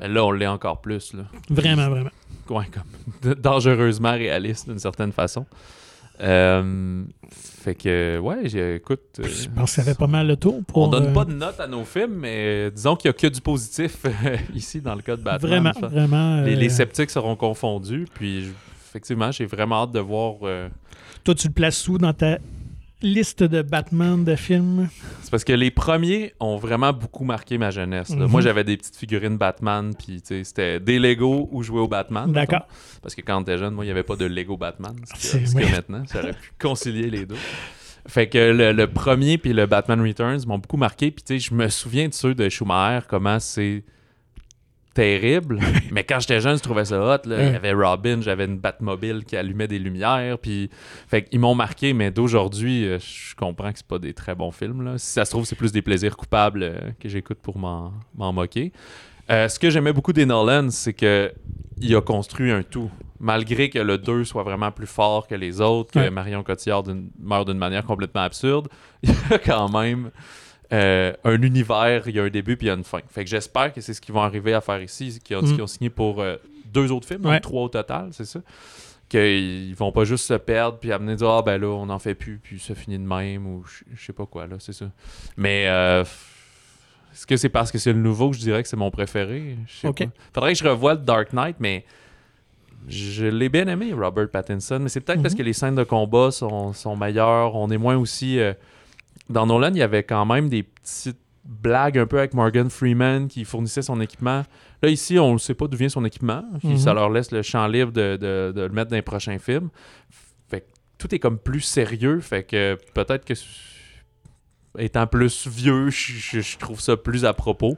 Mais 0.00 0.08
là, 0.08 0.24
on 0.24 0.32
l'est 0.32 0.46
encore 0.46 0.80
plus, 0.80 1.12
là. 1.14 1.24
Vraiment, 1.50 1.88
vraiment. 1.90 2.10
Ouais, 2.48 2.66
comme 2.72 3.34
dangereusement 3.40 4.12
réaliste 4.12 4.68
d'une 4.68 4.78
certaine 4.78 5.12
façon. 5.12 5.46
Euh, 6.20 7.04
fait 7.30 7.74
que, 7.74 8.18
ouais, 8.18 8.48
j'ai- 8.48 8.76
écoute. 8.76 9.00
euh, 9.20 9.24
Je 9.24 9.48
pense 9.48 9.70
que 9.74 9.82
ça 9.82 9.82
fait 9.82 9.98
pas 9.98 10.06
mal 10.06 10.26
le 10.26 10.36
tour. 10.36 10.60
Pour, 10.66 10.82
on 10.84 10.88
donne 10.88 11.06
euh, 11.08 11.12
pas 11.12 11.24
de 11.24 11.32
notes 11.32 11.58
à 11.60 11.66
nos 11.66 11.84
films, 11.84 12.14
mais 12.20 12.70
disons 12.70 12.96
qu'il 12.96 13.08
y 13.08 13.10
a 13.10 13.12
que 13.14 13.26
du 13.26 13.40
positif 13.40 13.98
ici 14.54 14.80
dans 14.80 14.94
le 14.94 15.02
cas 15.02 15.16
de 15.16 15.22
Batman. 15.22 15.50
Vraiment, 15.50 15.88
vraiment. 15.88 16.42
Les, 16.42 16.56
les 16.56 16.68
sceptiques 16.68 17.10
seront 17.10 17.36
confondus, 17.36 18.06
puis 18.12 18.44
je- 18.44 18.50
effectivement, 18.90 19.30
j'ai 19.32 19.46
vraiment 19.46 19.82
hâte 19.84 19.92
de 19.92 20.00
voir. 20.00 20.34
euh, 20.42 20.68
Toi, 21.24 21.34
tu 21.34 21.46
le 21.48 21.52
places 21.52 21.86
où 21.88 21.98
dans 21.98 22.12
ta 22.12 22.38
liste 23.02 23.42
de 23.42 23.62
Batman 23.62 24.24
de 24.24 24.34
films? 24.36 24.88
C'est 25.22 25.30
parce 25.30 25.44
que 25.44 25.52
les 25.52 25.70
premiers 25.70 26.34
ont 26.40 26.56
vraiment 26.56 26.92
beaucoup 26.92 27.24
marqué 27.24 27.58
ma 27.58 27.70
jeunesse. 27.70 28.10
Mhm. 28.10 28.26
Moi, 28.26 28.40
j'avais 28.40 28.64
des 28.64 28.76
petites 28.76 28.96
figurines 28.96 29.36
Batman, 29.36 29.92
puis 29.98 30.20
c'était 30.24 30.80
des 30.80 30.98
Lego 30.98 31.48
ou 31.52 31.62
jouer 31.62 31.80
au 31.80 31.88
Batman. 31.88 32.30
D'accord. 32.32 32.66
Parce 33.02 33.14
que 33.14 33.20
quand 33.22 33.42
t'étais 33.42 33.58
jeune, 33.58 33.74
moi, 33.74 33.84
il 33.84 33.88
n'y 33.88 33.92
avait 33.92 34.02
pas 34.02 34.16
de 34.16 34.24
Lego 34.26 34.56
Batman. 34.56 34.94
Ce 35.14 35.38
C'est- 35.38 35.38
y 35.40 35.62
a 35.62 35.66
ouais. 35.66 35.70
maintenant, 35.72 36.02
j'aurais 36.12 36.32
pu 36.32 36.52
concilier 36.60 37.10
les 37.10 37.26
deux. 37.26 37.36
Fait 38.08 38.28
que 38.28 38.38
le, 38.38 38.72
le 38.72 38.86
premier 38.88 39.38
puis 39.38 39.52
le 39.52 39.66
Batman 39.66 40.00
Returns 40.00 40.40
m'ont 40.46 40.58
beaucoup 40.58 40.76
marqué. 40.76 41.10
Puis 41.12 41.22
tu 41.22 41.34
sais, 41.34 41.38
je 41.38 41.54
me 41.54 41.68
souviens 41.68 42.08
de 42.08 42.14
ceux 42.14 42.34
de 42.34 42.48
Schumacher, 42.48 43.06
comment 43.08 43.38
c'est 43.38 43.84
terrible. 44.94 45.58
Mais 45.90 46.04
quand 46.04 46.20
j'étais 46.20 46.40
jeune, 46.40 46.56
je 46.56 46.62
trouvais 46.62 46.84
ça 46.84 47.00
hot. 47.00 47.28
là. 47.28 47.36
Il 47.42 47.46
y 47.46 47.50
Ouais. 47.50 47.54
avait 47.56 47.72
Robin, 47.72 48.20
j'avais 48.20 48.44
une 48.44 48.58
Batmobile 48.58 49.24
qui 49.24 49.36
allumait 49.36 49.68
des 49.68 49.78
lumières. 49.78 50.38
Puis, 50.38 50.70
fait 51.08 51.22
qu'ils 51.24 51.40
m'ont 51.40 51.54
marqué. 51.54 51.92
Mais 51.92 52.10
d'aujourd'hui, 52.10 52.86
euh, 52.86 52.98
je 52.98 53.34
comprends 53.34 53.72
que 53.72 53.78
c'est 53.78 53.86
pas 53.86 53.98
des 53.98 54.12
très 54.14 54.34
bons 54.34 54.50
films. 54.50 54.82
Là. 54.82 54.98
Si 54.98 55.06
ça 55.12 55.24
se 55.24 55.30
trouve, 55.30 55.44
c'est 55.44 55.56
plus 55.56 55.72
des 55.72 55.82
plaisirs 55.82 56.16
coupables 56.16 56.62
euh, 56.62 56.78
que 57.00 57.08
j'écoute 57.08 57.38
pour 57.42 57.58
m'en 57.58 57.92
m'en 58.16 58.32
moquer. 58.32 58.72
Euh, 59.30 59.48
ce 59.48 59.58
que 59.58 59.70
j'aimais 59.70 59.92
beaucoup 59.92 60.12
des 60.12 60.26
Nolan, 60.26 60.68
c'est 60.70 60.92
que 60.92 61.32
il 61.80 61.94
a 61.96 62.00
construit 62.00 62.50
un 62.50 62.62
tout. 62.62 62.90
Malgré 63.18 63.70
que 63.70 63.78
le 63.78 63.98
2 63.98 64.24
soit 64.24 64.42
vraiment 64.42 64.72
plus 64.72 64.86
fort 64.86 65.28
que 65.28 65.34
les 65.36 65.60
autres, 65.60 65.92
que. 65.92 66.08
Marion 66.10 66.42
Cotillard 66.42 66.82
d'une- 66.82 67.08
meurt 67.20 67.46
d'une 67.46 67.56
manière 67.58 67.84
complètement 67.84 68.22
absurde, 68.22 68.68
il 69.04 69.10
a 69.30 69.38
quand 69.38 69.68
même 69.68 70.10
euh, 70.72 71.12
un 71.24 71.42
univers, 71.42 72.08
il 72.08 72.16
y 72.16 72.20
a 72.20 72.22
un 72.24 72.30
début 72.30 72.56
puis 72.56 72.66
il 72.66 72.68
y 72.68 72.72
a 72.72 72.74
une 72.74 72.84
fin. 72.84 73.00
Fait 73.10 73.24
que 73.24 73.30
j'espère 73.30 73.72
que 73.72 73.80
c'est 73.80 73.92
ce 73.94 74.00
qu'ils 74.00 74.14
vont 74.14 74.22
arriver 74.22 74.54
à 74.54 74.60
faire 74.60 74.80
ici, 74.82 75.18
qu'ils 75.22 75.36
ont, 75.36 75.42
Mm. 75.42 75.60
ont 75.60 75.66
signé 75.66 75.90
pour 75.90 76.20
euh, 76.20 76.36
deux 76.72 76.90
autres 76.92 77.06
films, 77.06 77.26
Ouais. 77.26 77.34
donc 77.34 77.42
trois 77.42 77.62
au 77.64 77.68
total, 77.68 78.08
c'est 78.12 78.24
ça. 78.24 78.40
Qu'ils 79.08 79.74
vont 79.74 79.92
pas 79.92 80.04
juste 80.04 80.24
se 80.26 80.34
perdre 80.34 80.78
puis 80.78 80.90
amener 80.90 81.16
dire 81.16 81.28
ah 81.28 81.42
ben 81.42 81.60
là 81.60 81.66
on 81.68 81.84
n'en 81.86 81.98
fait 81.98 82.14
plus 82.14 82.40
puis 82.42 82.58
ça 82.58 82.74
finit 82.74 82.98
de 82.98 83.04
même 83.04 83.46
ou 83.46 83.62
je 83.66 84.02
sais 84.06 84.14
pas 84.14 84.24
quoi 84.24 84.46
là, 84.46 84.56
c'est 84.58 84.72
ça. 84.72 84.86
Mais 85.36 85.66
euh, 85.68 86.02
est-ce 87.12 87.26
que 87.26 87.36
c'est 87.36 87.50
parce 87.50 87.70
que 87.70 87.76
c'est 87.76 87.92
le 87.92 87.98
nouveau 87.98 88.30
que 88.30 88.36
je 88.36 88.40
dirais 88.40 88.62
que 88.62 88.68
c'est 88.70 88.76
mon 88.78 88.90
préféré? 88.90 89.58
Je 89.66 89.72
sais 89.80 89.88
Ok. 89.88 89.98
pas. 90.06 90.10
Faudrait 90.32 90.52
que 90.54 90.58
je 90.58 90.64
revoie 90.66 90.94
le 90.94 91.00
Dark 91.00 91.34
Knight, 91.34 91.56
mais 91.60 91.84
je 92.88 93.26
l'ai 93.26 93.50
bien 93.50 93.68
aimé, 93.68 93.92
Robert 93.92 94.30
Pattinson. 94.30 94.78
Mais 94.80 94.88
c'est 94.88 95.00
peut-être 95.00 95.20
parce 95.22 95.34
Mhm. 95.34 95.38
que 95.38 95.44
les 95.44 95.52
scènes 95.52 95.74
de 95.74 95.84
combat 95.84 96.30
sont, 96.30 96.72
sont 96.72 96.96
meilleures. 96.96 97.54
On 97.54 97.70
est 97.70 97.76
moins 97.78 97.96
aussi. 97.96 98.38
euh, 98.38 98.54
Dans 99.30 99.46
Nolan, 99.46 99.70
il 99.72 99.78
y 99.78 99.82
avait 99.82 100.02
quand 100.02 100.24
même 100.26 100.48
des 100.48 100.62
petites 100.62 101.18
blagues 101.44 101.98
un 101.98 102.06
peu 102.06 102.18
avec 102.18 102.34
Morgan 102.34 102.70
Freeman 102.70 103.26
qui 103.28 103.44
fournissait 103.44 103.82
son 103.82 104.00
équipement. 104.00 104.44
Là, 104.82 104.88
ici, 104.88 105.18
on 105.18 105.32
ne 105.34 105.38
sait 105.38 105.54
pas 105.54 105.66
d'où 105.66 105.76
vient 105.76 105.88
son 105.88 106.04
équipement. 106.04 106.44
Mhm. 106.62 106.76
Ça 106.78 106.94
leur 106.94 107.10
laisse 107.10 107.30
le 107.32 107.42
champ 107.42 107.66
libre 107.66 107.92
de, 107.92 108.16
de- 108.16 108.52
de 108.54 108.60
le 108.62 108.68
mettre 108.68 108.90
dans 108.90 108.96
les 108.96 109.02
prochains 109.02 109.38
films. 109.38 109.68
Fait 110.48 110.60
que 110.60 110.66
tout 110.98 111.12
est 111.14 111.18
comme 111.18 111.38
plus 111.38 111.60
sérieux. 111.60 112.20
Fait 112.20 112.44
que 112.44 112.78
peut-être 112.94 113.24
que 113.24 113.34
étant 114.78 115.06
plus 115.06 115.46
vieux, 115.48 115.90
je, 115.90 116.12
je- 116.12 116.40
je 116.40 116.58
trouve 116.58 116.80
ça 116.80 116.96
plus 116.96 117.24
à 117.24 117.32
propos. 117.32 117.76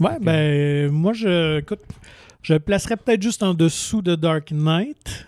Ouais, 0.00 0.18
ben, 0.20 0.90
moi, 0.90 1.12
je, 1.12 1.58
écoute, 1.60 1.80
je 2.42 2.54
placerais 2.54 2.96
peut-être 2.96 3.22
juste 3.22 3.42
en 3.42 3.54
dessous 3.54 4.02
de 4.02 4.14
Dark 4.16 4.50
Knight, 4.50 5.26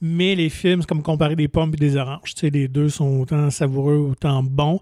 mais 0.00 0.34
les 0.34 0.48
films, 0.48 0.82
c'est 0.82 0.88
comme 0.88 1.02
comparer 1.02 1.36
des 1.36 1.48
pommes 1.48 1.72
et 1.74 1.76
des 1.76 1.96
oranges. 1.96 2.34
Tu 2.34 2.40
sais, 2.40 2.50
les 2.50 2.68
deux 2.68 2.88
sont 2.88 3.20
autant 3.20 3.50
savoureux, 3.50 3.96
autant 4.10 4.42
bons. 4.42 4.80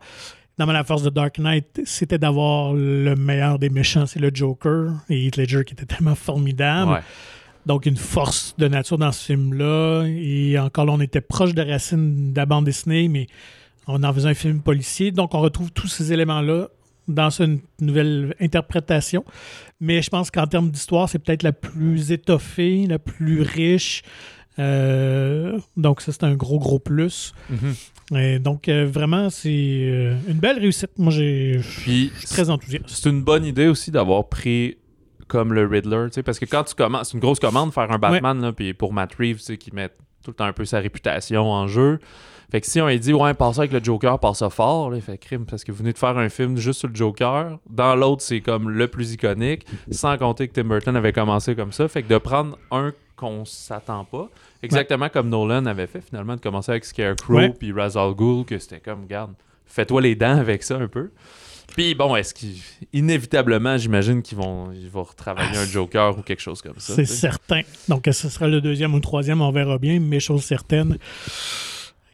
Dans 0.57 0.67
la 0.67 0.85
force 0.85 1.03
de 1.03 1.11
Dark 1.11 1.39
Knight, 1.39 1.81
c'était 1.85 2.19
d'avoir 2.19 2.75
le 2.75 3.15
meilleur 3.17 3.59
des 3.59 3.71
méchants, 3.71 4.07
c'est 4.07 4.21
le 4.21 4.31
Joker, 4.33 4.93
et 5.09 5.27
Heath 5.27 5.37
Ledger 5.37 5.65
qui 5.65 5.75
était 5.75 5.87
tellement 5.87 6.15
formidable. 6.15 6.93
Ouais. 6.93 7.01
Donc, 7.67 7.87
une 7.87 7.97
force 7.97 8.55
de 8.59 8.69
nature 8.69 8.99
dans 8.99 9.11
ce 9.11 9.25
film-là. 9.25 10.05
Et 10.07 10.59
encore 10.59 10.85
là, 10.85 10.93
on 10.93 11.01
était 11.01 11.21
proche 11.21 11.55
de 11.55 11.63
racines 11.63 12.33
de 12.33 12.37
la 12.37 12.47
bande 12.47 12.67
dessinée, 12.67 13.09
mais 13.09 13.27
on 13.87 14.03
en 14.03 14.13
faisait 14.13 14.29
un 14.29 14.35
film 14.35 14.61
policier. 14.61 15.11
Donc, 15.11 15.35
on 15.35 15.41
retrouve 15.41 15.73
tous 15.73 15.89
ces 15.89 16.13
éléments-là 16.13 16.69
dans 17.09 17.31
une 17.31 17.61
nouvelle 17.81 18.35
interprétation. 18.41 19.25
Mais 19.81 20.03
je 20.03 20.11
pense 20.11 20.31
qu'en 20.31 20.47
termes 20.47 20.71
d'histoire, 20.71 21.09
c'est 21.09 21.19
peut-être 21.19 21.43
la 21.43 21.53
plus 21.53 22.13
étoffée, 22.13 22.87
la 22.87 22.99
plus 22.99 23.43
riche. 23.43 24.03
Euh, 24.59 25.59
donc, 25.77 26.01
ça, 26.01 26.13
c'est 26.13 26.25
un 26.25 26.35
gros, 26.35 26.59
gros 26.59 26.79
plus. 26.79 27.35
Mhm. 27.51 28.19
Et 28.19 28.39
donc, 28.39 28.69
euh, 28.69 28.87
vraiment, 28.87 29.31
c'est 29.31 29.49
euh, 29.51 30.15
une 30.29 30.39
belle 30.39 30.59
réussite. 30.59 30.91
Moi, 30.99 31.11
j'ai- 31.13 31.61
suis 31.63 32.11
très 32.29 32.51
enthousiaste. 32.51 32.85
c'est 32.89 33.09
une 33.09 33.23
bonne 33.23 33.45
idée 33.45 33.67
aussi 33.67 33.91
d'avoir 33.91 34.29
pris 34.29 34.77
comme 35.27 35.55
le 35.55 35.67
Riddler, 35.67 36.07
tu 36.09 36.17
sais, 36.17 36.23
parce 36.23 36.39
que 36.39 36.45
quand 36.45 36.65
tu 36.65 36.75
commences, 36.75 37.09
c'est 37.09 37.15
une 37.15 37.21
grosse 37.21 37.41
commande 37.41 37.73
faire 37.73 37.91
un 37.91 37.99
Batman, 37.99 38.41
là, 38.43 38.53
puis 38.53 38.75
pour 38.75 38.93
Matt 38.93 39.15
Reeves, 39.15 39.39
tu 39.39 39.45
sais, 39.45 39.57
qui 39.57 39.75
met 39.75 39.89
tout 40.23 40.31
le 40.31 40.35
temps 40.35 40.45
un 40.45 40.53
peu 40.53 40.67
sa 40.67 40.81
réputation 40.81 41.51
en 41.51 41.67
jeu. 41.67 41.99
Fait 42.51 42.61
que 42.61 42.67
si 42.67 42.79
on 42.81 42.87
lui 42.87 43.01
dit, 43.01 43.15
ouais, 43.15 43.33
passe 43.33 43.57
ça 43.57 43.63
avec 43.63 43.73
le 43.73 43.83
Joker, 43.83 44.19
passe 44.21 44.39
ça 44.39 44.51
fort, 44.51 44.91
là, 44.91 44.97
il 44.97 45.03
fait 45.03 45.17
crime, 45.17 45.47
parce 45.47 45.65
que 45.65 45.73
vous 45.73 45.79
venez 45.79 45.95
de 45.95 45.99
faire 45.99 46.17
un 46.19 46.29
film 46.29 46.59
juste 46.59 46.81
sur 46.81 46.89
le 46.89 46.95
Joker. 46.95 47.59
Dans 47.71 47.97
l'autre, 47.97 48.23
c'est 48.23 48.43
comme 48.43 48.69
le 48.71 48.87
plus 48.87 49.15
iconique, 49.15 49.67
sans 49.91 50.17
compter 50.19 50.47
que 50.47 50.53
Tim 50.53 50.65
Burton 50.65 50.95
avait 50.95 51.13
commencé 51.15 51.57
comme 51.57 51.73
ça. 51.73 51.89
Fait 51.89 52.03
que 52.03 52.09
de 52.09 52.19
prendre 52.19 52.59
un 52.71 52.93
qu'on 53.17 53.45
s'attend 53.47 54.05
pas. 54.05 54.29
Exactement 54.65 55.09
comme 55.09 55.29
Nolan 55.29 55.67
avait 55.67 55.87
fait 55.87 56.01
finalement, 56.01 56.37
de 56.37 56.41
commencer 56.41 56.71
avec 56.73 56.85
Scarecrow 56.85 57.35
Ouais. 57.35 57.51
puis 57.51 57.73
Ra's 57.73 57.97
al 57.97 58.15
Ghul, 58.15 58.45
que 58.45 58.59
c'était 58.59 58.81
comme, 58.81 59.03
regarde, 59.03 59.33
fais-toi 59.67 60.01
les 60.03 60.15
dents 60.15 60.37
avec 60.39 60.63
ça 60.63 60.77
un 60.77 60.89
peu. 60.89 61.11
Puis 61.75 61.95
bon, 61.95 62.15
est-ce 62.15 62.35
qu'inévitablement, 62.35 63.77
j'imagine 63.79 64.23
qu'ils 64.23 64.39
vont, 64.39 64.71
ils 64.73 64.89
vont 64.91 65.03
retravailler 65.03 65.51
Ah, 65.57 65.61
un 65.63 65.65
Joker 65.67 66.17
ou 66.19 66.23
quelque 66.23 66.43
chose 66.43 66.63
comme 66.63 66.79
ça. 66.79 66.95
C'est 66.95 67.05
certain. 67.07 67.63
Donc, 67.89 68.07
ce 68.13 68.29
sera 68.29 68.47
le 68.47 68.61
deuxième 68.61 68.93
ou 68.93 68.97
le 68.97 69.03
troisième, 69.03 69.41
on 69.41 69.51
verra 69.51 69.79
bien, 69.79 69.99
mais 69.99 70.21
chose 70.21 70.43
certaine. 70.45 70.99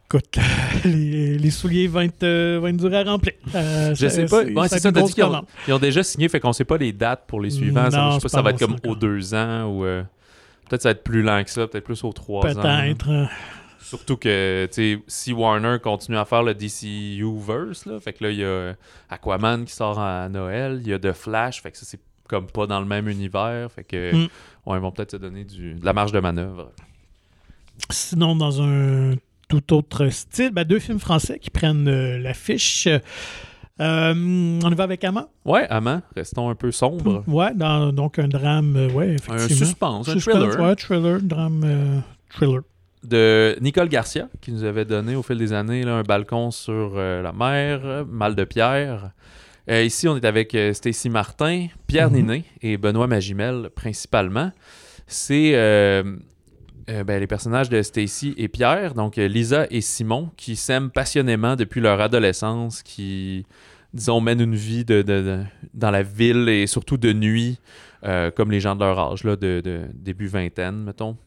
Écoute, 0.05 0.37
les, 0.85 1.37
les 1.37 1.49
souliers 1.51 1.87
vont 1.87 2.01
être, 2.01 2.23
euh, 2.23 2.59
vont 2.61 2.67
être 2.67 2.77
durs 2.77 2.93
à 2.93 3.03
remplir. 3.03 3.33
Euh, 3.55 3.93
Je 3.95 4.07
sais 4.07 4.25
pas. 4.25 4.43
Ouais, 4.43 4.67
c'est 4.67 4.79
ça, 4.79 4.91
t'as 4.91 5.01
dit 5.03 5.13
qu'ils 5.13 5.23
ont, 5.23 5.27
commande. 5.27 5.45
ils 5.67 5.73
ont 5.73 5.79
déjà 5.79 6.03
signé, 6.03 6.27
fait 6.27 6.39
qu'on 6.39 6.53
sait 6.53 6.65
pas 6.65 6.77
les 6.77 6.91
dates 6.91 7.25
pour 7.27 7.39
les 7.39 7.49
suivants. 7.49 7.89
Ça, 7.91 8.09
je 8.11 8.15
sais 8.15 8.21
pas 8.21 8.27
si 8.27 8.29
ça 8.29 8.37
pas 8.39 8.43
va 8.43 8.49
être 8.51 8.59
comme 8.59 8.75
aux 8.89 8.95
deux 8.95 9.33
ans 9.33 9.65
ou. 9.67 9.85
euh, 9.85 10.03
peut-être 10.71 10.81
ça 10.83 10.89
va 10.89 10.91
être 10.93 11.03
plus 11.03 11.21
lent 11.21 11.43
que 11.43 11.49
ça, 11.49 11.67
peut-être 11.67 11.83
plus 11.83 12.01
aux 12.05 12.13
trois 12.13 12.39
ans. 12.57 12.61
Peut-être. 12.61 13.09
euh, 13.11 13.25
Surtout 13.81 14.15
que, 14.15 14.67
tu 14.71 14.73
sais, 14.95 14.99
si 15.07 15.33
Warner 15.33 15.77
continue 15.83 16.17
à 16.17 16.23
faire 16.23 16.43
le 16.43 16.53
DCU-verse, 16.53 17.85
là, 17.87 17.99
fait 17.99 18.13
que 18.13 18.23
là, 18.23 18.29
il 18.31 18.37
y 18.37 18.45
a 18.45 18.73
Aquaman 19.09 19.65
qui 19.65 19.73
sort 19.73 19.99
à 19.99 20.29
Noël, 20.29 20.79
il 20.81 20.87
y 20.87 20.93
a 20.93 20.99
The 20.99 21.11
Flash, 21.11 21.61
fait 21.61 21.71
que 21.71 21.77
ça, 21.77 21.85
c'est 21.85 21.99
comme 22.29 22.47
pas 22.47 22.67
dans 22.67 22.79
le 22.79 22.85
même 22.85 23.09
univers, 23.09 23.69
fait 23.69 23.83
que, 23.83 24.15
Mm. 24.15 24.27
ouais, 24.67 24.77
ils 24.77 24.81
vont 24.81 24.91
peut-être 24.91 25.11
se 25.11 25.17
donner 25.17 25.43
du, 25.43 25.73
de 25.73 25.83
la 25.85 25.91
marge 25.91 26.13
de 26.13 26.19
manœuvre. 26.21 26.71
Sinon, 27.89 28.35
dans 28.37 28.61
un 28.61 29.15
tout 29.49 29.73
autre 29.73 30.07
style, 30.09 30.51
ben, 30.51 30.63
deux 30.63 30.79
films 30.79 30.99
français 30.99 31.39
qui 31.39 31.49
prennent 31.49 31.87
euh, 31.89 32.17
l'affiche. 32.19 32.87
Euh, 33.79 34.59
on 34.63 34.69
y 34.71 34.75
va 34.75 34.83
avec 34.83 35.03
Amand? 35.03 35.27
Ouais, 35.45 35.65
Amant, 35.69 36.01
restons 36.15 36.49
un 36.49 36.55
peu 36.55 36.71
sombres. 36.71 37.23
Ouais, 37.27 37.53
dans, 37.55 37.91
donc 37.93 38.19
un 38.19 38.27
drame, 38.27 38.75
euh, 38.75 38.89
ouais, 38.91 39.11
Un 39.11 39.13
effectivement. 39.15 39.65
suspense, 39.65 40.09
un 40.09 40.11
Suspense, 40.13 40.35
thriller 40.35 40.59
Ouais, 40.59 40.75
thriller, 40.75 41.19
drame, 41.21 41.61
euh, 41.65 41.99
thriller. 42.29 42.61
de 43.03 43.57
Nicole 43.61 43.87
Garcia, 43.89 44.27
qui 44.41 44.51
nous 44.51 44.63
avait 44.63 44.85
donné 44.85 45.15
au 45.15 45.23
fil 45.23 45.37
des 45.37 45.53
années 45.53 45.83
là, 45.83 45.95
un 45.95 46.03
balcon 46.03 46.51
sur 46.51 46.93
euh, 46.95 47.21
la 47.23 47.31
mer, 47.31 48.05
Mal 48.07 48.35
de 48.35 48.43
Pierre. 48.43 49.11
Euh, 49.69 49.83
ici, 49.83 50.07
on 50.07 50.15
est 50.17 50.25
avec 50.25 50.53
euh, 50.53 50.73
Stacy 50.73 51.09
Martin, 51.09 51.67
Pierre 51.87 52.09
Mhm. 52.11 52.15
Ninet 52.17 52.43
et 52.61 52.77
Benoît 52.77 53.07
Magimel 53.07 53.69
principalement. 53.73 54.51
C'est 55.07 55.51
euh, 56.89 57.03
ben, 57.03 57.19
les 57.19 57.27
personnages 57.27 57.69
de 57.69 57.81
Stacy 57.81 58.33
et 58.37 58.47
Pierre, 58.47 58.93
donc 58.93 59.17
euh, 59.17 59.27
Lisa 59.27 59.67
et 59.69 59.81
Simon, 59.81 60.31
qui 60.37 60.55
s'aiment 60.55 60.89
passionnément 60.89 61.55
depuis 61.55 61.81
leur 61.81 61.99
adolescence, 62.01 62.83
qui, 62.83 63.45
disons, 63.93 64.21
mènent 64.21 64.41
une 64.41 64.55
vie 64.55 64.85
de, 64.85 65.01
de- 65.01 65.43
dans 65.73 65.91
la 65.91 66.03
ville 66.03 66.49
et 66.49 66.67
surtout 66.67 66.97
de 66.97 67.13
nuit, 67.13 67.59
euh, 68.03 68.31
comme 68.31 68.51
les 68.51 68.59
gens 68.59 68.75
de 68.75 68.81
leur 68.83 68.97
âge, 68.99 69.23
là, 69.23 69.35
de, 69.35 69.61
début 69.93 70.27
vingtaine, 70.27 70.83
mettons. 70.83 71.17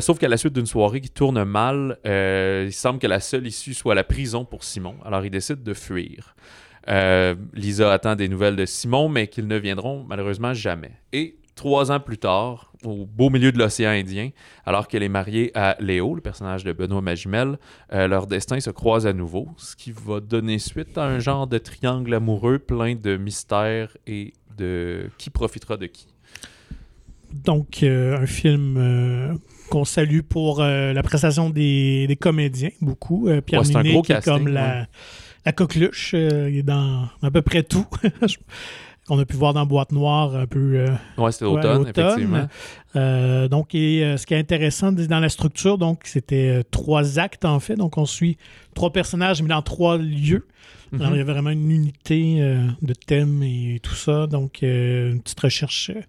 Sauf 0.00 0.18
qu'à 0.18 0.28
la 0.28 0.36
suite 0.36 0.52
d'une 0.52 0.66
soirée 0.66 1.00
qui 1.00 1.10
tourne 1.10 1.42
mal, 1.44 1.98
il 2.04 2.72
semble 2.72 3.00
que 3.00 3.06
la 3.08 3.20
seule 3.20 3.46
issue 3.46 3.74
soit 3.74 3.94
la 3.94 4.04
prison 4.04 4.44
pour 4.44 4.62
Simon. 4.62 4.94
Alors 5.04 5.24
il 5.24 5.30
décide 5.30 5.64
de 5.64 5.74
fuir. 5.74 6.36
Lisa 7.54 7.92
attend 7.92 8.14
des 8.14 8.28
nouvelles 8.28 8.54
de 8.54 8.66
Simon, 8.66 9.08
mais 9.08 9.26
qu'ils 9.26 9.48
ne 9.48 9.56
viendront 9.56 10.04
malheureusement 10.08 10.54
jamais. 10.54 10.92
Et 11.12 11.38
trois 11.58 11.90
ans 11.90 11.98
plus 11.98 12.18
tard, 12.18 12.72
au 12.84 13.04
beau 13.04 13.30
milieu 13.30 13.50
de 13.50 13.58
l'océan 13.58 13.90
Indien, 13.90 14.30
alors 14.64 14.86
qu'elle 14.86 15.02
est 15.02 15.08
mariée 15.08 15.50
à 15.54 15.76
Léo, 15.80 16.14
le 16.14 16.20
personnage 16.20 16.62
de 16.62 16.72
Benoît 16.72 17.02
Magimel, 17.02 17.58
euh, 17.92 18.06
leur 18.06 18.28
destin 18.28 18.60
se 18.60 18.70
croise 18.70 19.08
à 19.08 19.12
nouveau, 19.12 19.48
ce 19.56 19.74
qui 19.74 19.92
va 19.92 20.20
donner 20.20 20.60
suite 20.60 20.96
à 20.96 21.04
un 21.04 21.18
genre 21.18 21.48
de 21.48 21.58
triangle 21.58 22.14
amoureux 22.14 22.60
plein 22.60 22.94
de 22.94 23.16
mystères 23.16 23.96
et 24.06 24.34
de 24.56 25.10
qui 25.18 25.30
profitera 25.30 25.76
de 25.76 25.86
qui. 25.86 26.06
Donc, 27.34 27.82
euh, 27.82 28.16
un 28.16 28.26
film 28.26 28.76
euh, 28.78 29.34
qu'on 29.68 29.84
salue 29.84 30.20
pour 30.20 30.62
la 30.62 31.02
prestation 31.02 31.50
des, 31.50 32.06
des 32.06 32.16
comédiens, 32.16 32.70
beaucoup. 32.80 33.28
Pierre 33.44 33.62
Ouais, 33.62 33.90
gros 33.90 34.02
qui 34.02 34.12
est 34.12 34.24
comme 34.24 34.46
la, 34.46 34.86
la 35.44 35.52
coqueluche. 35.52 36.12
il 36.12 36.58
est 36.58 36.62
dans 36.62 37.08
à 37.20 37.30
peu 37.32 37.42
près 37.42 37.64
tout. 37.64 37.86
qu'on 39.08 39.18
a 39.18 39.24
pu 39.24 39.36
voir 39.36 39.54
dans 39.54 39.66
Boîte 39.66 39.90
Noire 39.92 40.36
un 40.36 40.46
peu. 40.46 40.76
euh, 40.76 40.88
Ouais, 41.16 41.32
c'était 41.32 41.46
l'automne, 41.46 41.88
effectivement. 41.88 42.46
Euh, 42.96 43.48
donc, 43.48 43.74
et, 43.74 44.04
euh, 44.04 44.16
ce 44.16 44.26
qui 44.26 44.34
est 44.34 44.38
intéressant 44.38 44.92
dans 44.92 45.20
la 45.20 45.28
structure, 45.28 45.78
donc 45.78 46.02
c'était 46.04 46.62
trois 46.70 47.18
actes 47.18 47.44
en 47.44 47.58
fait. 47.58 47.74
Donc, 47.74 47.98
on 47.98 48.06
suit 48.06 48.36
trois 48.74 48.92
personnages, 48.92 49.42
mais 49.42 49.48
dans 49.48 49.62
trois 49.62 49.98
lieux. 49.98 50.46
Mhm. 50.92 51.00
Alors, 51.02 51.14
il 51.14 51.18
y 51.18 51.20
a 51.20 51.24
vraiment 51.24 51.50
une 51.50 51.70
unité 51.70 52.36
euh, 52.40 52.66
de 52.80 52.94
thème 52.94 53.42
et 53.42 53.80
tout 53.82 53.94
ça. 53.94 54.26
Donc, 54.26 54.62
euh, 54.62 55.10
une 55.12 55.20
petite 55.20 55.40
recherche 55.40 55.90
euh, 55.90 56.00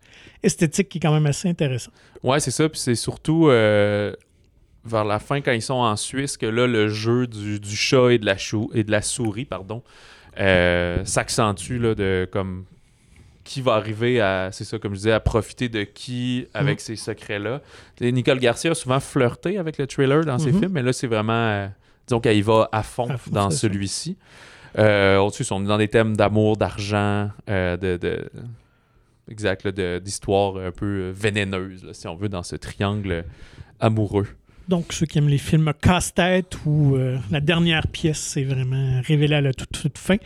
esthétique 0.44 0.90
qui 0.90 1.00
est 1.00 1.02
quand 1.02 1.14
même 1.14 1.26
assez 1.26 1.50
intéressante. 1.50 1.94
Ouais, 2.24 2.40
c'est 2.40 2.52
ça. 2.52 2.68
Puis 2.70 2.80
c'est 2.80 2.96
surtout 2.96 3.46
vers 4.86 5.04
la 5.06 5.20
fin, 5.20 5.42
quand 5.42 5.52
ils 5.52 5.62
sont 5.62 5.74
en 5.74 5.96
Suisse, 5.98 6.38
que 6.38 6.46
là, 6.46 6.66
le 6.66 6.88
jeu 6.88 7.28
du, 7.28 7.60
du 7.60 7.76
chat 7.76 8.12
et 8.12 8.18
de 8.18 8.26
la, 8.26 8.38
chou 8.38 8.72
et 8.74 8.84
de 8.84 8.92
la 8.92 9.02
souris 9.02 9.46
pardon, 9.46 9.84
s'accentue 11.04 11.80
de 11.80 12.28
comme 12.32 12.64
qui 13.50 13.62
va 13.62 13.74
arriver 13.74 14.22
à, 14.22 14.50
c'est 14.52 14.64
ça, 14.64 14.78
comme 14.78 14.92
je 14.94 14.98
disais, 15.00 15.12
à 15.12 15.20
profiter 15.20 15.70
de 15.70 15.82
qui 15.84 16.46
avec 16.54 16.80
ces 16.80 16.96
secrets-là. 16.96 17.62
Et 18.00 18.12
Nicole 18.12 18.38
Garcia 18.40 18.70
a 18.72 18.76
souvent 18.76 19.00
flirté 19.00 19.58
avec 19.58 19.80
le 19.80 19.88
trailer 19.88 20.24
dans 20.24 20.38
ses 20.38 20.52
Mhm. 20.52 20.60
films, 20.60 20.72
mais 20.74 20.84
là, 20.84 20.94
c'est 20.94 21.08
vraiment, 21.08 21.34
euh, 21.34 21.68
disons 22.06 22.20
qu'elle 22.20 22.38
y 22.38 22.44
va 22.44 22.70
à 22.72 22.84
fond, 22.84 23.10
À 23.10 23.18
fond, 23.18 23.32
dans 23.32 23.50
celui-ci. 23.50 24.18
Euh, 24.78 25.18
Au-dessus, 25.18 25.46
on 25.50 25.64
est 25.64 25.68
dans 25.68 25.80
des 25.80 25.88
thèmes 25.88 26.16
d'amour, 26.16 26.58
d'argent, 26.58 27.32
euh, 27.50 27.76
de, 27.76 27.98
de- 27.98 28.30
exact, 29.32 29.68
d'histoire 29.68 30.58
un 30.58 30.72
peu 30.72 30.86
euh, 30.86 31.12
vénéneuse, 31.12 31.84
là, 31.84 31.94
si 31.96 32.08
on 32.08 32.16
veut, 32.16 32.30
dans 32.30 32.44
ce 32.44 32.56
triangle 32.56 33.26
amoureux. 33.80 34.28
Donc, 34.70 34.94
ceux 34.94 35.08
qui 35.08 35.18
aiment 35.18 35.30
les 35.30 35.40
films 35.40 35.74
casse-tête 35.82 36.60
où 36.64 36.96
euh, 36.96 37.18
la 37.32 37.42
dernière 37.42 37.88
pièce 37.88 38.20
c'est 38.20 38.44
vraiment 38.44 39.02
révélée 39.04 39.34
à 39.34 39.42
la 39.42 39.52
toute, 39.52 39.98
fin. 39.98 40.18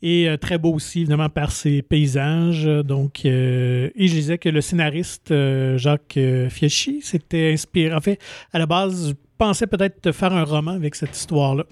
Et 0.00 0.30
euh, 0.30 0.38
très 0.38 0.56
beau 0.56 0.72
aussi, 0.72 1.00
évidemment, 1.00 1.28
par 1.28 1.52
ses 1.52 1.82
paysages. 1.82 2.64
Donc, 2.64 3.26
euh, 3.26 3.90
et 3.94 4.08
je 4.08 4.14
disais 4.14 4.38
que 4.38 4.48
le 4.48 4.62
scénariste 4.62 5.34
Jacques 5.76 6.18
Fieschi 6.48 7.02
s'était 7.02 7.52
inspiré. 7.52 7.94
En 7.94 8.00
fait, 8.00 8.18
à 8.54 8.58
la 8.58 8.64
base, 8.64 9.10
je 9.10 9.14
pensais 9.36 9.66
peut-être 9.66 10.10
faire 10.12 10.32
un 10.32 10.44
roman 10.44 10.70
avec 10.70 10.94
cette 10.94 11.14
histoire-là. 11.14 11.64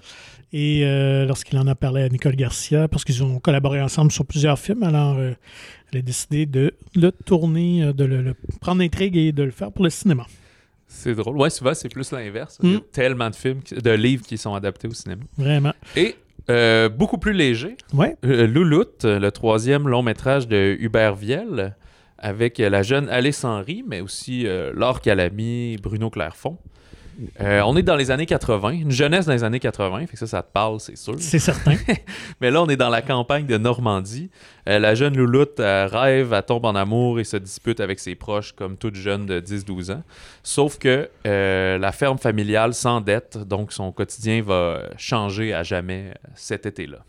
Et 0.53 0.83
lorsqu'il 1.25 1.57
en 1.57 1.65
a 1.65 1.73
parlé 1.73 2.03
à 2.03 2.09
Nicole 2.09 2.35
Garcia, 2.35 2.87
parce 2.87 3.03
qu'ils 3.03 3.23
ont 3.23 3.39
collaboré 3.39 3.81
ensemble 3.81 4.11
sur 4.11 4.27
plusieurs 4.27 4.59
films, 4.59 4.83
alors 4.83 5.17
elle 5.19 5.99
a 5.99 6.01
décidé 6.03 6.45
de 6.45 6.75
le 6.93 7.11
tourner, 7.11 7.93
de 7.93 8.03
le, 8.03 8.21
le 8.21 8.35
prendre 8.59 8.81
l'intrigue 8.81 9.17
et 9.17 9.31
de 9.31 9.41
le 9.41 9.51
faire 9.51 9.71
pour 9.71 9.83
le 9.85 9.89
cinéma. 9.89 10.27
C'est 10.93 11.15
drôle. 11.15 11.37
Ouais, 11.37 11.49
souvent, 11.49 11.73
c'est 11.73 11.89
plus 11.89 12.11
l'inverse. 12.11 12.59
Il 12.61 12.71
y 12.71 12.75
a 12.75 12.77
Mm. 12.77 12.81
tellement 12.91 13.29
de 13.29 13.35
films, 13.35 13.61
de 13.71 13.91
livres 13.91 14.23
qui 14.25 14.37
sont 14.37 14.53
adaptés 14.53 14.87
au 14.87 14.93
cinéma. 14.93 15.23
Vraiment. 15.37 15.73
Et 15.95 16.15
euh, 16.49 16.89
beaucoup 16.89 17.17
plus 17.17 17.33
léger, 17.33 17.77
Ouais. 17.93 18.15
euh, 18.25 18.45
Louloute, 18.45 19.05
le 19.05 19.29
troisième 19.31 19.87
long 19.87 20.03
métrage 20.03 20.47
de 20.47 20.75
Hubert 20.79 21.15
Viel, 21.15 21.75
avec 22.17 22.57
la 22.59 22.83
jeune 22.83 23.09
Alice 23.09 23.43
Henry, 23.43 23.83
mais 23.87 24.01
aussi 24.01 24.45
euh, 24.45 24.71
Laure 24.75 25.01
Calamy, 25.01 25.77
Bruno 25.81 26.09
Clerfont. 26.09 26.57
Euh, 27.39 27.61
on 27.65 27.75
est 27.75 27.83
dans 27.83 27.95
les 27.95 28.11
années 28.11 28.25
80, 28.25 28.71
une 28.71 28.91
jeunesse 28.91 29.25
dans 29.25 29.33
les 29.33 29.43
années 29.43 29.59
80, 29.59 30.07
fait 30.07 30.13
que 30.13 30.17
ça, 30.17 30.27
ça 30.27 30.43
te 30.43 30.51
parle, 30.51 30.79
c'est 30.79 30.97
sûr. 30.97 31.15
C'est 31.19 31.39
certain. 31.39 31.75
Mais 32.41 32.51
là, 32.51 32.61
on 32.61 32.67
est 32.67 32.77
dans 32.77 32.89
la 32.89 33.01
campagne 33.01 33.45
de 33.45 33.57
Normandie. 33.57 34.29
Euh, 34.67 34.79
la 34.79 34.95
jeune 34.95 35.15
Louloute 35.15 35.59
euh, 35.59 35.87
rêve, 35.91 36.33
elle 36.33 36.43
tombe 36.43 36.65
en 36.65 36.75
amour 36.75 37.19
et 37.19 37.23
se 37.23 37.37
dispute 37.37 37.79
avec 37.79 37.99
ses 37.99 38.15
proches 38.15 38.53
comme 38.53 38.77
toute 38.77 38.95
jeune 38.95 39.25
de 39.25 39.39
10-12 39.39 39.91
ans. 39.93 40.03
Sauf 40.43 40.77
que 40.77 41.09
la 41.23 41.91
ferme 41.91 42.17
familiale 42.17 42.73
s'endette, 42.73 43.37
donc 43.37 43.71
son 43.71 43.91
quotidien 43.91 44.41
va 44.41 44.83
changer 44.97 45.53
à 45.53 45.63
jamais 45.63 46.13
cet 46.35 46.65
été-là. 46.65 46.99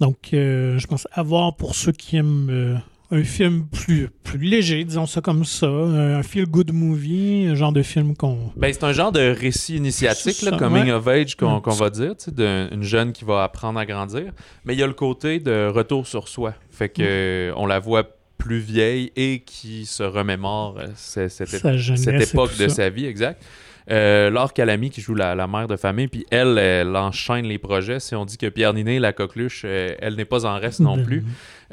Donc, 0.00 0.28
je 0.32 0.86
pense 0.86 1.06
avoir 1.12 1.56
pour 1.56 1.74
ceux 1.74 1.92
qui 1.92 2.16
aiment 2.16 2.80
un 3.12 3.24
film 3.24 3.66
plus, 3.66 4.08
plus 4.22 4.38
léger, 4.38 4.84
disons 4.84 5.06
ça 5.06 5.20
comme 5.20 5.44
ça, 5.44 5.66
un 5.66 6.22
feel-good 6.22 6.72
movie, 6.72 7.46
un 7.48 7.54
genre 7.54 7.72
de 7.72 7.82
film 7.82 8.14
qu'on. 8.16 8.52
Ben, 8.56 8.72
c'est 8.72 8.84
un 8.84 8.92
genre 8.92 9.10
de 9.12 9.34
récit 9.36 9.76
initiatique, 9.76 10.42
là, 10.42 10.56
coming 10.56 10.84
ouais. 10.84 10.92
of 10.92 11.08
age 11.08 11.36
qu'on 11.36 11.58
va 11.60 11.90
dire, 11.90 12.14
d'une 12.28 12.82
jeune 12.82 13.12
qui 13.12 13.24
va 13.24 13.42
apprendre 13.42 13.78
à 13.78 13.86
grandir. 13.86 14.32
Mais 14.64 14.74
il 14.74 14.78
y 14.78 14.82
a 14.82 14.86
le 14.86 14.92
côté 14.92 15.40
de 15.40 15.66
retour 15.68 16.06
sur 16.06 16.28
soi. 16.28 16.54
Fait 16.70 16.88
que 16.88 17.50
Mm. 17.50 17.54
on 17.56 17.66
la 17.66 17.78
voit 17.80 18.04
plus 18.38 18.58
vieille 18.60 19.12
et 19.16 19.40
qui 19.44 19.84
se 19.86 20.02
remémore 20.02 20.78
euh, 20.78 20.86
ce- 20.96 21.28
cette, 21.28 21.48
cette 21.48 21.64
et 22.08 22.22
époque 22.22 22.56
de 22.58 22.68
ça. 22.68 22.74
sa 22.76 22.90
vie, 22.90 23.04
exact. 23.06 23.42
Euh, 23.90 24.30
Laure 24.30 24.52
Calamy 24.52 24.90
qui 24.90 25.00
joue 25.00 25.14
la, 25.14 25.34
la 25.34 25.46
mère 25.46 25.66
de 25.66 25.76
famille, 25.76 26.06
puis 26.08 26.24
elle, 26.30 26.58
elle 26.58 26.94
enchaîne 26.96 27.44
les 27.46 27.58
projets. 27.58 27.98
Si 27.98 28.14
on 28.14 28.24
dit 28.24 28.38
que 28.38 28.46
Pierre 28.48 28.72
Ninet, 28.72 28.98
la 29.00 29.12
coqueluche, 29.12 29.62
euh, 29.64 29.94
elle 29.98 30.14
n'est 30.14 30.24
pas 30.24 30.46
en 30.46 30.58
reste 30.58 30.80
non 30.80 30.96
Ben, 30.96 31.04
plus. 31.04 31.24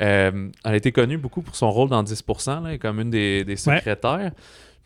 Euh, 0.02 0.50
elle 0.66 0.72
a 0.74 0.76
été 0.76 0.92
connue 0.92 1.18
beaucoup 1.18 1.42
pour 1.42 1.56
son 1.56 1.70
rôle 1.70 1.90
dans 1.90 2.04
10%, 2.04 2.64
là, 2.64 2.78
comme 2.78 3.00
une 3.00 3.10
des, 3.12 3.44
des 3.44 3.56
secrétaires. 3.56 4.32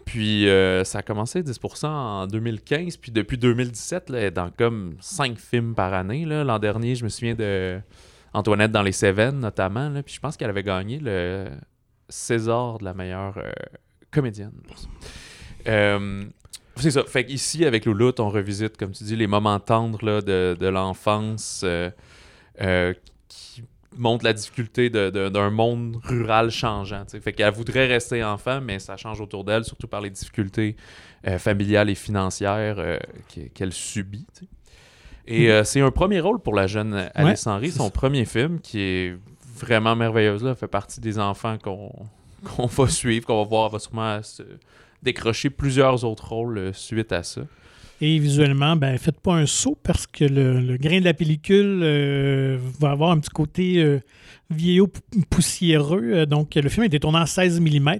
Puis 0.03 0.49
euh, 0.49 0.83
ça 0.83 0.99
a 0.99 1.01
commencé 1.03 1.41
10% 1.41 1.85
en 1.85 2.27
2015, 2.27 2.97
puis 2.97 3.11
depuis 3.11 3.37
2017, 3.37 4.09
là, 4.09 4.17
elle 4.17 4.23
est 4.25 4.31
dans 4.31 4.49
comme 4.49 4.95
5 4.99 5.37
films 5.37 5.73
par 5.75 5.93
année. 5.93 6.25
L'an 6.25 6.59
dernier, 6.59 6.95
je 6.95 7.03
me 7.03 7.09
souviens 7.09 7.35
de 7.35 7.79
Antoinette 8.33 8.71
dans 8.71 8.81
les 8.81 8.91
Cévennes, 8.91 9.39
notamment. 9.39 9.89
là. 9.89 10.01
Puis 10.03 10.15
je 10.15 10.19
pense 10.19 10.35
qu'elle 10.37 10.49
avait 10.49 10.63
gagné 10.63 10.99
le 11.01 11.45
César 12.09 12.79
de 12.79 12.83
la 12.83 12.93
meilleure 12.93 13.35
comédienne. 14.09 14.51
Euh, 15.67 16.23
c'est 16.75 16.91
ça. 16.91 17.03
Fait 17.03 17.29
ici, 17.29 17.65
avec 17.65 17.85
Louloute, 17.85 18.19
on 18.19 18.29
revisite, 18.29 18.77
comme 18.77 18.91
tu 18.91 19.03
dis, 19.03 19.15
les 19.15 19.27
moments 19.27 19.59
tendres 19.59 20.03
là, 20.05 20.21
de, 20.21 20.55
de 20.59 20.67
l'enfance 20.67 21.61
euh, 21.63 21.89
euh, 22.61 22.93
qui 23.27 23.63
montrent 23.97 24.23
la 24.23 24.33
difficulté 24.33 24.89
d'un 24.89 25.49
monde 25.49 25.97
rural 26.03 26.49
changeant. 26.49 27.03
tu 27.05 27.11
sais. 27.11 27.19
Fait 27.19 27.33
qu'elle 27.33 27.53
voudrait 27.53 27.87
rester 27.87 28.23
enfant, 28.23 28.61
mais 28.61 28.79
ça 28.79 28.95
change 28.97 29.19
autour 29.19 29.43
d'elle, 29.43 29.65
surtout 29.65 29.87
par 29.87 29.99
les 30.01 30.09
difficultés 30.09 30.75
euh, 31.27 31.37
familiales 31.37 31.89
et 31.89 31.95
financières 31.95 32.77
qu'e- 33.27 33.49
qu'elle 33.53 33.73
subit. 33.73 34.25
Et 35.27 35.51
euh, 35.51 35.63
c'est 35.63 35.81
un 35.81 35.91
premier 35.91 36.19
rôle 36.19 36.39
pour 36.39 36.55
la 36.55 36.67
jeune 36.67 37.09
Alice 37.13 37.45
Henry, 37.45 37.69
son 37.71 37.85
ça. 37.85 37.91
premier 37.91 38.25
film 38.25 38.59
qui 38.59 38.79
est 38.79 39.17
vraiment 39.55 39.95
merveilleuse. 39.95 40.43
Là, 40.43 40.55
fait 40.55 40.67
partie 40.67 40.99
des 41.01 41.19
enfants 41.19 41.57
qu'on 41.61 42.65
va 42.65 42.87
suivre, 42.87 43.25
qu'on 43.27 43.43
va 43.43 43.47
voir, 43.47 43.65
elle 43.67 43.73
va 43.73 43.79
sûrement 43.79 44.23
se 44.23 44.41
décrocher 45.03 45.49
plusieurs 45.49 46.03
autres 46.03 46.29
rôles 46.29 46.57
euh, 46.57 46.73
suite 46.73 47.11
à 47.11 47.23
ça. 47.23 47.41
Et 48.03 48.17
visuellement, 48.17 48.75
ben, 48.75 48.97
faites 48.97 49.19
pas 49.19 49.33
un 49.35 49.45
saut 49.45 49.77
parce 49.83 50.07
que 50.07 50.25
le, 50.25 50.59
le 50.59 50.77
grain 50.77 50.99
de 50.99 51.05
la 51.05 51.13
pellicule 51.13 51.81
euh, 51.83 52.57
va 52.79 52.91
avoir 52.91 53.11
un 53.11 53.19
petit 53.19 53.29
côté 53.29 53.77
euh, 53.83 53.99
vieillot 54.49 54.87
pou- 54.87 55.01
poussiéreux. 55.29 56.11
Euh, 56.13 56.25
Donc, 56.25 56.55
le 56.55 56.67
film 56.69 56.83
a 56.83 56.85
été 56.87 56.99
tourné 56.99 57.19
en 57.19 57.25
16 57.27 57.59
mm, 57.61 57.91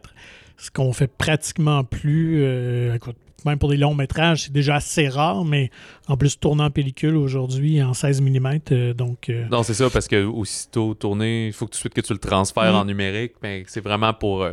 ce 0.58 0.72
qu'on 0.72 0.92
fait 0.94 1.06
pratiquement 1.08 1.84
plus. 1.84 2.42
euh, 2.44 2.96
écoute, 2.96 3.16
même 3.46 3.58
pour 3.60 3.70
des 3.70 3.78
longs 3.78 3.94
métrages, 3.96 4.44
c'est 4.44 4.52
déjà 4.54 4.76
assez 4.76 5.08
rare, 5.08 5.46
mais 5.46 5.70
en 6.08 6.18
plus, 6.18 6.40
tourner 6.40 6.64
en 6.64 6.70
pellicule 6.72 7.16
aujourd'hui 7.16 7.82
en 7.84 7.94
16 7.94 8.22
mm. 8.22 8.94
donc, 8.96 9.32
Non, 9.52 9.62
c'est 9.62 9.74
ça, 9.76 9.90
parce 9.92 10.08
que 10.08 10.24
aussitôt 10.26 10.96
tourné, 10.96 11.48
il 11.48 11.54
faut 11.54 11.66
que 11.66 11.72
tout 11.72 11.76
de 11.78 11.80
suite 11.80 11.94
que 11.94 12.02
tu 12.02 12.14
le 12.14 12.20
transfères 12.20 12.74
Mm. 12.74 12.76
en 12.76 12.86
numérique, 12.86 13.34
mais 13.44 13.64
c'est 13.68 13.82
vraiment 13.84 14.14
pour 14.16 14.48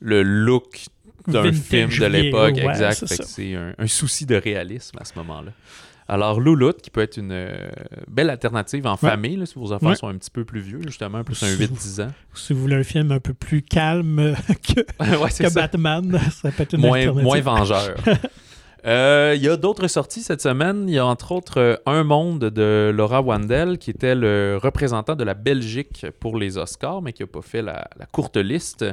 le 0.00 0.22
look 0.22 0.86
d'un 1.28 1.52
film 1.52 1.90
de 1.90 2.06
l'époque, 2.06 2.54
ouais, 2.56 2.64
exact. 2.70 3.04
c'est 3.06 3.54
un, 3.54 3.74
un 3.78 3.86
souci 3.86 4.26
de 4.26 4.36
réalisme 4.36 4.98
à 5.00 5.04
ce 5.04 5.12
moment-là. 5.16 5.52
Alors, 6.08 6.40
Louloute, 6.40 6.82
qui 6.82 6.90
peut 6.90 7.00
être 7.00 7.16
une 7.16 7.30
euh, 7.32 7.56
belle 8.08 8.28
alternative 8.28 8.86
en 8.86 8.96
famille, 8.96 9.36
là, 9.36 9.46
si 9.46 9.54
vos 9.54 9.72
enfants 9.72 9.90
Ouais. 9.90 9.94
sont 9.96 10.08
un 10.08 10.16
petit 10.18 10.30
peu 10.30 10.44
plus 10.44 10.60
vieux, 10.60 10.80
justement, 10.84 11.22
plus 11.24 11.40
un 11.42 11.46
Si 11.46 11.62
8-10 11.62 12.02
ans. 12.02 12.10
si 12.34 12.52
vous 12.52 12.60
voulez 12.60 12.74
un 12.76 12.82
film 12.82 13.12
un 13.12 13.20
peu 13.20 13.32
plus 13.34 13.62
calme 13.62 14.34
que, 14.74 14.84
ça. 15.30 15.50
Batman, 15.50 16.20
ça 16.32 16.50
peut 16.50 16.64
être 16.64 16.74
une 16.74 16.80
moins, 16.80 16.98
alternative. 16.98 17.24
moins 17.24 17.40
vengeur. 17.40 17.94
Euh, 18.84 19.34
Il 19.36 19.42
y 19.42 19.48
a 19.48 19.56
d'autres 19.56 19.86
sorties 19.86 20.22
cette 20.22 20.40
semaine. 20.40 20.88
Il 20.88 20.94
y 20.94 20.98
a 20.98 21.06
entre 21.06 21.32
autres 21.32 21.60
euh, 21.60 21.76
Un 21.86 22.02
Monde 22.02 22.46
de 22.46 22.90
Laura 22.94 23.22
Wandel, 23.22 23.78
qui 23.78 23.90
était 23.90 24.14
le 24.14 24.58
représentant 24.60 25.14
de 25.14 25.24
la 25.24 25.34
Belgique 25.34 26.06
pour 26.18 26.36
les 26.36 26.58
Oscars, 26.58 27.00
mais 27.00 27.12
qui 27.12 27.22
n'a 27.22 27.28
pas 27.28 27.42
fait 27.42 27.62
la, 27.62 27.88
la 27.98 28.06
courte 28.06 28.36
liste. 28.36 28.84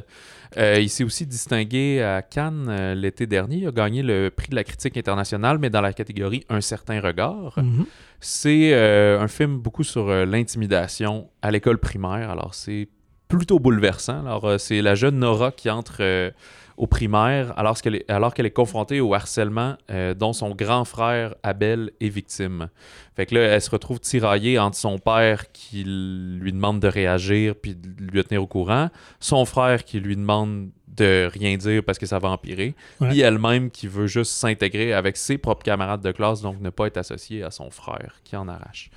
Euh, 0.57 0.79
il 0.79 0.89
s'est 0.89 1.03
aussi 1.03 1.25
distingué 1.25 2.01
à 2.03 2.21
Cannes 2.21 2.93
l'été 2.93 3.25
dernier. 3.25 3.57
Il 3.57 3.67
a 3.67 3.71
gagné 3.71 4.03
le 4.03 4.29
prix 4.29 4.49
de 4.49 4.55
la 4.55 4.63
critique 4.63 4.97
internationale, 4.97 5.57
mais 5.57 5.69
dans 5.69 5.81
la 5.81 5.93
catégorie 5.93 6.43
Un 6.49 6.61
certain 6.61 7.01
regard. 7.01 7.53
Mhm. 7.57 7.85
C'est 8.19 8.73
un 8.73 9.27
film 9.27 9.57
beaucoup 9.59 9.83
sur 9.83 10.09
l'intimidation 10.25 11.29
à 11.41 11.51
l'école 11.51 11.77
primaire. 11.77 12.29
Alors, 12.29 12.53
c'est 12.53 12.89
plutôt 13.29 13.59
bouleversant. 13.59 14.25
Alors, 14.25 14.59
c'est 14.59 14.81
la 14.81 14.95
jeune 14.95 15.19
Nora 15.19 15.51
qui 15.51 15.69
entre 15.69 16.31
au 16.79 16.87
primaire 16.87 17.53
alors 17.59 17.79
qu'elle 17.81 17.95
est, 17.95 18.09
alors 18.09 18.33
qu'elle 18.33 18.45
est 18.45 18.51
confrontée 18.51 19.01
au 19.01 19.13
harcèlement 19.13 19.75
euh, 19.91 20.13
dont 20.13 20.31
son 20.33 20.51
grand 20.55 20.85
frère 20.85 21.35
Abel 21.43 21.91
est 21.99 22.07
victime. 22.09 22.69
Fait 23.15 23.25
que 23.25 23.35
là, 23.35 23.41
elle 23.41 23.61
se 23.61 23.69
retrouve 23.69 23.99
tiraillée 23.99 24.57
entre 24.57 24.77
son 24.77 24.97
père 24.97 25.51
qui 25.51 25.83
lui 25.83 26.53
demande 26.53 26.79
de 26.79 26.87
réagir 26.87 27.53
puis 27.61 27.75
de 27.75 28.11
lui 28.11 28.23
tenir 28.23 28.41
au 28.41 28.47
courant, 28.47 28.89
son 29.19 29.43
frère 29.45 29.83
qui 29.83 29.99
lui 29.99 30.15
demande 30.15 30.69
de 30.87 31.29
rien 31.31 31.57
dire 31.57 31.83
parce 31.83 31.97
que 31.99 32.05
ça 32.05 32.17
va 32.17 32.29
empirer, 32.29 32.73
Ouais. 33.01 33.09
puis 33.09 33.19
elle-même 33.21 33.71
qui 33.71 33.87
veut 33.87 34.07
juste 34.07 34.31
s'intégrer 34.31 34.93
avec 34.93 35.17
ses 35.17 35.37
propres 35.37 35.63
camarades 35.63 36.01
de 36.01 36.11
classe, 36.11 36.41
donc 36.41 36.59
ne 36.61 36.69
pas 36.69 36.87
être 36.87 36.97
associée 36.97 37.43
à 37.43 37.51
son 37.51 37.69
frère 37.71 38.15
qui 38.23 38.35
en 38.37 38.47
arrache. 38.47 38.89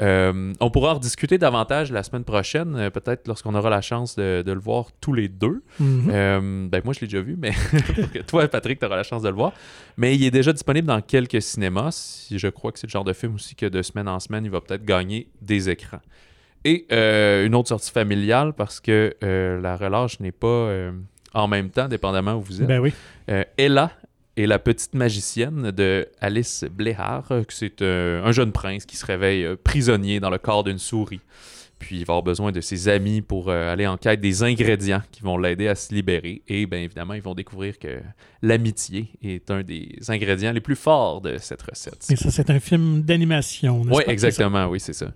Euh, 0.00 0.52
on 0.60 0.70
pourra 0.70 0.92
en 0.92 0.94
rediscuter 0.94 1.38
davantage 1.38 1.92
la 1.92 2.02
semaine 2.02 2.24
prochaine, 2.24 2.74
euh, 2.76 2.90
peut-être 2.90 3.28
lorsqu'on 3.28 3.54
aura 3.54 3.70
la 3.70 3.80
chance 3.80 4.16
de, 4.16 4.42
de 4.44 4.52
le 4.52 4.58
voir 4.58 4.88
tous 5.00 5.12
les 5.12 5.28
deux. 5.28 5.62
Mhm. 5.78 6.10
Euh, 6.10 6.68
ben, 6.68 6.82
moi, 6.84 6.94
je 6.94 7.00
l'ai 7.00 7.06
déjà 7.06 7.20
vu, 7.20 7.36
mais 7.38 7.52
toi, 8.26 8.46
Patrick, 8.48 8.78
tu 8.78 8.86
auras 8.86 8.96
la 8.96 9.02
chance 9.02 9.22
de 9.22 9.28
le 9.28 9.34
voir. 9.34 9.52
Mais 9.96 10.14
il 10.14 10.24
est 10.24 10.30
déjà 10.30 10.52
disponible 10.52 10.88
dans 10.88 11.00
quelques 11.00 11.40
cinémas. 11.40 11.92
Si 11.92 12.38
je 12.38 12.48
crois 12.48 12.72
que 12.72 12.78
c'est 12.78 12.86
le 12.86 12.92
genre 12.92 13.04
de 13.04 13.12
film 13.12 13.34
aussi 13.34 13.54
que 13.54 13.66
de 13.66 13.82
semaine 13.82 14.08
en 14.08 14.20
semaine, 14.20 14.44
il 14.44 14.50
va 14.50 14.60
peut-être 14.60 14.84
gagner 14.84 15.28
des 15.40 15.70
écrans. 15.70 16.00
Et 16.64 16.86
euh, 16.92 17.46
une 17.46 17.54
autre 17.54 17.68
sortie 17.68 17.90
familiale, 17.90 18.54
parce 18.54 18.80
que 18.80 19.14
la 19.20 19.76
relâche 19.76 20.18
n'est 20.20 20.32
pas 20.32 20.70
en 21.34 21.48
même 21.48 21.70
temps, 21.70 21.88
dépendamment 21.88 22.34
où 22.34 22.40
vous 22.40 22.62
êtes. 22.62 22.68
Ben 22.68 22.80
oui. 22.80 22.92
Ella 23.56 23.90
et 24.36 24.46
la 24.46 24.58
petite 24.58 24.94
magicienne 24.94 25.70
de 25.70 26.08
Alice 26.20 26.64
Bléhard, 26.70 27.26
euh, 27.30 27.44
que 27.44 27.52
c'est 27.52 27.82
euh, 27.82 28.24
un 28.24 28.32
jeune 28.32 28.52
prince 28.52 28.84
qui 28.84 28.96
se 28.96 29.06
réveille 29.06 29.44
euh, 29.44 29.56
prisonnier 29.62 30.20
dans 30.20 30.30
le 30.30 30.38
corps 30.38 30.64
d'une 30.64 30.78
souris. 30.78 31.20
Puis 31.78 31.98
il 31.98 32.04
va 32.06 32.14
avoir 32.14 32.22
besoin 32.22 32.50
de 32.50 32.60
ses 32.60 32.88
amis 32.88 33.20
pour 33.20 33.50
aller 33.50 33.86
en 33.86 33.98
quête 33.98 34.20
des 34.20 34.42
ingrédients 34.42 35.02
qui 35.10 35.22
vont 35.22 35.36
l'aider 35.36 35.68
à 35.68 35.74
se 35.74 35.92
libérer. 35.92 36.40
Et 36.48 36.64
bien 36.64 36.78
évidemment, 36.78 37.12
ils 37.12 37.20
vont 37.20 37.34
découvrir 37.34 37.78
que 37.78 38.00
l'amitié 38.40 39.10
est 39.22 39.50
un 39.50 39.62
des 39.62 39.98
ingrédients 40.08 40.52
les 40.52 40.60
plus 40.60 40.76
forts 40.76 41.20
de 41.20 41.36
cette 41.36 41.60
recette. 41.60 42.06
Et 42.08 42.16
ça, 42.16 42.30
c'est 42.30 42.48
un 42.48 42.60
film 42.60 43.02
d'animation. 43.02 43.82
Oui, 43.90 44.02
exactement, 44.06 44.66
oui, 44.68 44.80
c'est 44.80 44.94
ça. 44.94 45.12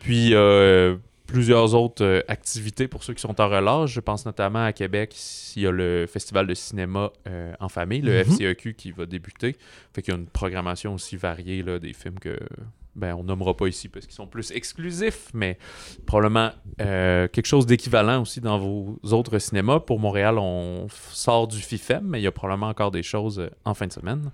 Puis 0.00 0.30
euh, 0.32 0.96
plusieurs 1.26 1.74
autres 1.74 2.04
euh, 2.04 2.20
activités 2.28 2.88
pour 2.88 3.02
ceux 3.02 3.14
qui 3.14 3.20
sont 3.20 3.40
en 3.40 3.48
relâche. 3.48 3.92
Je 3.92 4.00
pense 4.00 4.24
notamment 4.26 4.64
à 4.64 4.72
Québec, 4.72 5.14
il 5.56 5.62
y 5.62 5.66
a 5.66 5.70
le 5.70 6.06
festival 6.06 6.46
de 6.46 6.54
cinéma 6.54 7.10
euh, 7.28 7.52
en 7.60 7.68
famille, 7.68 8.00
le 8.00 8.12
Mhm. 8.12 8.24
FCEQ 8.24 8.74
qui 8.74 8.92
va 8.92 9.06
débuter. 9.06 9.56
Fait 9.92 10.02
qu'il 10.02 10.14
y 10.14 10.16
a 10.16 10.20
une 10.20 10.26
programmation 10.26 10.94
aussi 10.94 11.16
variée 11.16 11.62
là, 11.62 11.78
des 11.78 11.92
films 11.92 12.18
que 12.18 12.38
ben, 12.94 13.14
on 13.14 13.24
nommera 13.24 13.54
pas 13.54 13.66
ici 13.66 13.88
parce 13.90 14.06
qu'ils 14.06 14.14
sont 14.14 14.26
plus 14.26 14.50
exclusifs, 14.52 15.28
mais 15.34 15.58
probablement 16.06 16.50
euh, 16.80 17.28
quelque 17.28 17.44
chose 17.46 17.66
d'équivalent 17.66 18.22
aussi 18.22 18.40
dans 18.40 18.58
vos 18.58 18.98
autres 19.12 19.38
cinémas. 19.38 19.80
Pour 19.80 19.98
Montréal, 20.00 20.38
on 20.38 20.86
sort 21.12 21.46
du 21.46 21.58
FIFEM, 21.58 22.04
mais 22.06 22.20
il 22.20 22.22
y 22.22 22.26
a 22.26 22.32
probablement 22.32 22.68
encore 22.68 22.90
des 22.90 23.02
choses 23.02 23.50
en 23.66 23.74
fin 23.74 23.86
de 23.86 23.92
semaine. 23.92 24.30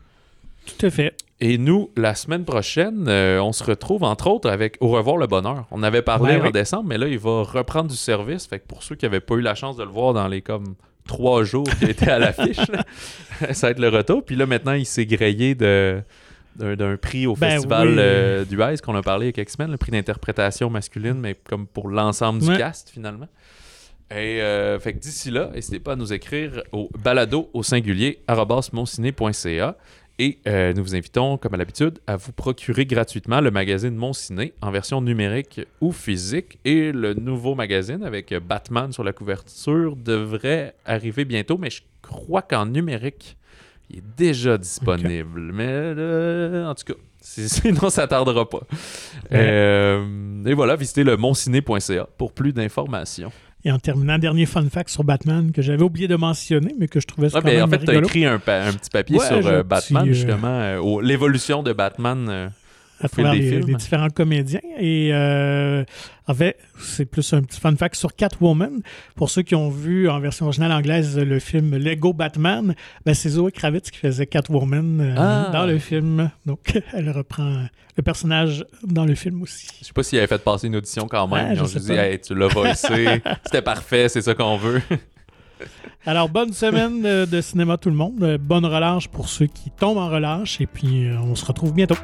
Tout 0.67 0.87
à 0.87 0.91
fait. 0.91 1.15
Et 1.41 1.59
nous, 1.59 1.91
la 1.97 2.15
semaine 2.15 2.45
prochaine, 2.45 3.07
euh, 3.09 3.41
on 3.43 3.53
se 3.53 3.65
retrouve 3.65 4.05
entre 4.05 4.29
autres 4.29 4.49
avec 4.49 4.77
Au 4.81 4.89
revoir 4.91 5.17
le 5.17 5.27
bonheur. 5.27 5.67
On 5.73 5.83
avait 5.83 6.03
parlé 6.03 6.37
Ouais, 6.37 6.49
en 6.49 6.51
décembre, 6.51 6.85
mais 6.89 6.99
là, 6.99 7.09
il 7.09 7.19
va 7.19 7.43
reprendre 7.43 7.91
du 7.91 7.97
service. 7.97 8.47
Fait 8.47 8.61
que 8.61 8.67
pour 8.67 8.83
ceux 8.85 8.95
qui 8.95 9.05
n'avaient 9.07 9.21
pas 9.21 9.35
eu 9.35 9.41
la 9.41 9.57
chance 9.57 9.77
de 9.77 9.83
le 9.83 9.91
voir 9.91 10.13
dans 10.15 10.29
les 10.29 10.41
comme 10.41 10.77
trois 11.07 11.43
jours 11.43 11.67
qui 11.81 11.87
étaient 11.87 12.11
à 12.11 12.21
l'affiche, 12.21 12.59
ça 13.51 13.67
va 13.67 13.71
être 13.73 13.81
le 13.81 13.89
retour. 13.89 14.25
Puis 14.25 14.37
là, 14.37 14.47
maintenant, 14.47 14.73
il 14.75 14.87
s'est 14.87 15.07
grillé 15.07 15.55
de 15.55 16.01
d'un 16.55 16.99
prix 16.99 17.27
au 17.27 17.35
Ben 17.35 17.53
festival 17.53 17.89
oui. 17.89 17.95
euh, 17.99 18.45
du 18.45 18.59
Ice 18.63 18.83
qu'on 18.83 18.95
a 18.95 19.01
parlé 19.03 19.25
il 19.25 19.29
y 19.29 19.31
a 19.31 19.33
quelques 19.33 19.49
semaines, 19.49 19.71
le 19.71 19.79
prix 19.79 19.91
d'interprétation 19.91 20.69
masculine, 20.69 21.15
mais 21.15 21.35
comme 21.49 21.67
pour 21.67 21.89
l'ensemble 21.89 22.41
du 22.41 22.55
cast 22.59 22.91
finalement. 22.91 23.27
Et 24.11 24.43
euh, 24.43 24.79
fait 24.79 24.93
que 24.93 24.99
d'ici 24.99 25.31
là, 25.31 25.49
n'hésitez 25.55 25.81
pas 25.81 25.93
à 25.93 25.97
nous 25.97 26.13
écrire 26.13 26.63
au 26.73 26.91
balado 27.03 27.49
au 27.55 27.63
singulier. 27.63 28.23
Et 30.23 30.39
euh, 30.47 30.73
nous 30.73 30.85
vous 30.85 30.95
invitons, 30.95 31.37
comme 31.37 31.55
à 31.55 31.57
l'habitude, 31.57 31.99
à 32.07 32.14
vous 32.14 32.31
procurer 32.31 32.87
gratuitement 32.87 33.41
le 33.41 33.51
magazine 33.51 33.97
Mon 33.97 34.12
Ciné 34.12 34.53
en 34.61 34.70
version 34.70 35.01
numérique 35.01 35.62
ou 35.81 35.91
physique. 35.91 36.61
Et 36.64 36.93
le 36.93 37.14
nouveau 37.14 37.57
magazine 37.57 38.05
avec 38.05 38.33
Batman 38.33 38.93
sur 38.93 39.03
la 39.03 39.12
couverture 39.12 39.97
devrait 39.97 40.77
arriver 40.85 41.25
bientôt, 41.25 41.59
mais 41.59 41.70
je 41.70 41.83
crois 42.03 42.41
qu'en 42.41 42.66
numérique, 42.66 43.37
il 43.91 43.99
est 43.99 44.05
déjà 44.16 44.59
disponible. 44.59 45.51
Mais 45.53 45.66
euh, 45.68 46.68
en 46.68 46.77
tout 46.77 46.85
cas, 46.85 47.01
sinon 47.20 47.91
ça 47.91 48.07
tardera 48.07 48.49
pas. 48.49 48.62
Euh, 49.33 50.45
et 50.47 50.55
voilà, 50.55 50.77
visitez 50.77 51.03
le 51.03 51.16
monciné.ca 51.16 52.07
pour 52.16 52.33
plus 52.33 52.53
d'informations. 52.53 53.33
Et 53.65 53.71
en 53.71 53.79
terminant, 53.79 54.19
dernier 54.19 54.47
fun 54.47 54.69
fact 54.69 54.91
sur 54.91 55.05
Batman 55.05 55.53
que 55.53 55.63
j'avais 55.63 55.85
oublié 55.85 56.09
de 56.09 56.17
mentionner, 56.17 56.75
mais 56.79 56.89
que 56.89 56.99
je 56.99 57.07
trouvais 57.07 57.29
ça 57.31 57.39
en 57.39 57.43
fait, 57.43 57.79
tu 57.79 57.91
as 57.91 57.95
écrit 57.95 58.25
un, 58.25 58.39
petit 58.39 58.91
papier 58.91 59.19
Ouais, 59.19 59.27
sur 59.27 59.47
euh, 59.47 59.63
Batman, 59.63 60.03
petit, 60.03 60.11
euh, 60.11 60.15
justement, 60.15 60.49
euh, 60.49 61.03
l'évolution 61.03 61.63
de 61.63 61.73
Batman. 61.73 62.51
À 63.03 63.09
travers 63.09 63.35
les, 63.35 63.61
différents 63.75 64.11
comédiens. 64.11 64.61
Et 64.79 65.11
euh, 65.13 65.85
en 66.29 66.35
fait, 66.35 66.57
c'est 66.79 67.05
plus 67.05 67.33
un 67.33 67.43
petit 67.43 67.61
fun 67.61 67.75
fact 67.77 67.97
sur 67.97 68.15
Catwoman. 68.15 68.81
Pour 69.17 69.29
ceux 69.29 69.43
qui 69.43 69.55
ont 69.55 69.71
vu 69.71 70.09
en 70.09 70.21
version 70.21 70.47
originale 70.47 70.73
anglaise 70.73 71.19
le 71.19 71.39
film 71.39 71.77
Lego 71.77 72.13
Batman, 72.13 72.75
ben, 73.05 73.15
c'est 73.15 73.31
Zoe 73.31 73.51
Kravitz 73.51 73.91
qui 73.91 73.99
faisait 73.99 74.27
Catwoman 74.27 75.01
euh, 75.01 75.15
Ah. 75.19 75.51
dans 75.53 75.67
le 75.67 75.79
film. 75.79 76.31
Donc, 76.47 76.81
elle 76.93 77.11
reprend 77.11 77.67
le 77.97 78.03
personnage 78.03 78.65
dans 78.85 79.05
le 79.05 79.15
film 79.15 79.43
aussi. 79.43 79.67
Je 79.81 79.87
sais 79.87 79.93
pas 79.93 80.03
s'il 80.03 80.19
avait 80.19 80.29
fait 80.29 80.43
passer 80.43 80.69
une 80.69 80.77
audition 80.77 81.09
quand 81.09 81.27
même. 81.29 81.49
Ouais, 81.49 81.55
Ils 81.57 81.63
ont 81.63 81.67
juste 81.67 81.87
dit, 81.87 81.93
hey, 81.93 82.21
tu 82.21 82.35
l'as 82.35 82.49
voicé, 82.49 83.21
c'était 83.45 83.63
parfait, 83.63 84.09
c'est 84.09 84.23
ça 84.23 84.35
qu'on 84.35 84.57
veut. 84.57 84.81
Alors, 86.07 86.29
bonne 86.29 86.53
semaine 86.53 87.03
de 87.03 87.41
cinéma 87.41 87.77
tout 87.77 87.91
le 87.91 87.95
monde. 87.95 88.39
Bonne 88.41 88.67
relâche 88.67 89.07
pour 89.09 89.29
ceux 89.29 89.47
qui 89.47 89.71
tombent 89.71 89.99
en 89.99 90.09
relâche. 90.09 90.61
Et 90.61 90.67
puis, 90.67 91.07
euh, 91.07 91.17
on 91.21 91.37
se 91.37 91.45
retrouve 91.45 91.73
bientôt. 91.73 91.95